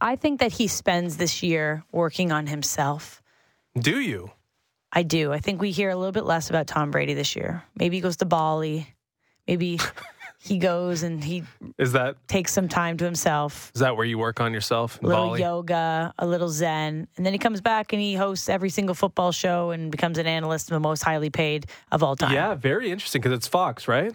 I 0.00 0.16
think 0.16 0.40
that 0.40 0.52
he 0.52 0.66
spends 0.68 1.16
this 1.16 1.42
year 1.42 1.84
working 1.92 2.32
on 2.32 2.46
himself. 2.46 3.22
Do 3.78 4.00
you? 4.00 4.30
I 4.92 5.02
do. 5.02 5.32
I 5.32 5.38
think 5.38 5.60
we 5.60 5.70
hear 5.70 5.90
a 5.90 5.96
little 5.96 6.12
bit 6.12 6.24
less 6.24 6.48
about 6.50 6.66
Tom 6.66 6.90
Brady 6.90 7.14
this 7.14 7.36
year. 7.36 7.62
Maybe 7.78 7.96
he 7.96 8.00
goes 8.00 8.16
to 8.18 8.24
Bali. 8.24 8.86
Maybe 9.46 9.78
he 10.38 10.58
goes 10.58 11.02
and 11.02 11.22
he 11.22 11.42
Is 11.78 11.92
that 11.92 12.16
takes 12.28 12.52
some 12.52 12.68
time 12.68 12.96
to 12.98 13.04
himself. 13.04 13.70
is 13.74 13.80
that 13.80 13.96
where 13.96 14.06
you 14.06 14.18
work 14.18 14.40
on 14.40 14.52
yourself 14.54 15.02
a 15.02 15.06
little 15.06 15.26
Bali? 15.26 15.40
yoga, 15.42 16.14
a 16.18 16.26
little 16.26 16.48
zen, 16.48 17.08
and 17.16 17.26
then 17.26 17.32
he 17.32 17.38
comes 17.38 17.60
back 17.60 17.92
and 17.92 18.00
he 18.00 18.14
hosts 18.14 18.48
every 18.48 18.70
single 18.70 18.94
football 18.94 19.32
show 19.32 19.70
and 19.70 19.90
becomes 19.90 20.16
an 20.16 20.26
analyst, 20.26 20.68
the 20.68 20.80
most 20.80 21.02
highly 21.02 21.28
paid 21.30 21.66
of 21.92 22.02
all 22.02 22.16
time. 22.16 22.32
Yeah, 22.32 22.54
very 22.54 22.90
interesting 22.90 23.20
because 23.20 23.36
it's 23.36 23.48
Fox, 23.48 23.88
right? 23.88 24.14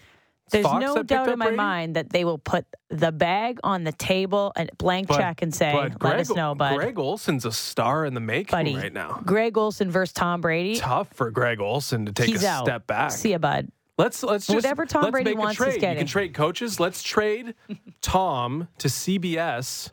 There's 0.52 0.64
Fox 0.66 0.82
no 0.82 1.02
doubt 1.02 1.30
in 1.30 1.40
my 1.40 1.46
Brady? 1.46 1.58
mind 1.58 1.96
that 1.96 2.10
they 2.12 2.26
will 2.26 2.38
put 2.38 2.66
the 2.90 3.12
bag 3.12 3.60
on 3.64 3.86
the 3.86 3.92
table 3.94 4.52
and 4.56 4.70
blank 4.78 5.08
But- 5.08 5.18
check 5.18 5.42
and 5.42 5.54
say, 5.56 5.72
but 5.72 5.84
"Let 5.92 6.00
Greg, 6.00 6.20
us 6.20 6.30
know, 6.30 6.54
bud." 6.54 6.76
Greg 6.76 7.00
Olsen's 7.00 7.46
a 7.46 7.52
star 7.52 8.06
in 8.06 8.14
the 8.14 8.20
making 8.20 8.52
buddy, 8.52 8.76
right 8.76 8.94
now. 8.94 9.22
Greg 9.26 9.58
Olsen 9.58 9.90
versus 9.90 10.14
Tom 10.14 10.42
Brady. 10.42 10.76
Tough 10.76 11.08
for 11.14 11.32
Greg 11.32 11.60
Olsen 11.60 12.06
to 12.06 12.12
take 12.12 12.28
He's 12.28 12.44
a 12.44 12.48
out. 12.50 12.66
step 12.66 12.86
back. 12.86 13.12
See 13.12 13.32
ya, 13.32 13.38
bud. 13.40 13.70
Let's 13.98 14.22
let's 14.24 14.46
just 14.48 14.56
Whatever 14.56 14.86
Tom 14.86 15.12
Brady 15.12 15.34
wants, 15.34 15.60
a 15.60 15.64
he's 15.66 15.74
trade. 15.74 15.76
You 15.76 15.82
getting. 15.82 15.98
can 16.00 16.08
trade 16.08 16.34
coaches. 16.34 16.80
Let's 16.80 17.02
trade 17.04 17.54
Tom 18.02 18.68
to 18.80 18.88
CBS. 18.90 19.92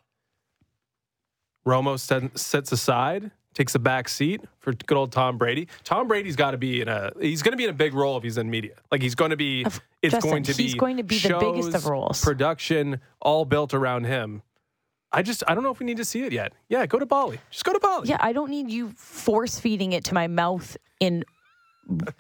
Romo 1.67 1.99
set, 1.99 2.39
sits 2.39 2.73
aside, 2.73 3.31
takes 3.55 3.75
a 3.75 3.79
back 3.79 4.09
seat 4.09 4.41
for 4.59 4.73
good 4.73 4.97
old 4.97 5.13
Tom 5.13 5.39
Brady. 5.39 5.69
Tom 5.85 6.09
Brady's 6.09 6.37
got 6.37 6.53
to 6.53 6.59
be 6.59 6.81
in 6.81 6.89
a. 6.89 7.13
He's 7.21 7.43
going 7.43 7.53
to 7.53 7.57
be 7.57 7.65
in 7.65 7.71
a 7.71 7.75
big 7.75 7.95
role 7.95 8.17
if 8.17 8.23
he's 8.23 8.39
in 8.39 8.51
media. 8.51 8.75
Like 8.91 9.03
he's 9.03 9.15
going 9.15 9.31
to 9.31 9.37
be. 9.37 9.65
Of- 9.65 9.81
it's 10.03 10.13
Justin, 10.15 10.31
going 10.31 10.43
to 10.45 10.55
be. 10.55 10.63
he's 10.63 10.75
going 10.75 10.97
to 10.97 11.03
be 11.03 11.19
the 11.19 11.39
biggest 11.39 11.75
of 11.75 11.87
roles. 11.87 12.23
Production 12.23 13.01
all 13.21 13.45
built 13.45 13.75
around 13.75 14.05
him. 14.05 14.43
I 15.13 15.23
just 15.23 15.43
I 15.49 15.55
don't 15.55 15.65
know 15.65 15.71
if 15.73 15.81
we 15.81 15.87
need 15.87 15.97
to 15.97 16.05
see 16.05 16.23
it 16.23 16.33
yet. 16.33 16.53
Yeah, 16.69 16.87
go 16.87 16.99
to 16.99 17.07
Bali. 17.07 17.41
Just 17.51 17.65
go 17.65 17.73
to 17.73 17.81
Bali. 17.81 18.09
Yeah, 18.09 18.19
I 18.21 18.33
don't 18.33 18.51
need 18.51 18.71
you 18.71 18.91
force 18.97 19.59
feeding 19.59 19.93
it 19.93 20.05
to 20.05 20.15
my 20.15 20.29
mouth 20.29 20.77
in 21.01 21.25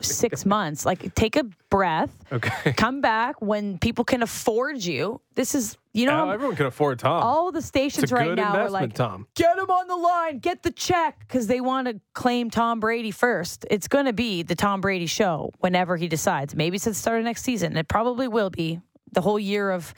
six 0.01 0.45
months. 0.57 0.85
Like, 0.87 1.15
take 1.15 1.37
a 1.37 1.45
breath. 1.71 2.11
Okay. 2.33 2.73
Come 2.73 3.01
back 3.01 3.41
when 3.41 3.79
people 3.79 4.05
can 4.05 4.23
afford 4.23 4.85
you. 4.85 5.21
This 5.35 5.55
is, 5.55 5.77
you 5.95 6.07
know, 6.07 6.27
Now 6.27 6.31
everyone 6.31 6.57
can 6.57 6.67
afford 6.67 6.99
Tom. 6.99 7.23
all 7.23 7.53
the 7.53 7.63
stations 7.63 8.13
right 8.13 8.35
now 8.35 8.57
are 8.57 8.71
like, 8.71 8.93
Tom. 8.95 9.27
get 9.35 9.57
him 9.59 9.71
on 9.71 9.87
the 9.89 9.97
line, 9.97 10.39
get 10.39 10.63
the 10.63 10.71
check, 10.71 11.19
because 11.21 11.47
they 11.47 11.61
want 11.61 11.89
to 11.89 12.01
claim 12.15 12.51
Tom 12.51 12.81
Brady 12.81 13.11
first. 13.11 13.65
It's 13.71 13.89
going 13.89 14.07
to 14.07 14.13
be 14.13 14.43
the 14.43 14.55
Tom 14.55 14.81
Brady 14.81 15.07
show 15.07 15.53
whenever 15.59 15.97
he 15.97 16.09
decides. 16.09 16.55
Maybe 16.55 16.77
it's 16.77 16.87
at 16.87 16.91
the 16.91 16.99
start 16.99 17.19
of 17.19 17.25
next 17.25 17.43
season. 17.43 17.77
It 17.77 17.89
probably 17.89 18.29
will 18.29 18.51
be. 18.51 18.81
The 19.13 19.21
whole 19.21 19.39
year 19.41 19.71
of 19.71 19.93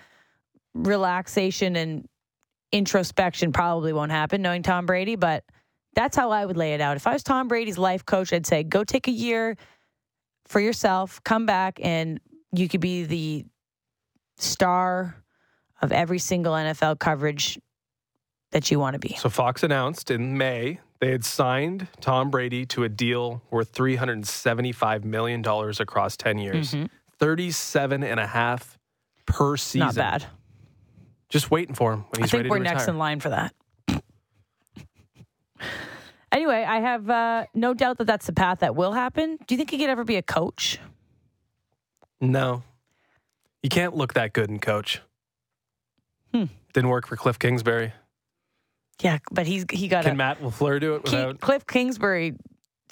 relaxation 0.75 1.77
and 1.77 2.09
introspection 2.73 3.53
probably 3.53 3.93
won't 3.93 4.11
happen, 4.13 4.41
knowing 4.43 4.63
Tom 4.63 4.87
Brady, 4.87 5.17
but 5.17 5.45
that's 5.95 6.17
how 6.17 6.31
I 6.31 6.45
would 6.47 6.57
lay 6.57 6.75
it 6.75 6.81
out. 6.81 6.97
If 6.97 7.07
I 7.07 7.13
was 7.13 7.23
Tom 7.23 7.49
Brady's 7.49 7.79
life 7.79 8.05
coach, 8.05 8.33
I'd 8.33 8.47
say 8.47 8.63
go 8.63 8.85
take 8.85 9.09
a 9.09 9.13
year 9.13 9.57
for 10.47 10.61
yourself, 10.61 11.23
come 11.25 11.47
back, 11.47 11.79
and 11.83 12.21
you 12.53 12.69
could 12.69 12.81
be 12.81 13.05
the 13.05 13.45
star 14.37 15.17
of 15.81 15.93
every 15.93 16.19
single 16.19 16.53
NFL 16.55 16.99
coverage 16.99 17.59
that 18.53 18.71
you 18.71 18.79
want 18.79 18.95
to 18.95 18.99
be. 18.99 19.17
So 19.19 19.29
Fox 19.29 19.63
announced 19.63 20.11
in 20.11 20.37
May 20.37 20.81
they 21.01 21.11
had 21.11 21.25
signed 21.25 21.89
Tom 22.01 22.31
Brady 22.31 22.65
to 22.67 22.85
a 22.85 22.89
deal 22.89 23.43
worth 23.51 23.73
$375 23.73 25.03
million 25.05 25.45
across 25.81 26.17
10 26.17 26.39
years. 26.39 26.75
Mhm. 26.75 26.89
37 27.19 28.05
and 28.05 28.21
a 28.21 28.27
half 28.27 28.79
per 29.27 29.57
season. 29.57 29.87
Not 29.87 29.95
bad. 29.97 30.27
Just 31.29 31.51
waiting 31.51 31.75
for 31.75 31.93
him 31.95 32.05
when 32.11 32.21
I 32.21 32.25
he's 32.25 32.31
think 32.31 32.41
ready 32.41 32.51
we're 32.51 32.59
next 32.61 32.87
in 32.89 32.99
line 32.99 33.19
for 33.19 33.31
that. 33.31 33.53
Anyway, 36.31 36.65
I 36.67 36.81
have 36.81 37.09
uh, 37.09 37.47
no 37.55 37.75
doubt 37.75 37.99
that 37.99 38.07
that's 38.07 38.27
the 38.27 38.33
path 38.33 38.61
that 38.61 38.75
will 38.75 38.93
happen. 38.93 39.39
Do 39.47 39.55
you 39.55 39.57
think 39.57 39.71
he 39.71 39.79
could 39.79 39.91
ever 39.91 40.05
be 40.05 40.17
a 40.17 40.23
coach? 40.23 40.79
No. 42.21 42.63
You 43.63 43.69
can't 43.69 43.95
look 43.97 44.15
that 44.15 44.33
good 44.33 44.51
in 44.51 44.59
coach. 44.59 45.01
Hmm. 46.33 46.45
Didn't 46.73 46.91
work 46.91 47.07
for 47.07 47.17
Cliff 47.17 47.39
Kingsbury. 47.39 47.93
Yeah, 49.01 49.19
but 49.31 49.47
he's 49.47 49.65
he 49.71 49.89
got 49.89 50.05
Can 50.05 50.13
a 50.13 50.17
Matt 50.17 50.41
LaFleur 50.41 50.81
do 50.81 50.95
it 50.95 51.05
without? 51.05 51.41
Cliff 51.41 51.67
Kingsbury's 51.67 52.35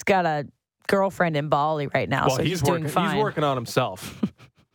got 0.04 0.26
a 0.26 0.46
girlfriend 0.88 1.36
in 1.36 1.48
Bali 1.48 1.88
right 1.94 2.08
now, 2.08 2.26
well, 2.26 2.36
so 2.36 2.42
he's, 2.42 2.52
he's, 2.52 2.62
doing 2.62 2.82
working. 2.82 2.92
fine. 2.92 3.14
He's 3.14 3.22
working 3.22 3.44
on 3.44 3.56
himself. 3.56 4.20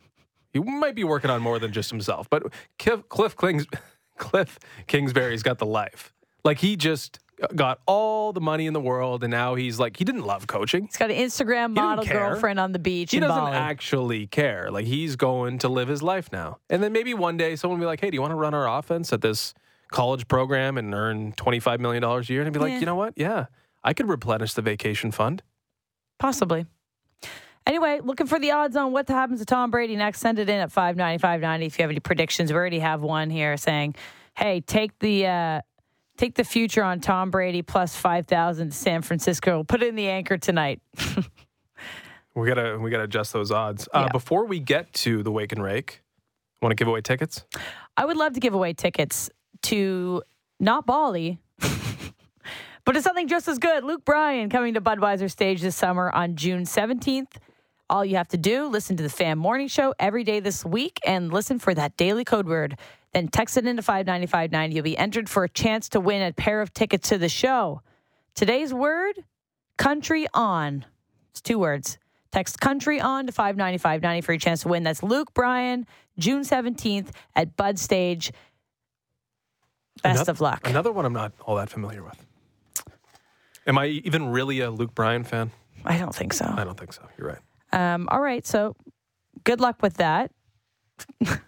he 0.52 0.60
might 0.60 0.94
be 0.94 1.04
working 1.04 1.30
on 1.30 1.42
more 1.42 1.58
than 1.58 1.72
just 1.72 1.90
himself, 1.90 2.28
but 2.30 2.44
Cliff, 2.78 3.06
Cliff, 3.08 3.36
Kings, 3.36 3.66
Cliff 4.16 4.58
Kingsbury's 4.86 5.42
got 5.42 5.58
the 5.58 5.66
life. 5.66 6.14
Like 6.42 6.58
he 6.58 6.76
just 6.76 7.18
got 7.54 7.80
all 7.86 8.32
the 8.32 8.40
money 8.40 8.66
in 8.66 8.72
the 8.72 8.80
world, 8.80 9.22
and 9.24 9.30
now 9.30 9.54
he's 9.54 9.78
like 9.78 9.96
he 9.96 10.04
didn't 10.04 10.24
love 10.24 10.46
coaching. 10.46 10.86
He's 10.86 10.96
got 10.96 11.10
an 11.10 11.16
Instagram 11.16 11.74
model 11.74 12.04
girlfriend 12.04 12.58
on 12.58 12.72
the 12.72 12.78
beach 12.78 13.10
He 13.12 13.20
doesn't 13.20 13.36
Bali. 13.36 13.52
actually 13.56 14.26
care. 14.26 14.70
Like 14.70 14.86
he's 14.86 15.16
going 15.16 15.58
to 15.58 15.68
live 15.68 15.88
his 15.88 16.02
life 16.02 16.30
now, 16.32 16.58
and 16.70 16.82
then 16.82 16.92
maybe 16.92 17.14
one 17.14 17.36
day 17.36 17.56
someone 17.56 17.78
will 17.78 17.84
be 17.84 17.88
like, 17.88 18.00
"Hey, 18.00 18.10
do 18.10 18.14
you 18.14 18.20
want 18.22 18.32
to 18.32 18.36
run 18.36 18.54
our 18.54 18.78
offense 18.78 19.12
at 19.12 19.20
this 19.20 19.52
college 19.90 20.26
program 20.28 20.78
and 20.78 20.94
earn 20.94 21.32
twenty 21.32 21.60
five 21.60 21.80
million 21.80 22.02
dollars 22.02 22.28
a 22.30 22.32
year?" 22.32 22.42
And 22.42 22.48
I'd 22.48 22.52
be 22.54 22.58
like, 22.60 22.72
Yeah. 22.72 22.80
"You 22.80 22.86
know 22.86 22.96
what? 22.96 23.14
Yeah, 23.16 23.46
I 23.84 23.92
could 23.92 24.08
replenish 24.08 24.54
the 24.54 24.62
vacation 24.62 25.10
fund." 25.10 25.42
Possibly. 26.18 26.66
Anyway, 27.66 28.00
looking 28.02 28.28
for 28.28 28.38
the 28.38 28.52
odds 28.52 28.76
on 28.76 28.92
what 28.92 29.08
happens 29.08 29.40
to 29.40 29.44
Tom 29.44 29.70
Brady 29.72 29.96
next. 29.96 30.20
Send 30.20 30.38
it 30.38 30.48
in 30.48 30.60
at 30.60 30.70
five 30.70 30.96
ninety 30.96 31.20
five 31.20 31.40
ninety 31.40 31.66
if 31.66 31.78
you 31.78 31.82
have 31.82 31.90
any 31.90 32.00
predictions. 32.00 32.52
We 32.52 32.56
already 32.56 32.78
have 32.78 33.02
one 33.02 33.28
here 33.28 33.56
saying, 33.56 33.96
"Hey, 34.36 34.60
take 34.60 34.96
the 35.00 35.26
uh, 35.26 35.60
take 36.16 36.34
the 36.34 36.44
future 36.44 36.82
on 36.82 37.00
Tom 37.00 37.30
Brady 37.30 37.62
plus 37.62 37.94
five 37.96 38.26
thousand 38.26 38.70
to 38.70 38.76
San 38.76 39.02
Francisco. 39.02 39.64
Put 39.64 39.82
it 39.82 39.88
in 39.88 39.94
the 39.94 40.08
anchor 40.08 40.36
tonight." 40.38 40.80
We 42.34 42.46
gotta 42.46 42.78
we 42.78 42.90
gotta 42.90 43.04
adjust 43.04 43.32
those 43.32 43.50
odds. 43.50 43.88
Uh, 43.94 44.00
Yeah. 44.02 44.12
Before 44.12 44.44
we 44.44 44.60
get 44.60 44.92
to 44.94 45.22
the 45.22 45.32
wake 45.32 45.52
and 45.52 45.62
rake, 45.62 46.02
want 46.60 46.70
to 46.70 46.74
give 46.76 46.86
away 46.86 47.00
tickets? 47.00 47.44
I 47.96 48.04
would 48.04 48.18
love 48.18 48.34
to 48.34 48.40
give 48.40 48.52
away 48.52 48.74
tickets 48.74 49.30
to 49.62 50.22
not 50.60 50.84
Bali, 50.84 51.38
but 52.84 52.94
it's 52.94 53.04
something 53.04 53.26
just 53.26 53.48
as 53.48 53.58
good. 53.58 53.84
Luke 53.84 54.04
Bryan 54.04 54.50
coming 54.50 54.74
to 54.74 54.82
Budweiser 54.82 55.30
stage 55.30 55.62
this 55.62 55.76
summer 55.76 56.10
on 56.10 56.36
June 56.36 56.64
17th. 56.64 57.36
All 57.88 58.04
you 58.04 58.16
have 58.16 58.28
to 58.28 58.36
do, 58.36 58.66
listen 58.66 58.98
to 58.98 59.02
the 59.02 59.08
Fan 59.08 59.38
Morning 59.38 59.68
Show 59.68 59.94
every 59.98 60.22
day 60.24 60.40
this 60.40 60.62
week 60.62 60.98
and 61.06 61.32
listen 61.32 61.58
for 61.58 61.72
that 61.72 61.96
daily 61.96 62.24
code 62.24 62.46
word. 62.46 62.76
Then 63.16 63.28
text 63.28 63.56
it 63.56 63.66
into 63.66 63.80
59590. 63.80 64.74
You'll 64.74 64.84
be 64.84 64.98
entered 64.98 65.30
for 65.30 65.42
a 65.42 65.48
chance 65.48 65.88
to 65.88 66.00
win 66.00 66.20
a 66.20 66.34
pair 66.34 66.60
of 66.60 66.74
tickets 66.74 67.08
to 67.08 67.16
the 67.16 67.30
show. 67.30 67.80
Today's 68.34 68.74
word, 68.74 69.24
country 69.78 70.26
on. 70.34 70.84
It's 71.30 71.40
two 71.40 71.58
words. 71.58 71.96
Text 72.30 72.60
country 72.60 73.00
on 73.00 73.24
to 73.26 73.32
59590 73.32 74.20
for 74.20 74.32
your 74.32 74.38
chance 74.38 74.60
to 74.64 74.68
win. 74.68 74.82
That's 74.82 75.02
Luke 75.02 75.32
Bryan, 75.32 75.86
June 76.18 76.42
17th 76.42 77.08
at 77.34 77.56
Bud 77.56 77.78
Stage. 77.78 78.32
Best 80.02 80.16
Another- 80.16 80.32
of 80.32 80.40
luck. 80.42 80.68
Another 80.68 80.92
one 80.92 81.06
I'm 81.06 81.14
not 81.14 81.32
all 81.46 81.56
that 81.56 81.70
familiar 81.70 82.02
with. 82.04 82.22
Am 83.66 83.78
I 83.78 83.86
even 83.86 84.28
really 84.28 84.60
a 84.60 84.70
Luke 84.70 84.94
Bryan 84.94 85.24
fan? 85.24 85.52
I 85.86 85.96
don't 85.96 86.14
think 86.14 86.34
so. 86.34 86.44
I 86.54 86.64
don't 86.64 86.78
think 86.78 86.92
so. 86.92 87.08
You're 87.16 87.28
right. 87.28 87.94
Um, 87.94 88.10
all 88.10 88.20
right, 88.20 88.46
so 88.46 88.76
good 89.44 89.62
luck 89.62 89.80
with 89.80 89.94
that. 89.94 90.32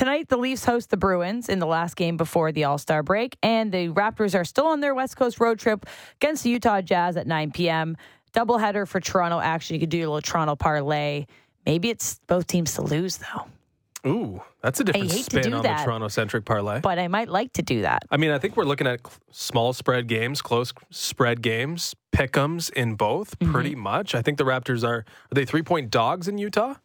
Tonight, 0.00 0.30
the 0.30 0.38
Leafs 0.38 0.64
host 0.64 0.88
the 0.88 0.96
Bruins 0.96 1.50
in 1.50 1.58
the 1.58 1.66
last 1.66 1.94
game 1.94 2.16
before 2.16 2.52
the 2.52 2.64
All 2.64 2.78
Star 2.78 3.02
break, 3.02 3.36
and 3.42 3.70
the 3.70 3.88
Raptors 3.90 4.34
are 4.34 4.46
still 4.46 4.64
on 4.64 4.80
their 4.80 4.94
West 4.94 5.14
Coast 5.14 5.38
road 5.38 5.58
trip 5.58 5.84
against 6.16 6.42
the 6.42 6.48
Utah 6.48 6.80
Jazz 6.80 7.18
at 7.18 7.26
9 7.26 7.50
p.m. 7.50 7.98
Doubleheader 8.32 8.88
for 8.88 8.98
Toronto 8.98 9.40
action. 9.40 9.74
You 9.74 9.80
could 9.80 9.90
do 9.90 9.98
a 9.98 10.08
little 10.08 10.22
Toronto 10.22 10.56
parlay. 10.56 11.26
Maybe 11.66 11.90
it's 11.90 12.18
both 12.28 12.46
teams 12.46 12.72
to 12.76 12.82
lose, 12.82 13.18
though, 13.18 14.10
Ooh, 14.10 14.42
that's 14.62 14.80
a 14.80 14.84
different 14.84 15.10
spin 15.10 15.52
on 15.52 15.64
that. 15.64 15.80
the 15.80 15.84
Toronto 15.84 16.08
centric 16.08 16.46
parlay. 16.46 16.80
but 16.80 16.98
I 16.98 17.08
might 17.08 17.28
like 17.28 17.52
to 17.52 17.62
do 17.62 17.82
that. 17.82 18.04
I 18.10 18.16
mean, 18.16 18.30
I 18.30 18.38
think 18.38 18.56
we're 18.56 18.64
looking 18.64 18.86
at 18.86 19.00
small 19.30 19.74
spread 19.74 20.06
games, 20.08 20.40
close 20.40 20.72
spread 20.88 21.42
games, 21.42 21.94
pick'ems 22.10 22.72
in 22.72 22.94
both, 22.94 23.38
Mm-hmm. 23.38 23.52
pretty 23.52 23.74
much. 23.74 24.14
I 24.14 24.22
think 24.22 24.38
the 24.38 24.44
Raptors 24.44 24.82
are 24.82 25.00
are 25.00 25.34
they 25.34 25.44
three 25.44 25.62
point 25.62 25.90
dogs 25.90 26.26
in 26.26 26.38
Utah, 26.38 26.76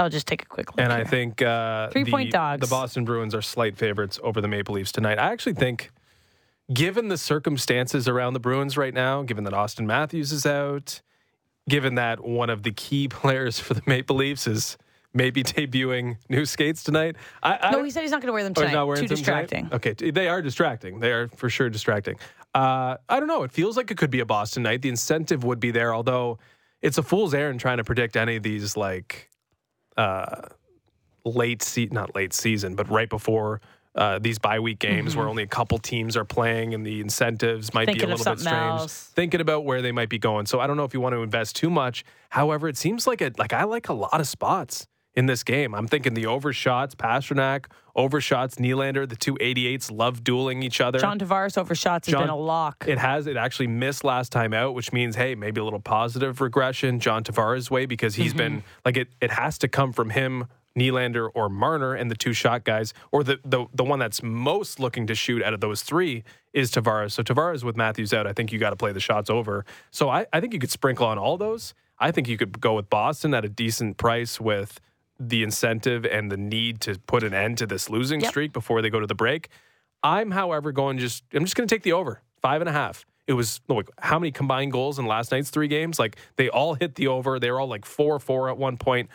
I'll 0.00 0.08
just 0.10 0.26
take 0.26 0.42
a 0.42 0.46
quick 0.46 0.70
look. 0.70 0.80
and 0.80 0.92
I 0.92 1.04
think 1.04 1.42
uh, 1.42 1.88
Three-point 1.90 2.30
the, 2.30 2.38
dogs. 2.38 2.68
The 2.68 2.74
Boston 2.74 3.04
Bruins 3.04 3.34
are 3.34 3.42
slight 3.42 3.76
favorites 3.76 4.18
over 4.22 4.40
the 4.40 4.48
Maple 4.48 4.74
Leafs 4.74 4.92
tonight. 4.92 5.18
I 5.18 5.30
actually 5.32 5.54
think, 5.54 5.90
given 6.72 7.08
the 7.08 7.18
circumstances 7.18 8.08
around 8.08 8.32
the 8.34 8.40
Bruins 8.40 8.76
right 8.76 8.94
now, 8.94 9.22
given 9.22 9.44
that 9.44 9.52
Auston 9.52 9.86
Matthews 9.86 10.32
is 10.32 10.46
out, 10.46 11.00
given 11.68 11.94
that 11.96 12.24
one 12.24 12.50
of 12.50 12.62
the 12.62 12.72
key 12.72 13.08
players 13.20 13.58
for 13.60 13.74
the 13.74 13.82
Maple 13.86 14.16
Leafs 14.16 14.46
is 14.46 14.76
maybe 15.12 15.42
debuting 15.42 16.16
new 16.28 16.44
skates 16.46 16.82
tonight, 16.84 17.16
I, 17.42 17.58
I 17.62 17.70
no, 17.72 17.82
he 17.82 17.90
said 17.90 18.02
he's 18.02 18.10
not 18.12 18.20
going 18.20 18.28
to 18.28 18.32
wear 18.32 18.44
them 18.44 18.54
Oh, 18.56 18.60
tonight. 18.62 18.72
not 18.74 18.86
wearing 18.86 19.02
Too 19.02 19.14
them 19.14 19.24
tonight? 19.24 19.48
distracting. 19.50 19.92
Okay, 20.00 20.10
they 20.10 20.28
are 20.28 20.40
distracting. 20.42 21.00
They 21.00 21.10
are 21.12 21.28
for 21.28 21.50
sure 21.50 21.68
distracting. 21.68 22.16
Uh, 22.54 22.96
I 23.08 23.18
don't 23.20 23.28
know. 23.28 23.42
It 23.44 23.52
feels 23.52 23.76
like 23.76 23.90
it 23.90 23.96
could 23.96 24.10
be 24.10 24.20
a 24.20 24.26
Boston 24.26 24.62
night. 24.64 24.82
The 24.82 24.88
incentive 24.88 25.44
would 25.44 25.60
be 25.60 25.70
there, 25.70 25.94
although 25.94 26.38
it's 26.82 26.98
a 26.98 27.02
fool's 27.02 27.34
errand 27.34 27.60
trying 27.60 27.76
to 27.78 27.84
predict 27.84 28.16
any 28.16 28.36
of 28.36 28.42
these 28.42 28.76
like 28.76 29.29
uh, 29.96 30.42
late 31.24 31.62
se- 31.62 31.88
not 31.92 32.14
late 32.14 32.32
season, 32.32 32.74
but 32.74 32.88
right 32.90 33.08
before. 33.08 33.60
Uh, 33.92 34.20
these 34.20 34.38
bye 34.38 34.60
week 34.60 34.78
games 34.78 35.16
where 35.16 35.28
only 35.28 35.42
a 35.42 35.48
couple 35.48 35.76
teams 35.76 36.16
are 36.16 36.24
playing 36.24 36.74
and 36.74 36.86
the 36.86 37.00
incentives 37.00 37.74
might 37.74 37.88
Mm-hmm. 37.88 37.92
Thinking 37.94 38.06
be 38.08 38.12
a 38.12 38.16
little 38.16 38.32
bit 38.34 38.40
strange. 38.40 38.80
else. 38.80 39.10
Thinking 39.16 39.40
about 39.40 39.64
where 39.64 39.82
they 39.82 39.90
might 39.90 40.08
be 40.08 40.18
going. 40.18 40.46
So 40.46 40.60
I 40.60 40.68
don't 40.68 40.76
know 40.76 40.84
if 40.84 40.94
you 40.94 41.00
want 41.00 41.14
to 41.16 41.22
invest 41.22 41.56
too 41.56 41.70
much. 41.70 42.04
However, 42.28 42.68
it 42.68 42.76
seems 42.76 43.08
like 43.08 43.20
it 43.20 43.36
like 43.36 43.52
I 43.52 43.64
like 43.64 43.88
a 43.88 43.92
lot 43.92 44.20
of 44.20 44.28
spots 44.28 44.86
in 45.14 45.26
this 45.26 45.42
game. 45.42 45.74
I'm 45.74 45.86
thinking 45.86 46.14
the 46.14 46.26
overshots, 46.26 46.94
Pastrnak, 46.94 47.66
overshots, 47.96 48.56
Nylander, 48.56 49.08
the 49.08 49.16
two 49.16 49.34
88s 49.36 49.90
love 49.90 50.22
dueling 50.22 50.62
each 50.62 50.80
other. 50.80 50.98
John 50.98 51.18
Tavares 51.18 51.58
over 51.58 51.74
shots 51.74 52.08
has 52.08 52.14
been 52.14 52.28
a 52.28 52.36
lock. 52.36 52.84
It 52.86 52.98
has. 52.98 53.26
It 53.26 53.36
actually 53.36 53.66
missed 53.66 54.04
last 54.04 54.30
time 54.30 54.52
out, 54.52 54.74
which 54.74 54.92
means, 54.92 55.16
hey, 55.16 55.34
maybe 55.34 55.60
a 55.60 55.64
little 55.64 55.80
positive 55.80 56.40
regression 56.40 57.00
John 57.00 57.24
Tavares' 57.24 57.70
way 57.70 57.86
because 57.86 58.14
he's 58.14 58.34
been 58.34 58.58
mm-hmm. 58.58 58.80
like 58.84 58.96
it. 58.96 59.08
It 59.20 59.32
has 59.32 59.58
to 59.58 59.68
come 59.68 59.92
from 59.92 60.10
him, 60.10 60.46
Nylander 60.78 61.28
or 61.34 61.48
Marner, 61.48 61.94
and 61.94 62.10
the 62.10 62.16
two 62.16 62.32
shot 62.32 62.64
guys, 62.64 62.94
or 63.10 63.24
the 63.24 63.40
the 63.44 63.66
the 63.74 63.84
one 63.84 63.98
that's 63.98 64.22
most 64.22 64.78
looking 64.78 65.06
to 65.08 65.14
shoot 65.14 65.42
out 65.42 65.52
of 65.52 65.60
those 65.60 65.82
three 65.82 66.22
is 66.52 66.70
Tavares. 66.70 67.12
So 67.12 67.22
Tavares 67.22 67.64
with 67.64 67.76
Matthews 67.76 68.12
out, 68.12 68.26
I 68.26 68.32
think 68.32 68.52
you 68.52 68.58
got 68.58 68.70
to 68.70 68.76
play 68.76 68.92
the 68.92 69.00
shots 69.00 69.30
over. 69.30 69.64
So 69.90 70.08
I, 70.08 70.26
I 70.32 70.40
think 70.40 70.52
you 70.52 70.58
could 70.58 70.70
sprinkle 70.70 71.06
on 71.06 71.18
all 71.18 71.36
those. 71.36 71.74
I 71.98 72.10
think 72.12 72.28
you 72.28 72.38
could 72.38 72.60
go 72.60 72.74
with 72.74 72.88
Boston 72.88 73.34
at 73.34 73.44
a 73.44 73.48
decent 73.48 73.98
price 73.98 74.40
with 74.40 74.80
the 75.20 75.42
incentive 75.42 76.04
and 76.06 76.32
the 76.32 76.36
need 76.36 76.80
to 76.80 76.98
put 77.06 77.22
an 77.22 77.34
end 77.34 77.58
to 77.58 77.66
this 77.66 77.88
losing 77.90 78.20
Yep. 78.22 78.30
streak 78.30 78.52
before 78.52 78.80
they 78.82 78.90
go 78.90 78.98
to 79.00 79.06
the 79.06 79.14
break. 79.14 79.48
I'm, 80.02 80.30
however, 80.30 80.72
going 80.72 80.96
just 80.98 81.22
I'm 81.34 81.44
just 81.44 81.54
going 81.56 81.68
to 81.68 81.74
take 81.74 81.82
the 81.82 81.92
over 81.92 82.22
five 82.40 82.62
and 82.62 82.68
a 82.68 82.72
half. 82.72 83.04
It 83.26 83.34
was 83.34 83.60
look 83.68 83.90
how 84.00 84.18
many 84.18 84.32
combined 84.32 84.72
goals 84.72 84.98
in 84.98 85.06
last 85.06 85.30
night's 85.30 85.50
three 85.50 85.68
games? 85.68 85.98
Like 85.98 86.16
they 86.36 86.48
all 86.48 86.74
hit 86.74 86.94
the 86.96 87.06
over. 87.08 87.38
They 87.38 87.50
were 87.50 87.60
all 87.60 87.68
like 87.68 87.84
four 87.84 88.18
four 88.18 88.48
at 88.48 88.56
one 88.56 88.76
point. 88.78 89.08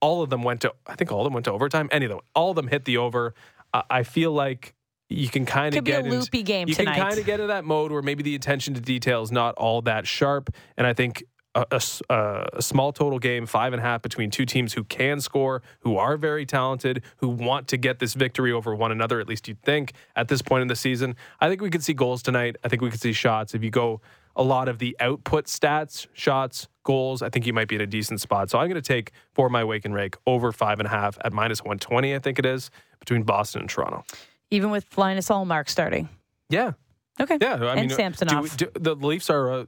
All 0.00 0.22
of 0.22 0.30
them 0.30 0.42
went 0.42 0.60
to 0.62 0.74
I 0.86 0.94
think 0.96 1.10
all 1.10 1.20
of 1.20 1.24
them 1.24 1.32
went 1.32 1.44
to 1.46 1.52
overtime. 1.52 1.88
Any 1.90 2.04
of 2.04 2.10
them, 2.10 2.20
all 2.34 2.50
of 2.50 2.56
them 2.56 2.68
hit 2.68 2.84
the 2.84 2.98
over. 2.98 3.34
I, 3.72 3.82
I 3.90 4.02
feel 4.02 4.32
like 4.32 4.74
you 5.08 5.28
can 5.28 5.44
kind 5.46 5.74
of 5.76 5.82
get 5.84 5.92
a 6.00 6.02
get 6.02 6.04
into- 6.06 6.18
loopy 6.20 6.42
game 6.42 6.68
you 6.68 6.74
tonight. 6.74 6.94
can 6.94 7.02
kind 7.08 7.18
of 7.18 7.24
get 7.26 7.34
into 7.34 7.46
that 7.48 7.64
mode 7.64 7.90
where 7.90 8.02
maybe 8.02 8.22
the 8.22 8.34
attention 8.34 8.74
to 8.74 8.80
detail 8.80 9.22
is 9.22 9.32
not 9.32 9.54
all 9.56 9.80
that 9.82 10.06
sharp. 10.06 10.50
And 10.76 10.86
I 10.86 10.92
think 10.94 11.24
a, 11.54 11.66
a 11.70 11.80
uh, 12.12 12.46
a 12.54 12.62
small 12.62 12.92
total 12.92 13.18
game, 13.18 13.46
five 13.46 13.72
and 13.72 13.80
a 13.80 13.82
half 13.84 14.02
between 14.02 14.30
two 14.30 14.44
teams 14.46 14.72
who 14.72 14.84
can 14.84 15.20
score, 15.20 15.62
who 15.80 15.96
are 15.96 16.16
very 16.16 16.46
talented, 16.46 17.02
who 17.18 17.28
want 17.28 17.68
to 17.68 17.76
get 17.76 17.98
this 17.98 18.14
victory 18.14 18.52
over 18.52 18.74
one 18.74 18.90
another. 18.92 19.20
At 19.20 19.28
least 19.28 19.48
you'd 19.48 19.62
think 19.62 19.92
at 20.16 20.28
this 20.28 20.40
point 20.42 20.62
in 20.62 20.68
the 20.68 20.76
season. 20.76 21.14
I 21.40 21.48
think 21.48 21.60
we 21.60 21.70
could 21.70 21.82
see 21.84 21.92
goals 21.94 22.22
tonight. 22.22 22.56
I 22.64 22.68
think 22.68 22.80
we 22.82 22.90
could 22.90 23.00
see 23.00 23.12
shots. 23.12 23.54
If 23.54 23.62
you 23.62 23.70
go 23.70 24.00
a 24.34 24.42
lot 24.42 24.66
of 24.68 24.78
the 24.78 24.96
output 24.98 25.44
stats, 25.44 26.06
shots, 26.14 26.68
goals, 26.84 27.20
I 27.20 27.28
think 27.28 27.46
you 27.46 27.52
might 27.52 27.68
be 27.68 27.74
in 27.74 27.82
a 27.82 27.86
decent 27.86 28.20
spot. 28.22 28.48
So 28.48 28.58
I'm 28.58 28.66
going 28.68 28.80
to 28.80 28.82
take 28.82 29.12
for 29.34 29.50
my 29.50 29.62
wake 29.62 29.84
and 29.84 29.92
rake 29.94 30.16
over 30.26 30.52
five 30.52 30.80
and 30.80 30.86
a 30.86 30.90
half 30.90 31.18
at 31.22 31.34
minus 31.34 31.60
120. 31.60 32.14
I 32.14 32.18
think 32.18 32.38
it 32.38 32.46
is 32.46 32.70
between 32.98 33.24
Boston 33.24 33.60
and 33.60 33.68
Toronto. 33.70 34.04
Even 34.50 34.70
with 34.70 34.86
Linus 34.96 35.28
Ullmark 35.28 35.68
starting. 35.68 36.08
Yeah, 36.48 36.72
Okay. 37.20 37.36
yeah. 37.42 37.54
I 37.62 37.72
and 37.72 37.80
mean, 37.88 37.90
Samsonov. 37.90 38.56
do- 38.56 38.66
do- 38.66 38.80
the 38.80 38.94
Leafs 38.96 39.28
are. 39.28 39.52
Uh, 39.52 39.64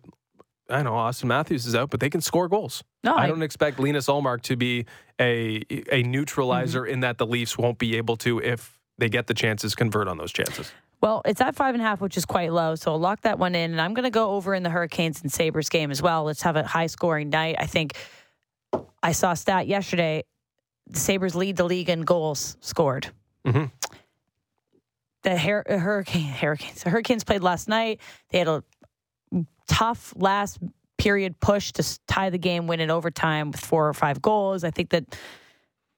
I 0.70 0.82
know 0.82 0.92
Auston 0.92 1.24
Matthews 1.24 1.66
is 1.66 1.74
out, 1.74 1.90
but 1.90 2.00
they 2.00 2.08
can 2.10 2.20
score 2.22 2.48
goals. 2.48 2.82
No, 3.02 3.14
I 3.14 3.24
I- 3.24 3.26
don't 3.26 3.42
expect 3.42 3.78
Linus 3.78 4.06
Ullmark 4.06 4.42
to 4.42 4.56
be 4.56 4.86
a 5.20 5.62
a 5.92 6.02
neutralizer 6.02 6.82
Mm-hmm. 6.82 6.92
in 6.92 7.00
that 7.00 7.18
the 7.18 7.26
Leafs 7.26 7.58
won't 7.58 7.78
be 7.78 7.96
able 7.96 8.16
to 8.18 8.40
if 8.40 8.78
they 8.98 9.08
get 9.08 9.26
the 9.26 9.34
chances 9.34 9.74
convert 9.74 10.08
on 10.08 10.16
those 10.18 10.32
chances. 10.32 10.72
Well, 11.00 11.20
it's 11.26 11.40
at 11.42 11.54
five 11.54 11.74
and 11.74 11.82
a 11.82 11.84
half, 11.86 12.00
which 12.00 12.16
is 12.16 12.24
quite 12.24 12.50
low. 12.52 12.76
So 12.76 12.92
I'll 12.92 12.98
lock 12.98 13.20
that 13.22 13.38
one 13.38 13.54
in. 13.54 13.72
And 13.72 13.80
I'm 13.80 13.92
going 13.92 14.04
to 14.04 14.10
go 14.10 14.30
over 14.30 14.54
in 14.54 14.62
the 14.62 14.70
Hurricanes 14.70 15.20
and 15.20 15.30
Sabres 15.30 15.68
game 15.68 15.90
as 15.90 16.00
well. 16.00 16.24
Let's 16.24 16.40
have 16.42 16.56
a 16.56 16.62
high 16.62 16.86
scoring 16.86 17.28
night. 17.28 17.56
I 17.58 17.66
think 17.66 17.92
I 19.02 19.12
saw 19.12 19.32
a 19.32 19.36
stat 19.36 19.66
yesterday. 19.66 20.22
The 20.86 20.98
Sabres 20.98 21.34
lead 21.34 21.56
the 21.56 21.64
league 21.64 21.90
in 21.90 22.02
goals 22.02 22.56
scored. 22.60 23.08
Mhm. 23.46 23.70
The 25.22 25.32
uh, 25.32 25.78
Hurricane, 25.78 26.24
Hurricanes, 26.28 26.82
the 26.82 26.90
Hurricanes 26.90 27.24
played 27.24 27.42
last 27.42 27.66
night. 27.68 28.00
They 28.30 28.38
had 28.38 28.48
a 28.48 28.62
tough 29.66 30.12
last 30.16 30.58
period 30.98 31.38
push 31.40 31.72
to 31.72 31.98
tie 32.06 32.30
the 32.30 32.38
game, 32.38 32.66
win 32.66 32.80
in 32.80 32.90
overtime 32.90 33.50
with 33.50 33.60
four 33.60 33.88
or 33.88 33.94
five 33.94 34.22
goals. 34.22 34.64
I 34.64 34.70
think 34.70 34.90
that 34.90 35.16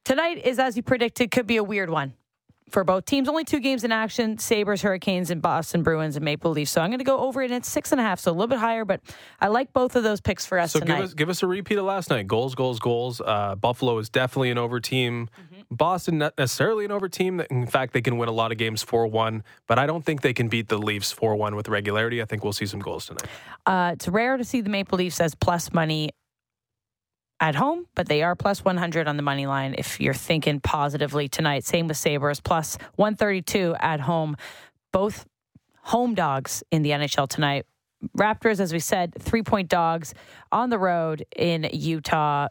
tonight 0.04 0.44
is, 0.44 0.58
as 0.58 0.76
you 0.76 0.82
predicted, 0.82 1.30
could 1.30 1.46
be 1.46 1.56
a 1.56 1.64
weird 1.64 1.90
one 1.90 2.14
for 2.70 2.84
both 2.84 3.04
teams. 3.04 3.28
Only 3.28 3.44
two 3.44 3.60
games 3.60 3.84
in 3.84 3.92
action 3.92 4.38
Sabres, 4.38 4.82
Hurricanes, 4.82 5.30
and 5.30 5.40
Boston 5.40 5.82
Bruins 5.82 6.16
and 6.16 6.24
Maple 6.24 6.50
Leafs. 6.50 6.70
So 6.72 6.80
I'm 6.80 6.90
going 6.90 6.98
to 6.98 7.04
go 7.04 7.18
over 7.18 7.42
it 7.42 7.50
at 7.50 7.64
six 7.64 7.92
and 7.92 8.00
a 8.00 8.04
half, 8.04 8.20
so 8.20 8.30
a 8.30 8.32
little 8.32 8.48
bit 8.48 8.58
higher, 8.58 8.84
but 8.84 9.00
I 9.40 9.48
like 9.48 9.72
both 9.72 9.96
of 9.96 10.02
those 10.02 10.20
picks 10.20 10.44
for 10.44 10.58
us 10.58 10.72
So 10.72 10.80
tonight. 10.80 10.96
give 10.96 11.04
us 11.04 11.14
give 11.14 11.28
us 11.28 11.42
a 11.42 11.46
repeat 11.46 11.78
of 11.78 11.84
last 11.84 12.10
night. 12.10 12.26
Goals, 12.26 12.54
goals, 12.54 12.78
goals. 12.78 13.20
Uh, 13.24 13.54
Buffalo 13.54 13.98
is 13.98 14.08
definitely 14.08 14.50
an 14.50 14.58
over 14.58 14.80
team. 14.80 15.28
Mm-hmm. 15.40 15.60
Boston 15.70 16.18
not 16.18 16.34
necessarily 16.38 16.84
an 16.84 16.92
over 16.92 17.08
team. 17.08 17.40
In 17.50 17.66
fact, 17.66 17.92
they 17.92 18.02
can 18.02 18.18
win 18.18 18.28
a 18.28 18.32
lot 18.32 18.52
of 18.52 18.58
games 18.58 18.82
four 18.82 19.06
one, 19.06 19.42
but 19.66 19.78
I 19.78 19.86
don't 19.86 20.04
think 20.04 20.22
they 20.22 20.34
can 20.34 20.48
beat 20.48 20.68
the 20.68 20.78
Leafs 20.78 21.12
four 21.12 21.36
one 21.36 21.56
with 21.56 21.68
regularity. 21.68 22.20
I 22.20 22.24
think 22.24 22.42
we'll 22.44 22.52
see 22.52 22.66
some 22.66 22.80
goals 22.80 23.06
tonight. 23.06 23.26
Uh, 23.64 23.90
it's 23.94 24.08
rare 24.08 24.36
to 24.36 24.44
see 24.44 24.60
the 24.60 24.70
Maple 24.70 24.98
Leafs 24.98 25.20
as 25.20 25.34
plus 25.34 25.72
money 25.72 26.10
at 27.40 27.54
home, 27.54 27.86
but 27.94 28.08
they 28.08 28.22
are 28.22 28.34
plus 28.34 28.64
100 28.64 29.06
on 29.08 29.16
the 29.16 29.22
money 29.22 29.46
line 29.46 29.74
if 29.76 30.00
you're 30.00 30.14
thinking 30.14 30.60
positively 30.60 31.28
tonight. 31.28 31.64
Same 31.64 31.86
with 31.88 31.96
Sabres, 31.96 32.40
plus 32.40 32.78
132 32.96 33.74
at 33.78 34.00
home. 34.00 34.36
Both 34.92 35.26
home 35.82 36.14
dogs 36.14 36.62
in 36.70 36.82
the 36.82 36.90
NHL 36.90 37.28
tonight. 37.28 37.66
Raptors, 38.16 38.60
as 38.60 38.72
we 38.72 38.78
said, 38.78 39.14
three 39.18 39.42
point 39.42 39.68
dogs 39.68 40.14
on 40.52 40.70
the 40.70 40.78
road 40.78 41.24
in 41.34 41.68
Utah. 41.72 42.48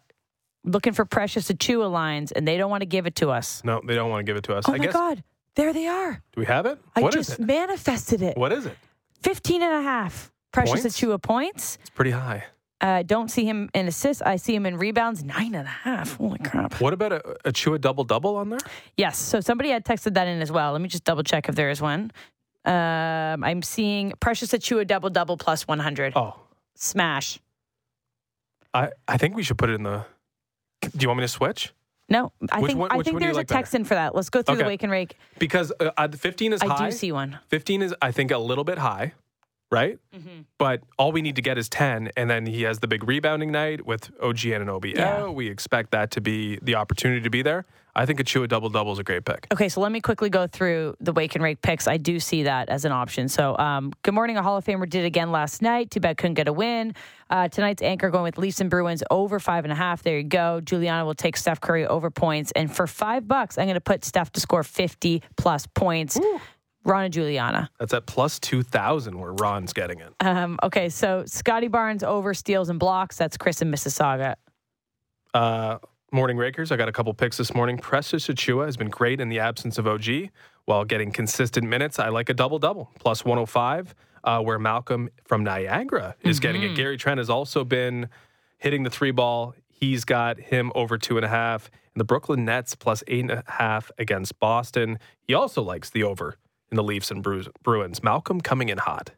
Looking 0.64 0.94
for 0.94 1.06
Precious 1.06 1.52
Achiuwa 1.52 1.92
lines, 1.92 2.32
and 2.32 2.48
they 2.48 2.58
don't 2.58 2.72
want 2.72 2.82
to 2.82 2.88
give 2.88 3.06
it 3.06 3.16
to 3.18 3.30
us. 3.30 3.64
No, 3.64 3.82
they 3.86 3.94
don't 3.94 4.10
want 4.10 4.26
to 4.26 4.30
give 4.30 4.36
it 4.36 4.44
to 4.46 4.56
us. 4.56 4.66
Oh 4.68 4.74
I 4.74 4.78
my 4.78 4.86
guess. 4.86 4.94
God. 4.94 5.24
There 5.56 5.72
they 5.74 5.86
are. 5.88 6.14
Do 6.34 6.40
we 6.42 6.46
have 6.48 6.66
it? 6.66 6.80
I 6.96 7.02
What 7.02 7.16
is 7.16 7.28
just 7.28 7.40
it? 7.40 7.46
manifested 7.46 8.22
it. 8.24 8.36
What 8.38 8.52
is 8.52 8.66
it? 8.66 8.76
15 9.22 9.62
and 9.62 9.74
a 9.74 9.82
half. 9.82 10.32
Precious 10.52 10.82
Points? 10.82 11.00
Achiuwa 11.00 11.22
points. 11.22 11.78
It's 11.82 11.90
pretty 11.92 12.12
high. 12.12 12.46
Uh, 12.82 13.04
don't 13.04 13.30
see 13.30 13.46
him 13.46 13.70
in 13.74 13.88
assists. 13.88 14.22
I 14.22 14.36
see 14.36 14.54
him 14.54 14.66
in 14.66 14.78
rebounds, 14.78 15.24
nine 15.24 15.56
and 15.56 15.66
a 15.68 15.72
half. 15.72 16.18
Holy 16.18 16.40
crap. 16.40 16.80
What 16.82 16.94
about 16.94 17.14
a, 17.14 17.22
a 17.46 17.52
Chua 17.52 17.80
double 17.80 18.04
double 18.04 18.36
on 18.36 18.50
there? 18.50 18.60
Yes. 18.98 19.18
So 19.18 19.40
somebody 19.40 19.70
had 19.70 19.86
texted 19.86 20.14
that 20.16 20.28
in 20.28 20.42
as 20.42 20.52
well. 20.52 20.74
Let 20.74 20.82
me 20.82 20.90
just 20.90 21.06
double 21.06 21.24
check 21.24 21.48
if 21.48 21.56
there 21.56 21.70
is 21.70 21.82
one. 21.82 22.12
Um, 22.66 23.44
I'm 23.44 23.62
seeing 23.62 24.12
Precious 24.20 24.52
Achiuwa 24.52 24.86
double 24.88 25.10
double 25.10 25.38
plus 25.38 25.68
100. 25.68 26.14
Oh, 26.16 26.36
Smash. 26.76 27.40
I, 28.74 28.90
I 29.08 29.18
think 29.18 29.36
we 29.36 29.44
should 29.44 29.58
put 29.58 29.70
it 29.70 29.74
in 29.74 29.84
the. 29.84 30.06
Do 30.82 30.90
you 31.00 31.08
want 31.08 31.20
me 31.20 31.24
to 31.24 31.30
switch? 31.30 31.74
No, 32.10 32.32
I 32.52 32.60
Which 32.60 32.70
think 32.70 32.80
one- 32.80 32.92
I 32.92 32.96
think 32.96 33.06
one 33.06 33.06
do 33.06 33.12
you 33.14 33.20
there's 33.20 33.38
like 33.38 33.50
a 33.50 33.54
text 33.54 33.74
in 33.74 33.84
for 33.86 33.96
that. 33.96 34.14
Let's 34.14 34.30
go 34.30 34.42
through 34.44 34.58
the 34.58 34.66
wake 34.66 34.84
and 34.84 34.92
rake. 34.92 35.16
Because 35.40 35.72
uh, 35.80 35.92
uh, 35.98 36.08
15 36.10 36.54
is 36.54 36.62
I 36.62 36.68
high. 36.68 36.86
I 36.86 36.90
do 36.90 36.96
see 36.96 37.12
one. 37.12 37.40
15 37.48 37.82
is, 37.82 37.96
I 38.02 38.12
think, 38.12 38.30
a 38.32 38.38
little 38.38 38.64
bit 38.64 38.78
high, 38.78 39.14
right? 39.72 39.98
Mm-hmm. 40.16 40.42
But 40.58 40.82
all 40.98 41.12
we 41.12 41.22
need 41.22 41.36
to 41.36 41.42
get 41.42 41.58
is 41.58 41.70
10. 41.70 42.12
And 42.16 42.30
then 42.30 42.46
he 42.46 42.64
has 42.64 42.80
the 42.80 42.88
big 42.88 43.04
rebounding 43.04 43.52
night 43.52 43.86
with 43.86 44.12
OG 44.22 44.38
Anunoby. 44.38 44.96
Yeah. 44.96 45.28
We 45.28 45.50
expect 45.50 45.92
that 45.92 46.12
to 46.12 46.22
be 46.22 46.60
the 46.62 46.76
opportunity 46.76 47.22
to 47.22 47.30
be 47.30 47.42
there. 47.42 47.66
I 47.98 48.06
think 48.06 48.20
a 48.20 48.26
Chua 48.26 48.48
double 48.50 48.70
double 48.70 48.92
is 48.92 49.00
a 49.00 49.04
great 49.04 49.24
pick. 49.24 49.48
Okay, 49.54 49.70
so 49.70 49.80
let 49.80 49.90
me 49.90 50.02
quickly 50.02 50.30
go 50.30 50.48
through 50.48 50.96
the 51.00 51.14
wake 51.14 51.36
and 51.36 51.44
rake 51.44 51.62
picks. 51.62 51.88
I 51.88 51.96
do 51.96 52.20
see 52.20 52.44
that 52.44 52.68
as 52.68 52.84
an 52.84 52.92
option. 52.92 53.30
So, 53.30 53.58
um, 53.58 53.94
good 54.04 54.14
morning. 54.14 54.36
A 54.36 54.44
Hall 54.44 54.58
of 54.58 54.66
Famer 54.66 54.90
did 54.90 55.06
again 55.06 55.32
last 55.32 55.62
night. 55.62 55.92
Too 55.92 56.02
bad 56.02 56.18
couldn't 56.18 56.34
get 56.34 56.50
a 56.50 56.54
win. 56.54 56.94
Uh, 57.30 57.48
tonight's 57.48 57.82
anchor 57.82 58.10
going 58.10 58.24
with 58.24 58.38
Leafs 58.38 58.60
and 58.60 58.70
Bruins 58.70 59.02
over 59.10 59.40
five 59.40 59.64
and 59.64 59.72
a 59.72 59.76
half. 59.76 60.04
There 60.04 60.18
you 60.18 60.24
go. 60.24 60.60
Juliana 60.60 61.06
will 61.06 61.16
take 61.16 61.38
Steph 61.38 61.62
Curry 61.62 61.88
over 61.88 62.12
points, 62.12 62.52
and 62.54 62.74
for 62.74 62.86
five 62.86 63.30
bucks, 63.30 63.58
I'm 63.58 63.66
going 63.66 63.76
to 63.76 63.82
put 63.82 64.04
Steph 64.04 64.32
to 64.34 64.42
score 64.42 64.64
50 64.64 65.24
plus 65.38 65.66
points. 65.66 66.20
Ron 66.86 67.06
and 67.06 67.14
Juliana. 67.14 67.70
That's 67.80 67.94
at 67.94 68.06
plus 68.06 68.40
2,000 68.40 69.20
where 69.20 69.34
Ron's 69.34 69.74
getting 69.74 70.00
it. 70.00 70.14
Um, 70.22 70.58
okay, 70.64 70.88
so 70.90 71.24
Scottie 71.26 71.68
Barnes 71.68 72.04
over 72.04 72.34
steals 72.34 72.70
and 72.70 72.80
blocks. 72.80 73.18
That's 73.18 73.38
Chris 73.38 73.62
and 73.62 73.74
Mississauga. 73.74 74.36
Uh, 75.34 75.80
morning 76.12 76.38
Rakers, 76.38 76.72
I 76.72 76.78
got 76.78 76.88
a 76.88 76.92
couple 76.94 77.14
picks 77.14 77.38
this 77.38 77.54
morning. 77.54 77.78
Precious 77.78 78.28
Achiuwa 78.28 78.66
has 78.66 78.78
been 78.78 78.90
great 78.90 79.20
in 79.20 79.30
the 79.30 79.40
absence 79.40 79.78
of 79.78 79.88
OG 79.88 80.30
while 80.66 80.86
getting 80.86 81.12
consistent 81.12 81.68
minutes. 81.68 82.00
I 82.00 82.10
like 82.10 82.30
a 82.30 82.34
double 82.34 82.60
double, 82.60 82.92
plus 83.00 83.26
105, 83.26 83.96
uh, 84.24 84.42
where 84.42 84.60
Malcolm 84.60 85.10
from 85.26 85.44
Niagara 85.44 86.16
is 86.22 86.40
getting 86.40 86.64
it. 86.64 86.76
Gary 86.76 86.98
Trent 86.98 87.18
has 87.18 87.30
also 87.30 87.64
been 87.64 88.10
hitting 88.60 88.84
the 88.84 88.90
three 88.90 89.12
ball. 89.12 89.56
He's 89.68 90.06
got 90.06 90.40
him 90.40 90.72
over 90.74 90.98
two 90.98 91.18
and 91.18 91.26
a 91.26 91.30
half. 91.30 91.70
And 91.94 92.00
the 92.00 92.06
Brooklyn 92.06 92.46
Nets 92.46 92.76
plus 92.76 93.04
eight 93.08 93.22
and 93.22 93.32
a 93.32 93.44
half 93.48 93.92
against 93.98 94.40
Boston. 94.40 95.00
He 95.22 95.34
also 95.34 95.62
likes 95.62 95.90
the 95.90 96.04
over 96.04 96.38
in 96.76 96.78
the 96.78 96.84
Leafs 96.84 97.10
and 97.10 97.24
Bru- 97.24 97.46
Bruins. 97.64 98.04
Malcolm 98.04 98.42
coming 98.42 98.68
in 98.70 98.78
hot. 98.78 99.12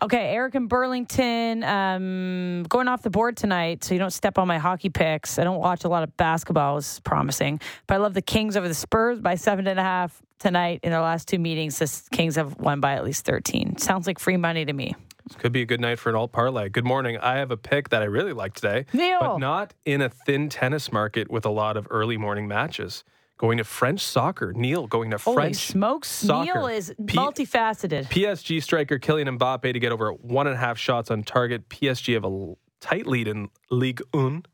Okay, 0.00 0.28
Eric 0.28 0.54
and 0.54 0.68
Burlington 0.68 1.64
um, 1.64 2.62
going 2.68 2.86
off 2.86 3.02
the 3.02 3.10
board 3.10 3.36
tonight, 3.36 3.82
so 3.82 3.94
you 3.94 3.98
don't 3.98 4.12
step 4.12 4.38
on 4.38 4.46
my 4.46 4.58
hockey 4.58 4.90
picks. 4.90 5.40
I 5.40 5.44
don't 5.44 5.58
watch 5.58 5.82
a 5.82 5.88
lot 5.88 6.04
of 6.04 6.16
basketball, 6.16 6.76
is 6.76 7.00
promising, 7.00 7.60
but 7.88 7.94
I 7.94 7.96
love 7.96 8.14
the 8.14 8.22
Kings 8.22 8.56
over 8.56 8.68
the 8.68 8.74
Spurs 8.74 9.18
by 9.18 9.34
seven 9.34 9.66
and 9.66 9.80
a 9.80 9.82
half 9.82 10.22
tonight. 10.38 10.78
In 10.84 10.92
their 10.92 11.00
last 11.00 11.26
two 11.26 11.40
meetings, 11.40 11.80
the 11.80 12.16
Kings 12.16 12.36
have 12.36 12.56
won 12.58 12.78
by 12.78 12.92
at 12.94 13.04
least 13.04 13.24
thirteen. 13.24 13.76
Sounds 13.76 14.06
like 14.06 14.20
free 14.20 14.36
money 14.36 14.64
to 14.64 14.72
me. 14.72 14.94
This 15.26 15.36
could 15.36 15.50
be 15.50 15.62
a 15.62 15.66
good 15.66 15.80
night 15.80 15.98
for 15.98 16.10
an 16.10 16.14
alt 16.14 16.30
parlay. 16.30 16.68
Good 16.68 16.86
morning. 16.86 17.18
I 17.18 17.38
have 17.38 17.50
a 17.50 17.56
pick 17.56 17.88
that 17.88 18.00
I 18.00 18.04
really 18.04 18.32
like 18.32 18.54
today, 18.54 18.86
Neil. 18.92 19.18
but 19.18 19.38
not 19.38 19.74
in 19.84 20.00
a 20.00 20.08
thin 20.08 20.48
tennis 20.48 20.92
market 20.92 21.28
with 21.28 21.44
a 21.44 21.50
lot 21.50 21.76
of 21.76 21.88
early 21.90 22.16
morning 22.16 22.46
matches. 22.46 23.02
Going 23.38 23.58
to 23.58 23.64
French 23.64 24.00
soccer. 24.00 24.52
Neil 24.52 24.86
going 24.88 25.12
to 25.12 25.18
French 25.18 25.24
soccer. 25.24 25.40
Holy 25.40 25.42
French 25.46 25.56
smokes! 25.56 26.08
soccer. 26.08 26.54
Neil 26.54 26.66
is 26.66 26.92
P- 27.06 27.16
multifaceted. 27.16 28.08
PSG 28.08 28.62
striker 28.62 28.98
Kylian 28.98 29.38
Mbappe 29.38 29.72
to 29.72 29.78
get 29.78 29.92
over 29.92 30.12
one 30.12 30.46
and 30.48 30.56
a 30.56 30.58
half 30.58 30.76
shots 30.76 31.10
on 31.10 31.22
target. 31.22 31.68
PSG 31.68 32.14
have 32.14 32.24
a 32.24 32.54
tight 32.80 33.06
lead 33.06 33.28
in 33.28 33.48
Ligue 33.70 34.02
1. 34.10 34.44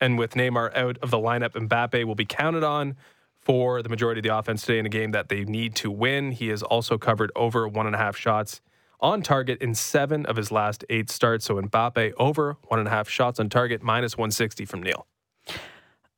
And 0.00 0.18
with 0.18 0.32
Neymar 0.32 0.74
out 0.74 0.98
of 0.98 1.10
the 1.10 1.18
lineup, 1.18 1.50
Mbappe 1.50 2.04
will 2.04 2.14
be 2.14 2.24
counted 2.24 2.64
on 2.64 2.96
for 3.38 3.82
the 3.82 3.88
majority 3.88 4.20
of 4.20 4.22
the 4.24 4.36
offense 4.36 4.62
today 4.62 4.78
in 4.78 4.86
a 4.86 4.88
game 4.88 5.10
that 5.12 5.28
they 5.28 5.44
need 5.44 5.74
to 5.76 5.90
win. 5.90 6.32
He 6.32 6.48
has 6.48 6.62
also 6.62 6.96
covered 6.96 7.30
over 7.36 7.68
one 7.68 7.86
and 7.86 7.94
a 7.94 7.98
half 7.98 8.16
shots 8.16 8.60
on 8.98 9.20
target 9.20 9.60
in 9.60 9.74
seven 9.74 10.24
of 10.26 10.36
his 10.36 10.50
last 10.50 10.84
eight 10.88 11.10
starts. 11.10 11.44
So 11.44 11.56
Mbappe 11.60 12.12
over 12.16 12.56
one 12.68 12.78
and 12.78 12.88
a 12.88 12.90
half 12.90 13.08
shots 13.08 13.38
on 13.38 13.48
target, 13.50 13.82
minus 13.82 14.16
160 14.16 14.64
from 14.64 14.82
Neil. 14.82 15.06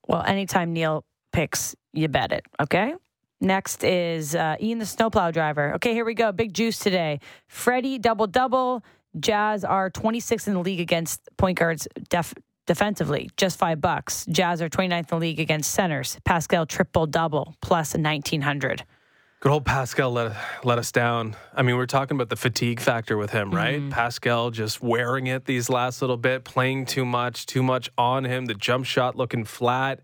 Well, 0.06 0.22
anytime 0.22 0.72
Neil 0.72 1.04
picks, 1.34 1.74
you 1.92 2.08
bet 2.08 2.32
it. 2.32 2.46
Okay. 2.62 2.94
Next 3.40 3.84
is 3.84 4.34
uh, 4.34 4.56
Ian 4.60 4.78
the 4.78 4.86
snowplow 4.86 5.32
driver. 5.32 5.74
Okay, 5.74 5.92
here 5.92 6.04
we 6.04 6.14
go. 6.14 6.32
Big 6.32 6.54
juice 6.54 6.78
today. 6.78 7.20
Freddie 7.48 7.98
double 7.98 8.26
double. 8.26 8.82
Jazz 9.20 9.64
are 9.64 9.90
26th 9.90 10.46
in 10.46 10.54
the 10.54 10.60
league 10.60 10.80
against 10.80 11.20
point 11.36 11.58
guards 11.58 11.86
def- 12.08 12.34
defensively, 12.66 13.30
just 13.36 13.58
five 13.58 13.80
bucks. 13.80 14.24
Jazz 14.30 14.62
are 14.62 14.68
29th 14.68 14.98
in 14.98 15.06
the 15.10 15.16
league 15.16 15.40
against 15.40 15.72
centers. 15.72 16.18
Pascal 16.24 16.66
triple 16.66 17.06
double 17.06 17.54
plus 17.60 17.94
1900. 17.94 18.84
Good 19.40 19.52
old 19.52 19.66
Pascal 19.66 20.10
let 20.10 20.34
let 20.64 20.78
us 20.78 20.90
down. 20.90 21.36
I 21.52 21.62
mean, 21.62 21.76
we're 21.76 21.84
talking 21.84 22.16
about 22.16 22.30
the 22.30 22.36
fatigue 22.36 22.80
factor 22.80 23.18
with 23.18 23.30
him, 23.30 23.50
right? 23.50 23.90
Pascal 23.90 24.50
just 24.50 24.82
wearing 24.82 25.26
it 25.26 25.44
these 25.44 25.68
last 25.68 26.00
little 26.00 26.16
bit, 26.16 26.44
playing 26.44 26.86
too 26.86 27.04
much, 27.04 27.44
too 27.44 27.62
much 27.62 27.90
on 27.98 28.24
him. 28.24 28.46
The 28.46 28.54
jump 28.54 28.86
shot 28.86 29.16
looking 29.16 29.44
flat. 29.44 30.00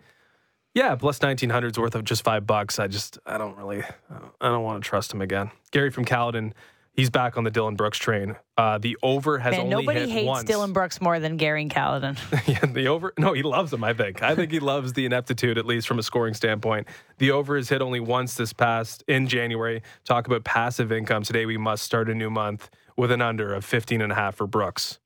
Yeah, 0.75 0.95
plus 0.95 1.21
nineteen 1.23 1.51
hundred's 1.51 1.79
worth 1.79 1.95
of 1.95 2.05
just 2.05 2.23
five 2.23 2.47
bucks. 2.47 2.79
I 2.79 2.87
just 2.87 3.19
I 3.27 3.39
don't 3.39 3.57
really 3.57 3.83
I 3.83 4.19
don't, 4.19 4.33
I 4.41 4.49
don't 4.49 4.63
want 4.63 4.83
to 4.83 4.89
trust 4.89 5.13
him 5.13 5.21
again. 5.21 5.51
Gary 5.73 5.91
from 5.91 6.05
Caledon 6.05 6.55
He's 6.93 7.09
back 7.09 7.37
on 7.37 7.45
the 7.45 7.51
Dillon 7.51 7.77
Brooks 7.77 7.99
train. 7.99 8.37
Uh, 8.57 8.79
the 8.79 8.97
over 9.03 9.39
has 9.39 9.53
Man, 9.53 9.61
only 9.61 9.71
nobody 9.71 10.01
hit 10.01 10.09
hates 10.11 10.27
once. 10.27 10.45
Dillon 10.45 10.73
Brooks 10.73 11.01
more 11.01 11.21
than 11.21 11.37
Gary 11.37 11.63
and 11.63 11.71
Caledon. 11.71 12.17
yeah, 12.47 12.67
the 12.67 12.89
over. 12.89 13.15
No, 13.17 13.33
he 13.33 13.43
loves 13.43 13.73
him. 13.73 13.85
I 13.85 13.95
think. 13.95 14.23
I 14.23 14.35
think 14.35 14.51
he 14.51 14.59
loves 14.59 14.93
the 14.93 15.07
ineptitude, 15.07 15.57
at 15.57 15.67
least 15.67 15.87
from 15.87 15.99
a 15.99 16.03
scoring 16.03 16.35
standpoint. 16.35 16.89
The 17.19 17.31
over 17.31 17.57
has 17.57 17.69
hit 17.69 17.81
only 17.81 18.01
once 18.01 18.35
this 18.35 18.53
past 18.53 19.05
in 19.07 19.29
January. 19.29 19.83
Talk 20.05 20.27
about 20.27 20.43
passive 20.45 20.91
income. 20.91 21.23
Today 21.23 21.47
we 21.47 21.57
must 21.57 21.85
start 21.85 22.11
a 22.11 22.15
new 22.15 22.29
month 22.29 22.69
with 22.97 23.13
an 23.13 23.23
under 23.23 23.55
of 23.55 23.65
15 23.65 24.03
and 24.03 24.11
a 24.11 24.15
half 24.15 24.35
for 24.35 24.47
Brooks. 24.47 24.99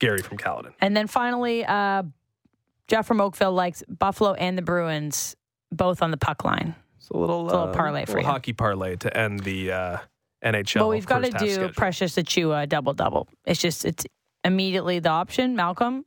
Gary 0.00 0.22
from 0.22 0.38
Caledon. 0.38 0.72
And 0.80 0.96
then 0.96 1.06
finally, 1.06 1.64
uh, 1.64 2.02
Jeff 2.88 3.06
from 3.06 3.20
Oakville 3.20 3.52
likes 3.52 3.82
Buffalo 3.88 4.34
and 4.34 4.56
the 4.58 4.62
Bruins 4.62 5.34
both 5.70 6.02
on 6.02 6.10
the 6.10 6.16
puck 6.16 6.44
line. 6.44 6.74
It's 6.98 7.08
a 7.08 7.16
little, 7.16 7.46
It's 7.46 7.52
a 7.54 7.56
little 7.56 7.72
uh, 7.72 7.74
parlay 7.74 8.04
for 8.04 8.12
little 8.12 8.22
you. 8.22 8.26
hockey 8.28 8.52
parlay 8.52 8.96
to 8.96 9.16
end 9.16 9.40
the 9.40 9.72
uh, 9.72 9.98
NHL. 10.44 10.80
but 10.80 10.88
we've 10.88 11.06
got 11.06 11.24
to 11.24 11.30
do 11.30 11.48
schedule. 11.54 11.68
Precious 11.70 12.16
Achiuwa 12.16 12.68
double 12.68 12.92
double. 12.94 13.28
It's 13.46 13.60
just 13.60 13.84
it's 13.84 14.04
immediately 14.44 14.98
the 14.98 15.08
option, 15.08 15.56
Malcolm, 15.56 16.04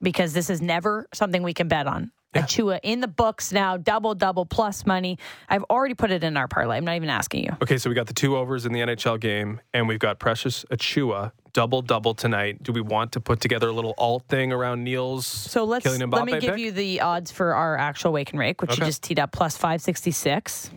because 0.00 0.32
this 0.32 0.50
is 0.50 0.60
never 0.62 1.06
something 1.12 1.42
we 1.42 1.54
can 1.54 1.68
bet 1.68 1.86
on. 1.86 2.12
Achiuwa 2.34 2.78
in 2.82 3.00
the 3.00 3.08
books 3.08 3.52
now, 3.52 3.76
double 3.76 4.14
double 4.14 4.46
plus 4.46 4.86
money. 4.86 5.18
I've 5.48 5.64
already 5.64 5.94
put 5.94 6.10
it 6.10 6.22
in 6.22 6.36
our 6.36 6.48
parlay. 6.48 6.76
I'm 6.76 6.84
not 6.84 6.96
even 6.96 7.10
asking 7.10 7.44
you. 7.44 7.56
Okay, 7.62 7.76
so 7.76 7.90
we 7.90 7.94
got 7.94 8.06
the 8.06 8.14
two 8.14 8.36
overs 8.36 8.66
in 8.66 8.72
the 8.72 8.80
NHL 8.80 9.18
game, 9.18 9.60
and 9.74 9.88
we've 9.88 9.98
got 9.98 10.18
Precious 10.18 10.64
Achiuwa 10.70 11.32
double 11.52 11.82
double 11.82 12.14
tonight. 12.14 12.62
Do 12.62 12.72
we 12.72 12.80
want 12.80 13.12
to 13.12 13.20
put 13.20 13.40
together 13.40 13.68
a 13.68 13.72
little 13.72 13.94
alt 13.98 14.24
thing 14.28 14.52
around 14.52 14.84
Neil's? 14.84 15.26
So 15.26 15.64
let's 15.64 15.84
let 15.84 16.24
me 16.24 16.38
give 16.38 16.54
pick? 16.54 16.58
you 16.58 16.72
the 16.72 17.00
odds 17.00 17.32
for 17.32 17.54
our 17.54 17.76
actual 17.76 18.12
wake 18.12 18.30
and 18.30 18.38
rake, 18.38 18.60
which 18.62 18.78
you 18.78 18.84
just 18.84 19.02
teed 19.02 19.18
up 19.18 19.32
plus 19.32 19.56
five 19.56 19.80
sixty 19.80 20.10
six. 20.10 20.70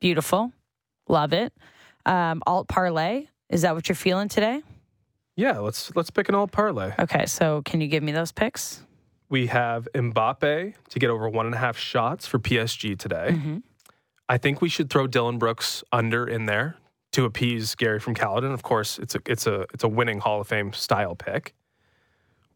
Beautiful, 0.00 0.52
love 1.08 1.32
it. 1.32 1.52
Um, 2.04 2.42
alt 2.46 2.68
parlay. 2.68 3.26
Is 3.48 3.62
that 3.62 3.74
what 3.74 3.88
you're 3.88 3.96
feeling 3.96 4.28
today? 4.28 4.62
Yeah, 5.36 5.58
let's 5.58 5.94
let's 5.96 6.10
pick 6.10 6.28
an 6.28 6.34
alt 6.34 6.52
parlay. 6.52 6.92
Okay, 6.98 7.26
so 7.26 7.62
can 7.64 7.80
you 7.80 7.88
give 7.88 8.02
me 8.02 8.12
those 8.12 8.32
picks? 8.32 8.82
We 9.32 9.46
have 9.46 9.88
Mbappe 9.94 10.74
to 10.90 10.98
get 10.98 11.08
over 11.08 11.26
one 11.26 11.46
and 11.46 11.54
a 11.54 11.58
half 11.58 11.78
shots 11.78 12.26
for 12.26 12.38
PSG 12.38 12.98
today. 12.98 13.28
Mm-hmm. 13.30 13.56
I 14.28 14.36
think 14.36 14.60
we 14.60 14.68
should 14.68 14.90
throw 14.90 15.06
Dillon 15.06 15.38
Brooks 15.38 15.82
under 15.90 16.26
in 16.26 16.44
there 16.44 16.76
to 17.12 17.24
appease 17.24 17.74
Gary 17.74 17.98
from 17.98 18.14
Caledon. 18.14 18.52
Of 18.52 18.62
course, 18.62 18.98
it's 18.98 19.14
a 19.14 19.20
it's 19.24 19.46
a 19.46 19.62
it's 19.72 19.84
a 19.84 19.88
winning 19.88 20.20
Hall 20.20 20.42
of 20.42 20.48
Fame 20.48 20.74
style 20.74 21.14
pick. 21.14 21.54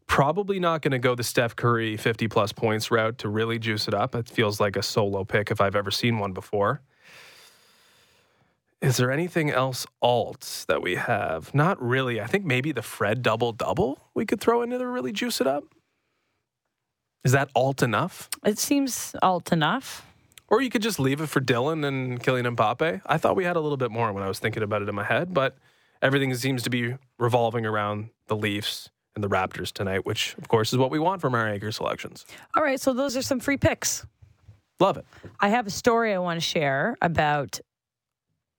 Probably 0.06 0.60
not 0.60 0.82
going 0.82 0.92
to 0.92 0.98
go 0.98 1.14
the 1.14 1.24
Steph 1.24 1.56
Curry 1.56 1.96
50 1.96 2.28
plus 2.28 2.52
points 2.52 2.90
route 2.90 3.16
to 3.18 3.30
really 3.30 3.58
juice 3.58 3.88
it 3.88 3.94
up. 3.94 4.14
It 4.14 4.28
feels 4.28 4.60
like 4.60 4.76
a 4.76 4.82
solo 4.82 5.24
pick 5.24 5.50
if 5.50 5.62
I've 5.62 5.76
ever 5.76 5.90
seen 5.90 6.18
one 6.18 6.34
before. 6.34 6.82
Is 8.82 8.98
there 8.98 9.10
anything 9.10 9.48
else 9.48 9.86
alt 10.02 10.66
that 10.68 10.82
we 10.82 10.96
have? 10.96 11.54
Not 11.54 11.80
really. 11.82 12.20
I 12.20 12.26
think 12.26 12.44
maybe 12.44 12.70
the 12.72 12.82
Fred 12.82 13.22
double 13.22 13.52
double 13.52 14.10
we 14.12 14.26
could 14.26 14.42
throw 14.42 14.60
into 14.60 14.76
to 14.76 14.86
really 14.86 15.12
juice 15.12 15.40
it 15.40 15.46
up. 15.46 15.64
Is 17.26 17.32
that 17.32 17.50
alt 17.56 17.82
enough? 17.82 18.30
It 18.44 18.56
seems 18.56 19.16
alt 19.20 19.50
enough. 19.50 20.06
Or 20.46 20.62
you 20.62 20.70
could 20.70 20.80
just 20.80 21.00
leave 21.00 21.20
it 21.20 21.26
for 21.26 21.40
Dillon 21.40 21.82
and 21.82 22.22
Kylian 22.22 22.54
Mbappe. 22.54 23.00
I 23.04 23.18
thought 23.18 23.34
we 23.34 23.42
had 23.42 23.56
a 23.56 23.60
little 23.60 23.76
bit 23.76 23.90
more 23.90 24.12
when 24.12 24.22
I 24.22 24.28
was 24.28 24.38
thinking 24.38 24.62
about 24.62 24.80
it 24.80 24.88
in 24.88 24.94
my 24.94 25.02
head, 25.02 25.34
but 25.34 25.56
everything 26.00 26.32
seems 26.36 26.62
to 26.62 26.70
be 26.70 26.94
revolving 27.18 27.66
around 27.66 28.10
the 28.28 28.36
Leafs 28.36 28.90
and 29.16 29.24
the 29.24 29.28
Raptors 29.28 29.72
tonight, 29.72 30.06
which 30.06 30.36
of 30.38 30.46
course 30.46 30.72
is 30.72 30.78
what 30.78 30.92
we 30.92 31.00
want 31.00 31.20
from 31.20 31.34
our 31.34 31.48
anchor 31.48 31.72
selections. 31.72 32.26
All 32.56 32.62
right, 32.62 32.80
so 32.80 32.92
those 32.92 33.16
are 33.16 33.22
some 33.22 33.40
free 33.40 33.56
picks. 33.56 34.06
Love 34.78 34.96
it. 34.96 35.04
I 35.40 35.48
have 35.48 35.66
a 35.66 35.70
story 35.70 36.14
I 36.14 36.18
want 36.18 36.36
to 36.36 36.46
share 36.46 36.96
about 37.02 37.58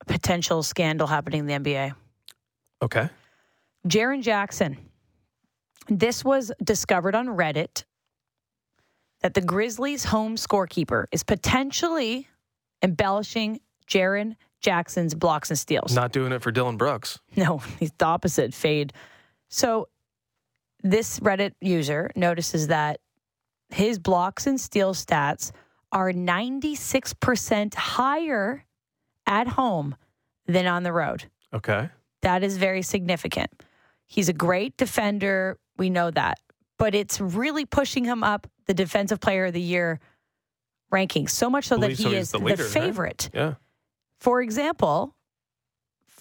a 0.01 0.05
potential 0.11 0.61
scandal 0.61 1.07
happening 1.07 1.47
in 1.47 1.63
the 1.63 1.71
NBA. 1.71 1.93
Okay. 2.81 3.07
Jaren 3.87 4.21
Jackson. 4.21 4.77
This 5.87 6.25
was 6.25 6.51
discovered 6.61 7.15
on 7.15 7.27
Reddit 7.27 7.85
that 9.21 9.33
the 9.33 9.41
Grizzlies' 9.41 10.05
home 10.05 10.35
scorekeeper 10.35 11.05
is 11.11 11.23
potentially 11.23 12.27
embellishing 12.81 13.59
Jaren 13.87 14.35
Jackson's 14.61 15.13
blocks 15.13 15.49
and 15.49 15.57
steals. 15.57 15.95
Not 15.95 16.11
doing 16.11 16.31
it 16.31 16.41
for 16.41 16.51
Dillon 16.51 16.77
Brooks. 16.77 17.19
No, 17.35 17.57
he's 17.79 17.91
the 17.97 18.05
opposite 18.05 18.53
fade. 18.53 18.93
So 19.49 19.87
this 20.83 21.19
Reddit 21.19 21.53
user 21.61 22.11
notices 22.15 22.67
that 22.67 22.99
his 23.69 23.99
blocks 23.99 24.47
and 24.47 24.59
steal 24.59 24.93
stats 24.93 25.51
are 25.91 26.11
96% 26.11 27.73
higher 27.73 28.65
at 29.25 29.47
home 29.47 29.95
than 30.47 30.67
on 30.67 30.83
the 30.83 30.93
road. 30.93 31.25
Okay. 31.53 31.89
That 32.21 32.43
is 32.43 32.57
very 32.57 32.81
significant. 32.81 33.49
He's 34.05 34.29
a 34.29 34.33
great 34.33 34.75
defender. 34.77 35.57
We 35.77 35.89
know 35.89 36.11
that. 36.11 36.39
But 36.77 36.93
it's 36.95 37.19
really 37.19 37.65
pushing 37.65 38.05
him 38.05 38.23
up 38.23 38.47
the 38.65 38.73
defensive 38.73 39.19
player 39.19 39.45
of 39.45 39.53
the 39.53 39.61
year 39.61 39.99
ranking 40.91 41.27
so 41.27 41.49
much 41.49 41.65
so 41.67 41.77
that 41.77 41.91
he 41.91 42.03
so 42.03 42.09
is 42.11 42.31
the 42.31 42.39
the, 42.39 42.45
leader, 42.45 42.63
right? 42.63 42.71
favorite. 42.71 43.29
Yeah. 43.33 43.55
For 44.19 44.41
example, 44.41 45.15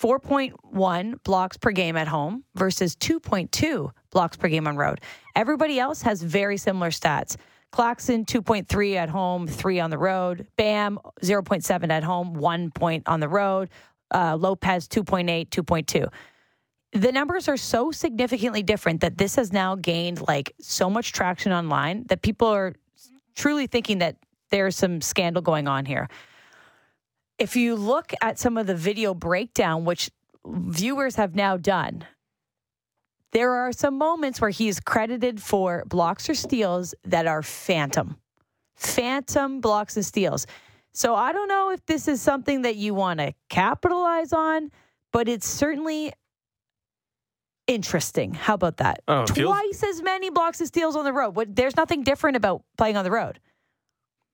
4.1 0.00 1.22
blocks 1.24 1.56
per 1.56 1.70
game 1.70 1.96
at 1.96 2.08
home 2.08 2.44
versus 2.54 2.96
2.2 2.96 3.90
blocks 4.10 4.36
per 4.36 4.48
game 4.48 4.66
on 4.66 4.76
road. 4.76 5.00
Everybody 5.34 5.78
else 5.78 6.02
has 6.02 6.22
very 6.22 6.56
similar 6.56 6.90
stats. 6.90 7.36
Claxton 7.72 8.24
2.3 8.24 8.94
at 8.96 9.08
home, 9.08 9.46
3 9.46 9.80
on 9.80 9.90
the 9.90 9.98
road. 9.98 10.46
Bam 10.56 10.98
0.7 11.22 11.90
at 11.90 12.02
home, 12.04 12.34
1 12.34 12.70
point 12.70 13.04
on 13.06 13.20
the 13.20 13.28
road. 13.28 13.70
Uh, 14.14 14.36
Lopez 14.36 14.86
2.8, 14.88 15.48
2.2. 15.48 16.08
The 16.96 17.12
numbers 17.12 17.48
are 17.48 17.56
so 17.56 17.90
significantly 17.90 18.62
different 18.62 19.02
that 19.02 19.18
this 19.18 19.36
has 19.36 19.52
now 19.52 19.74
gained 19.74 20.26
like 20.26 20.54
so 20.60 20.88
much 20.88 21.12
traction 21.12 21.52
online 21.52 22.04
that 22.08 22.22
people 22.22 22.48
are 22.48 22.74
truly 23.34 23.66
thinking 23.66 23.98
that 23.98 24.16
there's 24.50 24.76
some 24.76 25.00
scandal 25.00 25.42
going 25.42 25.68
on 25.68 25.84
here 25.84 26.08
if 27.38 27.56
you 27.56 27.74
look 27.76 28.12
at 28.22 28.38
some 28.38 28.56
of 28.56 28.66
the 28.66 28.74
video 28.74 29.14
breakdown, 29.14 29.84
which 29.84 30.10
viewers 30.46 31.16
have 31.16 31.34
now 31.34 31.56
done, 31.56 32.04
there 33.32 33.52
are 33.52 33.72
some 33.72 33.98
moments 33.98 34.40
where 34.40 34.50
he's 34.50 34.80
credited 34.80 35.42
for 35.42 35.84
blocks 35.86 36.30
or 36.30 36.34
steals 36.34 36.94
that 37.04 37.26
are 37.26 37.42
phantom, 37.42 38.16
phantom 38.76 39.60
blocks 39.60 39.96
and 39.96 40.06
steals. 40.06 40.46
So 40.92 41.14
I 41.14 41.32
don't 41.32 41.48
know 41.48 41.70
if 41.70 41.84
this 41.84 42.08
is 42.08 42.22
something 42.22 42.62
that 42.62 42.76
you 42.76 42.94
want 42.94 43.20
to 43.20 43.34
capitalize 43.50 44.32
on, 44.32 44.70
but 45.12 45.28
it's 45.28 45.46
certainly 45.46 46.12
interesting. 47.66 48.34
How 48.34 48.54
about 48.54 48.78
that? 48.78 49.00
Oh, 49.08 49.22
it 49.22 49.30
feels- 49.30 49.50
Twice 49.54 49.82
as 49.82 50.02
many 50.02 50.30
blocks 50.30 50.60
and 50.60 50.66
steals 50.68 50.96
on 50.96 51.04
the 51.04 51.12
road. 51.12 51.36
What, 51.36 51.54
there's 51.54 51.76
nothing 51.76 52.02
different 52.04 52.36
about 52.36 52.62
playing 52.78 52.96
on 52.96 53.04
the 53.04 53.10
road. 53.10 53.40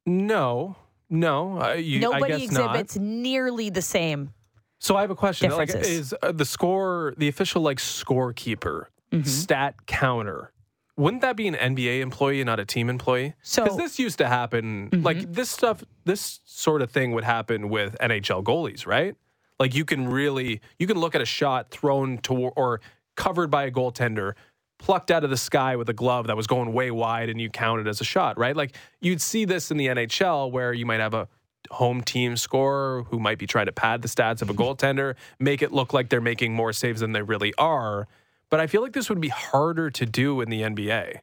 No. 0.06 0.76
No. 1.08 1.60
Uh, 1.60 1.72
you, 1.74 1.98
I 1.98 2.00
Nobody 2.00 2.46
guess 2.46 2.52
not. 2.52 2.70
exhibits 2.70 2.96
nearly 2.96 3.70
the 3.70 3.82
same. 3.82 4.32
So 4.78 4.96
I 4.96 5.02
have 5.02 5.10
a 5.10 5.14
question. 5.16 5.50
Like, 5.52 5.70
is 5.74 6.14
uh, 6.22 6.32
the 6.32 6.44
score 6.44 7.14
the 7.16 7.28
official 7.28 7.62
like 7.62 7.78
scorekeeper 7.78 8.86
Mm-hmm. 9.12 9.24
stat 9.24 9.74
counter? 9.86 10.52
Wouldn't 10.96 11.20
that 11.22 11.36
be 11.36 11.46
an 11.46 11.54
NBA 11.54 12.00
employee, 12.00 12.40
and 12.40 12.46
not 12.46 12.58
a 12.58 12.64
team 12.64 12.88
employee? 12.88 13.34
So- 13.42 13.62
because 13.64 13.76
this 13.76 13.98
used 13.98 14.18
to 14.18 14.26
happen. 14.26 14.88
Like 14.92 15.32
this 15.34 15.50
stuff, 15.50 15.84
this 16.06 16.40
sort 16.46 16.80
of 16.82 16.90
thing 16.90 17.12
would 17.12 17.24
happen 17.24 17.68
with 17.68 17.94
NHL 18.00 18.42
goalies, 18.42 18.86
right? 18.86 19.14
Like 19.60 19.74
you 19.74 19.84
can 19.84 20.08
really 20.08 20.60
you 20.78 20.86
can 20.86 20.98
look 20.98 21.14
at 21.14 21.20
a 21.20 21.26
shot 21.26 21.70
thrown 21.70 22.18
to 22.22 22.32
or 22.34 22.80
covered 23.16 23.50
by 23.50 23.64
a 23.64 23.70
goaltender. 23.70 24.34
Plucked 24.78 25.12
out 25.12 25.22
of 25.22 25.30
the 25.30 25.36
sky 25.36 25.76
with 25.76 25.88
a 25.88 25.92
glove 25.92 26.26
that 26.26 26.36
was 26.36 26.48
going 26.48 26.72
way 26.72 26.90
wide, 26.90 27.28
and 27.28 27.40
you 27.40 27.48
count 27.50 27.80
it 27.80 27.86
as 27.86 28.00
a 28.00 28.04
shot, 28.04 28.36
right? 28.36 28.56
Like 28.56 28.76
you'd 29.00 29.20
see 29.20 29.44
this 29.44 29.70
in 29.70 29.76
the 29.76 29.86
NHL 29.86 30.50
where 30.50 30.72
you 30.72 30.84
might 30.84 30.98
have 30.98 31.14
a 31.14 31.28
home 31.70 32.02
team 32.02 32.36
scorer 32.36 33.04
who 33.04 33.20
might 33.20 33.38
be 33.38 33.46
trying 33.46 33.66
to 33.66 33.72
pad 33.72 34.02
the 34.02 34.08
stats 34.08 34.42
of 34.42 34.50
a 34.50 34.54
goaltender, 34.62 35.14
make 35.38 35.62
it 35.62 35.72
look 35.72 35.92
like 35.92 36.08
they're 36.08 36.20
making 36.20 36.52
more 36.52 36.72
saves 36.72 37.00
than 37.00 37.12
they 37.12 37.22
really 37.22 37.54
are. 37.58 38.08
But 38.50 38.60
I 38.60 38.66
feel 38.66 38.82
like 38.82 38.92
this 38.92 39.08
would 39.08 39.20
be 39.20 39.28
harder 39.28 39.88
to 39.90 40.04
do 40.04 40.40
in 40.40 40.50
the 40.50 40.62
NBA. 40.62 41.20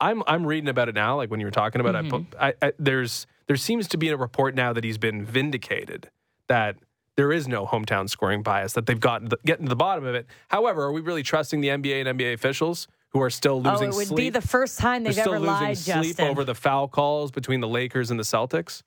I'm 0.00 0.22
I'm 0.26 0.46
reading 0.46 0.68
about 0.68 0.88
it 0.88 0.94
now. 0.94 1.16
Like 1.16 1.30
when 1.30 1.40
you 1.40 1.46
were 1.46 1.50
talking 1.50 1.80
about 1.80 1.94
it, 1.94 2.10
mm-hmm. 2.10 2.34
I, 2.40 2.54
I, 2.62 2.72
there's 2.78 3.26
there 3.46 3.56
seems 3.56 3.88
to 3.88 3.98
be 3.98 4.08
a 4.08 4.16
report 4.16 4.54
now 4.54 4.72
that 4.72 4.84
he's 4.84 4.96
been 4.96 5.24
vindicated 5.24 6.10
that 6.48 6.76
there 7.16 7.32
is 7.32 7.46
no 7.48 7.66
hometown 7.66 8.08
scoring 8.08 8.42
bias 8.42 8.72
that 8.74 8.86
they've 8.86 9.00
gotten 9.00 9.28
getting 9.44 9.66
to 9.66 9.68
the 9.68 9.76
bottom 9.76 10.04
of 10.04 10.14
it. 10.14 10.26
However, 10.48 10.82
are 10.84 10.92
we 10.92 11.00
really 11.00 11.22
trusting 11.22 11.60
the 11.60 11.68
NBA 11.68 12.06
and 12.06 12.18
NBA 12.18 12.32
officials 12.34 12.88
who 13.10 13.20
are 13.20 13.30
still 13.30 13.62
Oh, 13.66 13.70
losing 13.72 13.88
it 13.88 13.94
would 13.94 14.06
sleep? 14.06 14.16
be 14.16 14.30
the 14.30 14.40
first 14.46 14.78
time 14.78 15.02
they've 15.04 15.12
still 15.12 15.34
ever 15.34 15.40
losing 15.40 15.52
lied, 15.54 15.78
sleep 15.78 15.96
Justin. 16.06 16.28
over 16.28 16.44
the 16.44 16.54
foul 16.54 16.88
calls 16.88 17.30
between 17.30 17.60
the 17.60 17.68
Lakers 17.68 18.10
and 18.10 18.18
the 18.18 18.24
Celtics. 18.24 18.82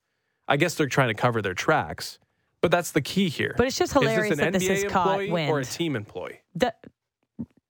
I 0.47 0.57
guess 0.57 0.75
they're 0.75 0.87
trying 0.87 1.09
to 1.09 1.13
cover 1.13 1.41
their 1.41 1.53
tracks, 1.53 2.19
but 2.61 2.71
that's 2.71 2.91
the 2.91 3.01
key 3.01 3.29
here. 3.29 3.53
But 3.57 3.67
it's 3.67 3.77
just 3.77 3.91
Is 3.95 4.01
hilarious 4.01 4.29
this 4.29 4.39
an 4.39 4.51
that 4.51 4.59
this 4.59 4.63
NBA 4.69 4.85
is 4.85 4.91
caught 4.91 5.21
employee 5.21 5.47
or 5.49 5.59
a 5.59 5.65
team 5.65 5.95
employee? 5.95 6.39
The- 6.55 6.73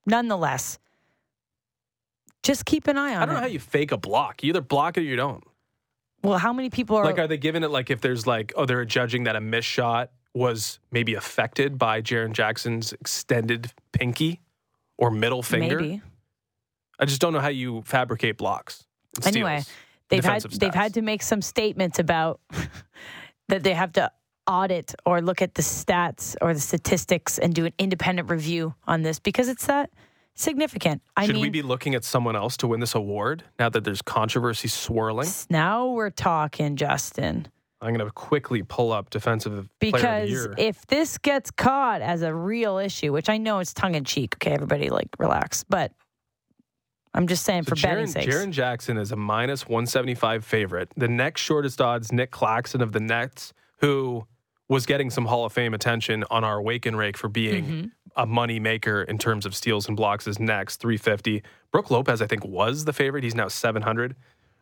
nonetheless, 0.06 0.80
just 2.44 2.66
keep 2.66 2.88
an 2.88 2.98
eye 2.98 3.16
on 3.16 3.22
I 3.22 3.26
don't 3.26 3.30
it. 3.30 3.34
know 3.38 3.42
how 3.42 3.48
you 3.48 3.60
fake 3.60 3.92
a 3.92 3.98
block. 3.98 4.44
You 4.44 4.50
either 4.50 4.62
block 4.62 4.98
it 4.98 5.02
or 5.02 5.04
you 5.04 5.16
don't. 5.16 5.44
well, 6.24 6.38
how 6.38 6.54
many 6.54 6.70
people 6.70 6.96
are? 6.98 7.06
Like, 7.06 7.20
are 7.20 7.28
they 7.28 7.38
giving 7.38 7.64
it 7.64 7.72
like 7.72 7.90
if 7.90 8.02
there's 8.02 8.26
like, 8.28 8.54
oh, 8.56 8.66
they're 8.66 8.86
judging 8.86 9.24
that 9.26 9.36
a 9.36 9.42
missed 9.42 9.68
shot 9.68 10.12
was 10.34 10.80
maybe 10.92 11.14
affected 11.14 11.78
by 11.78 12.02
Jaren 12.02 12.34
Jackson's 12.34 12.94
extended 12.94 13.72
pinky 13.92 14.42
or 14.98 15.12
middle 15.12 15.44
finger. 15.44 15.80
Maybe. 15.80 16.02
I 17.00 17.06
just 17.06 17.22
don't 17.22 17.34
know 17.34 17.40
how 17.40 17.50
you 17.50 17.84
fabricate 17.86 18.38
blocks. 18.38 18.86
Anyway, 19.26 19.62
steals, 19.62 19.78
they've 20.10 20.24
had 20.24 20.36
defensive 20.36 20.60
they've 20.60 20.74
had 20.74 20.94
to 20.96 21.02
make 21.02 21.22
some 21.22 21.42
statements 21.42 22.00
about 22.00 22.40
that 23.50 23.64
they 23.64 23.74
have 23.74 23.94
to 23.94 24.12
audit 24.48 24.94
or 25.06 25.22
look 25.22 25.42
at 25.42 25.56
the 25.56 25.62
stats 25.62 26.36
or 26.42 26.54
the 26.54 26.60
statistics 26.60 27.40
and 27.40 27.54
do 27.54 27.66
an 27.66 27.74
independent 27.78 28.30
review 28.30 28.74
on 28.86 29.02
this 29.02 29.20
because 29.20 29.48
it's 29.48 29.68
that 29.68 29.90
significant. 30.36 31.02
I 31.16 31.26
Should 31.26 31.36
mean, 31.36 31.42
we 31.44 31.50
be 31.50 31.62
looking 31.62 31.96
at 31.96 32.04
someone 32.04 32.36
else 32.36 32.58
to 32.58 32.68
win 32.68 32.80
this 32.80 32.96
award 32.96 33.44
now 33.60 33.70
that 33.70 33.84
there's 33.84 34.02
controversy 34.02 34.68
swirling? 34.68 35.30
now 35.50 35.88
we're 35.88 36.10
talking, 36.10 36.76
Justin. 36.76 37.48
I'm 37.84 37.94
going 37.94 38.06
to 38.06 38.12
quickly 38.12 38.64
pull 38.64 38.92
up 38.92 39.10
defensive 39.10 39.52
player 39.80 39.94
of 39.96 40.02
the 40.02 40.48
Because 40.48 40.56
if 40.58 40.86
this 40.88 41.18
gets 41.18 41.52
caught 41.52 42.02
as 42.02 42.22
a 42.22 42.34
real 42.34 42.78
issue, 42.78 43.12
which 43.12 43.30
I 43.30 43.38
know 43.38 43.60
it's 43.60 43.74
tongue 43.74 43.96
in 43.96 44.04
cheek, 44.06 44.36
okay, 44.38 44.52
everybody 44.52 44.90
like 44.90 45.10
relax, 45.20 45.64
but 45.64 45.92
I'm 47.14 47.28
just 47.28 47.44
saying 47.46 47.64
So 47.64 47.76
for 47.76 47.82
betting 47.82 48.06
Jaren, 48.06 48.10
sakes. 48.10 48.36
Jaren 48.36 48.52
Jackson 48.52 48.98
is 48.98 49.12
a 49.12 49.16
minus 49.16 49.68
175 49.68 50.44
favorite. 50.44 50.90
The 50.98 51.08
next 51.08 51.42
shortest 51.42 51.80
odds, 51.82 52.12
Nick 52.12 52.32
Claxton 52.32 52.82
of 52.82 52.92
the 52.92 53.00
Nets, 53.00 53.54
who 53.80 54.26
was 54.70 54.86
getting 54.86 55.10
some 55.12 55.26
Hall 55.26 55.46
of 55.46 55.54
Fame 55.54 55.74
attention 55.74 56.24
on 56.32 56.44
our 56.44 56.62
Wake 56.62 56.86
and 56.86 56.98
Rake 56.98 57.18
for 57.18 57.28
being 57.30 57.66
Mm-hmm. 57.66 57.86
a 58.16 58.26
money 58.26 58.60
maker 58.60 59.04
in 59.04 59.18
terms 59.20 59.46
of 59.46 59.54
steals 59.56 59.88
and 59.88 59.96
blocks, 59.98 60.26
is 60.26 60.40
next, 60.40 60.78
350. 60.78 61.44
Brooke 61.72 61.92
Lopez, 61.92 62.22
I 62.22 62.28
think, 62.28 62.46
was 62.46 62.86
the 62.86 62.94
favorite. 62.94 63.24
He's 63.24 63.36
now 63.36 63.48
700. 63.48 64.16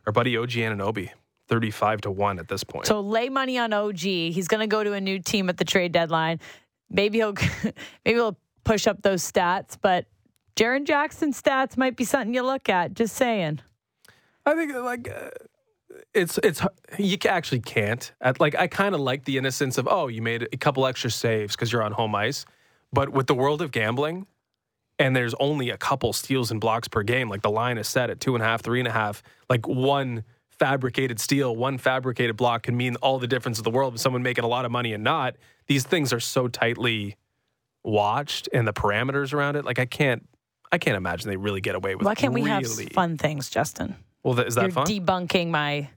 Our 0.08 0.12
buddy 0.12 0.36
OG 0.36 0.50
Anunoby, 0.50 1.12
35 1.52 2.02
to 2.02 2.12
1 2.12 2.40
at 2.40 2.48
this 2.48 2.64
point. 2.64 2.88
So 2.88 3.02
lay 3.02 3.28
money 3.28 3.58
on 3.58 3.74
OG. 3.74 4.00
He's 4.00 4.48
going 4.48 4.62
to 4.62 4.68
go 4.68 4.86
to 4.86 4.94
a 4.94 5.02
new 5.02 5.20
team 5.20 5.50
at 5.50 5.58
the 5.58 5.66
trade 5.66 5.92
deadline. 5.92 6.40
Maybe 6.90 7.18
he'll 7.18 7.34
maybe 8.06 8.16
he'll 8.16 8.38
push 8.64 8.88
up 8.88 9.02
those 9.02 9.30
stats, 9.30 9.78
but 9.80 10.06
Jaren 10.56 10.86
Jackson 10.86 11.34
stats 11.34 11.76
might 11.76 11.98
be 11.98 12.06
something 12.06 12.34
you 12.34 12.42
look 12.42 12.70
at. 12.70 12.94
Just 12.94 13.18
saying. 13.18 13.60
I 14.46 14.56
think 14.56 14.74
like 14.74 15.10
uh, 15.10 15.30
it's 16.14 16.38
it's 16.42 16.62
you 16.98 17.18
actually 17.28 17.60
can't. 17.60 18.12
At, 18.22 18.40
like 18.40 18.56
I 18.56 18.68
kind 18.68 18.96
of 18.96 19.02
like 19.02 19.26
the 19.26 19.38
innocence 19.38 19.78
of 19.78 19.90
oh 19.92 20.08
you 20.08 20.22
made 20.22 20.48
a 20.54 20.58
couple 20.58 20.88
extra 20.88 21.12
saves 21.12 21.54
because 21.54 21.74
you're 21.74 21.84
on 21.84 21.92
home 21.92 22.16
ice, 22.16 22.46
but 22.94 23.10
with 23.10 23.28
the 23.28 23.36
world 23.36 23.62
of 23.62 23.72
gambling, 23.72 24.26
and 25.00 25.14
there's 25.14 25.34
only 25.38 25.70
a 25.70 25.78
couple 25.78 26.14
steals 26.14 26.50
and 26.50 26.62
blocks 26.62 26.88
per 26.88 27.04
game. 27.04 27.28
Like 27.28 27.42
the 27.42 27.52
line 27.52 27.78
is 27.78 27.90
set 27.90 28.10
at 28.10 28.22
two 28.22 28.36
and 28.36 28.44
a 28.44 28.46
half, 28.46 28.62
three 28.62 28.80
and 28.80 28.88
a 28.88 28.94
half. 28.94 29.22
Like 29.50 29.68
one 29.68 30.24
fabricated 30.72 31.20
steal, 31.20 31.56
one 31.56 31.80
fabricated 31.80 32.38
block 32.38 32.62
can 32.62 32.78
mean 32.78 32.96
all 32.98 33.18
the 33.18 33.26
difference 33.26 33.58
in 33.58 33.64
the 33.64 33.72
world. 33.72 33.94
With 33.94 34.02
someone 34.02 34.22
making 34.22 34.44
a 34.44 34.48
lot 34.48 34.64
of 34.64 34.72
money 34.72 34.94
and 34.94 35.04
not, 35.04 35.36
these 35.66 35.84
things 35.84 36.14
are 36.14 36.20
so 36.20 36.48
tightly 36.48 37.18
watched, 37.84 38.48
and 38.54 38.68
the 38.68 38.74
parameters 38.74 39.34
around 39.34 39.56
it. 39.56 39.66
Like 39.66 39.80
I 39.80 39.86
can't. 39.88 40.28
I 40.72 40.78
can't 40.78 40.96
imagine 40.96 41.30
they 41.30 41.36
really 41.36 41.62
get 41.62 41.74
away 41.76 41.96
with. 41.96 42.06
Why 42.06 42.14
can't 42.16 42.32
we 42.34 42.44
have 42.44 42.64
fun 42.94 43.18
things, 43.18 43.50
Justin? 43.50 43.96
Well, 44.24 44.36
th- 44.36 44.48
is 44.48 44.56
that 44.56 44.62
You're 44.62 44.72
fun? 44.72 44.86
debunking 44.86 45.50
my 45.50 45.90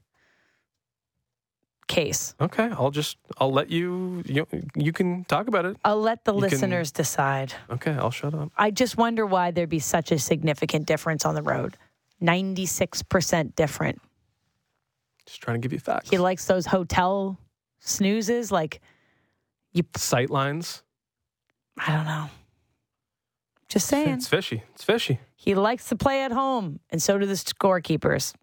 case. 1.87 2.33
Okay, 2.41 2.63
I'll 2.71 2.89
just 2.91 3.17
I'll 3.37 3.53
let 3.53 3.69
you 3.69 4.23
you 4.25 4.47
you 4.75 4.91
can 4.91 5.25
talk 5.25 5.47
about 5.47 5.65
it. 5.65 5.77
I'll 5.85 6.01
let 6.01 6.25
the 6.25 6.33
You 6.33 6.41
can- 6.41 6.49
listeners 6.49 6.91
decide. 6.91 7.53
Okay, 7.69 7.91
I'll 7.91 8.09
shut 8.11 8.33
up. 8.33 8.51
I 8.57 8.71
just 8.71 8.97
wonder 8.97 9.25
why 9.27 9.51
there'd 9.51 9.69
be 9.69 9.77
such 9.79 10.11
a 10.11 10.17
significant 10.17 10.87
difference 10.87 11.23
on 11.23 11.35
the 11.35 11.43
road. 11.43 11.77
96% 12.21 13.55
different. 13.55 14.01
Just 15.25 15.41
trying 15.41 15.55
to 15.55 15.65
give 15.65 15.73
you 15.73 15.79
facts. 15.79 16.09
He 16.09 16.17
likes 16.17 16.45
those 16.45 16.65
hotel 16.65 17.39
snoozes. 17.79 18.51
Like, 18.51 18.81
Sight 19.97 20.29
lines. 20.29 20.83
I 21.77 21.91
don't 21.91 22.05
know. 22.05 22.29
Just 23.67 23.87
saying. 23.87 24.09
It's 24.09 24.27
fishy. 24.27 24.63
It's 24.73 24.83
fishy. 24.83 25.19
He 25.35 25.55
likes 25.55 25.89
to 25.89 25.95
play 25.95 26.23
at 26.23 26.31
home, 26.31 26.79
and 26.89 27.01
so 27.01 27.17
do 27.17 27.25
the 27.25 27.33
scorekeepers. 27.33 28.33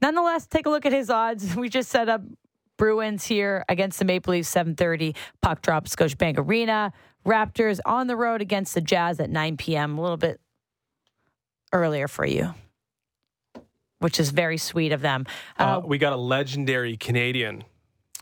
Nonetheless, 0.00 0.46
take 0.46 0.66
a 0.66 0.70
look 0.70 0.86
at 0.86 0.92
his 0.92 1.10
odds. 1.10 1.56
We 1.56 1.68
just 1.68 1.90
set 1.90 2.08
up 2.08 2.22
Bruins 2.76 3.24
here 3.24 3.64
against 3.68 3.98
the 3.98 4.04
Maple 4.04 4.32
Leafs, 4.32 4.54
7:30. 4.54 5.16
Puck 5.42 5.62
drop, 5.62 5.86
Scotiabank 5.86 6.38
Arena. 6.38 6.92
Raptors 7.26 7.80
on 7.84 8.06
the 8.06 8.16
road 8.16 8.40
against 8.40 8.74
the 8.74 8.80
Jazz 8.80 9.18
at 9.20 9.28
9 9.28 9.56
p.m. 9.56 9.98
A 9.98 10.00
little 10.00 10.16
bit 10.16 10.40
earlier 11.72 12.06
for 12.08 12.24
you, 12.24 12.54
which 14.00 14.20
is 14.20 14.30
very 14.30 14.56
sweet 14.58 14.92
of 14.92 15.00
them. 15.00 15.26
Uh, 15.58 15.62
Uh, 15.62 15.80
we 15.86 15.98
got 15.98 16.12
a 16.12 16.16
legendary 16.16 16.96
Canadian 16.96 17.64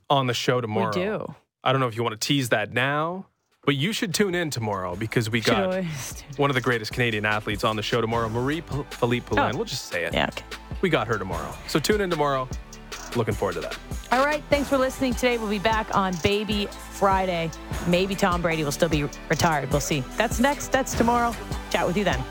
on 0.09 0.27
the 0.27 0.35
show 0.35 0.61
tomorrow. 0.61 0.89
we 0.97 1.03
do. 1.05 1.35
I 1.65 1.73
don't 1.73 1.81
know 1.81 1.89
if 1.89 1.97
you 1.97 2.03
want 2.03 2.19
to 2.21 2.27
tease 2.27 2.51
that 2.51 2.73
now, 2.73 3.27
but 3.65 3.75
you 3.75 3.93
should 3.93 4.15
tune 4.15 4.35
in 4.35 4.51
tomorrow 4.51 4.95
because 4.95 5.29
we 5.29 5.41
got 5.41 5.83
one 6.37 6.49
of 6.51 6.55
the 6.55 6.61
greatest 6.61 6.93
Canadian 6.93 7.27
athletes 7.27 7.65
on 7.65 7.75
the 7.77 7.83
show 7.83 8.01
tomorrow, 8.01 8.29
Marie 8.29 8.61
P- 8.61 8.85
Philip 8.91 9.27
Poulin. 9.27 9.53
Oh. 9.55 9.57
We'll 9.57 9.65
just 9.67 9.87
say 9.87 10.05
it. 10.05 10.15
Yeah. 10.15 10.27
Okay. 10.29 10.45
We 10.81 10.89
got 10.91 11.09
her 11.09 11.19
tomorrow. 11.19 11.53
So 11.67 11.79
tune 11.81 12.01
in 12.01 12.09
tomorrow. 12.11 12.49
Looking 13.17 13.35
forward 13.35 13.55
to 13.55 13.61
that. 13.63 13.77
All 14.13 14.25
right. 14.25 14.45
Thanks 14.51 14.69
for 14.69 14.77
listening 14.79 15.15
today. 15.15 15.39
We'll 15.39 15.49
be 15.51 15.59
back 15.59 15.93
on 15.97 16.15
Baby 16.23 16.67
Friday. 16.93 17.51
Maybe 17.89 18.15
Tom 18.15 18.43
Brady 18.43 18.63
will 18.63 18.73
still 18.73 18.89
be 18.91 19.05
retired. 19.29 19.71
We'll 19.73 19.81
see. 19.81 20.01
That's 20.17 20.39
next. 20.39 20.71
That's 20.71 20.95
tomorrow. 20.95 21.35
Chat 21.71 21.87
with 21.87 21.97
you 21.97 22.05
then. 22.05 22.23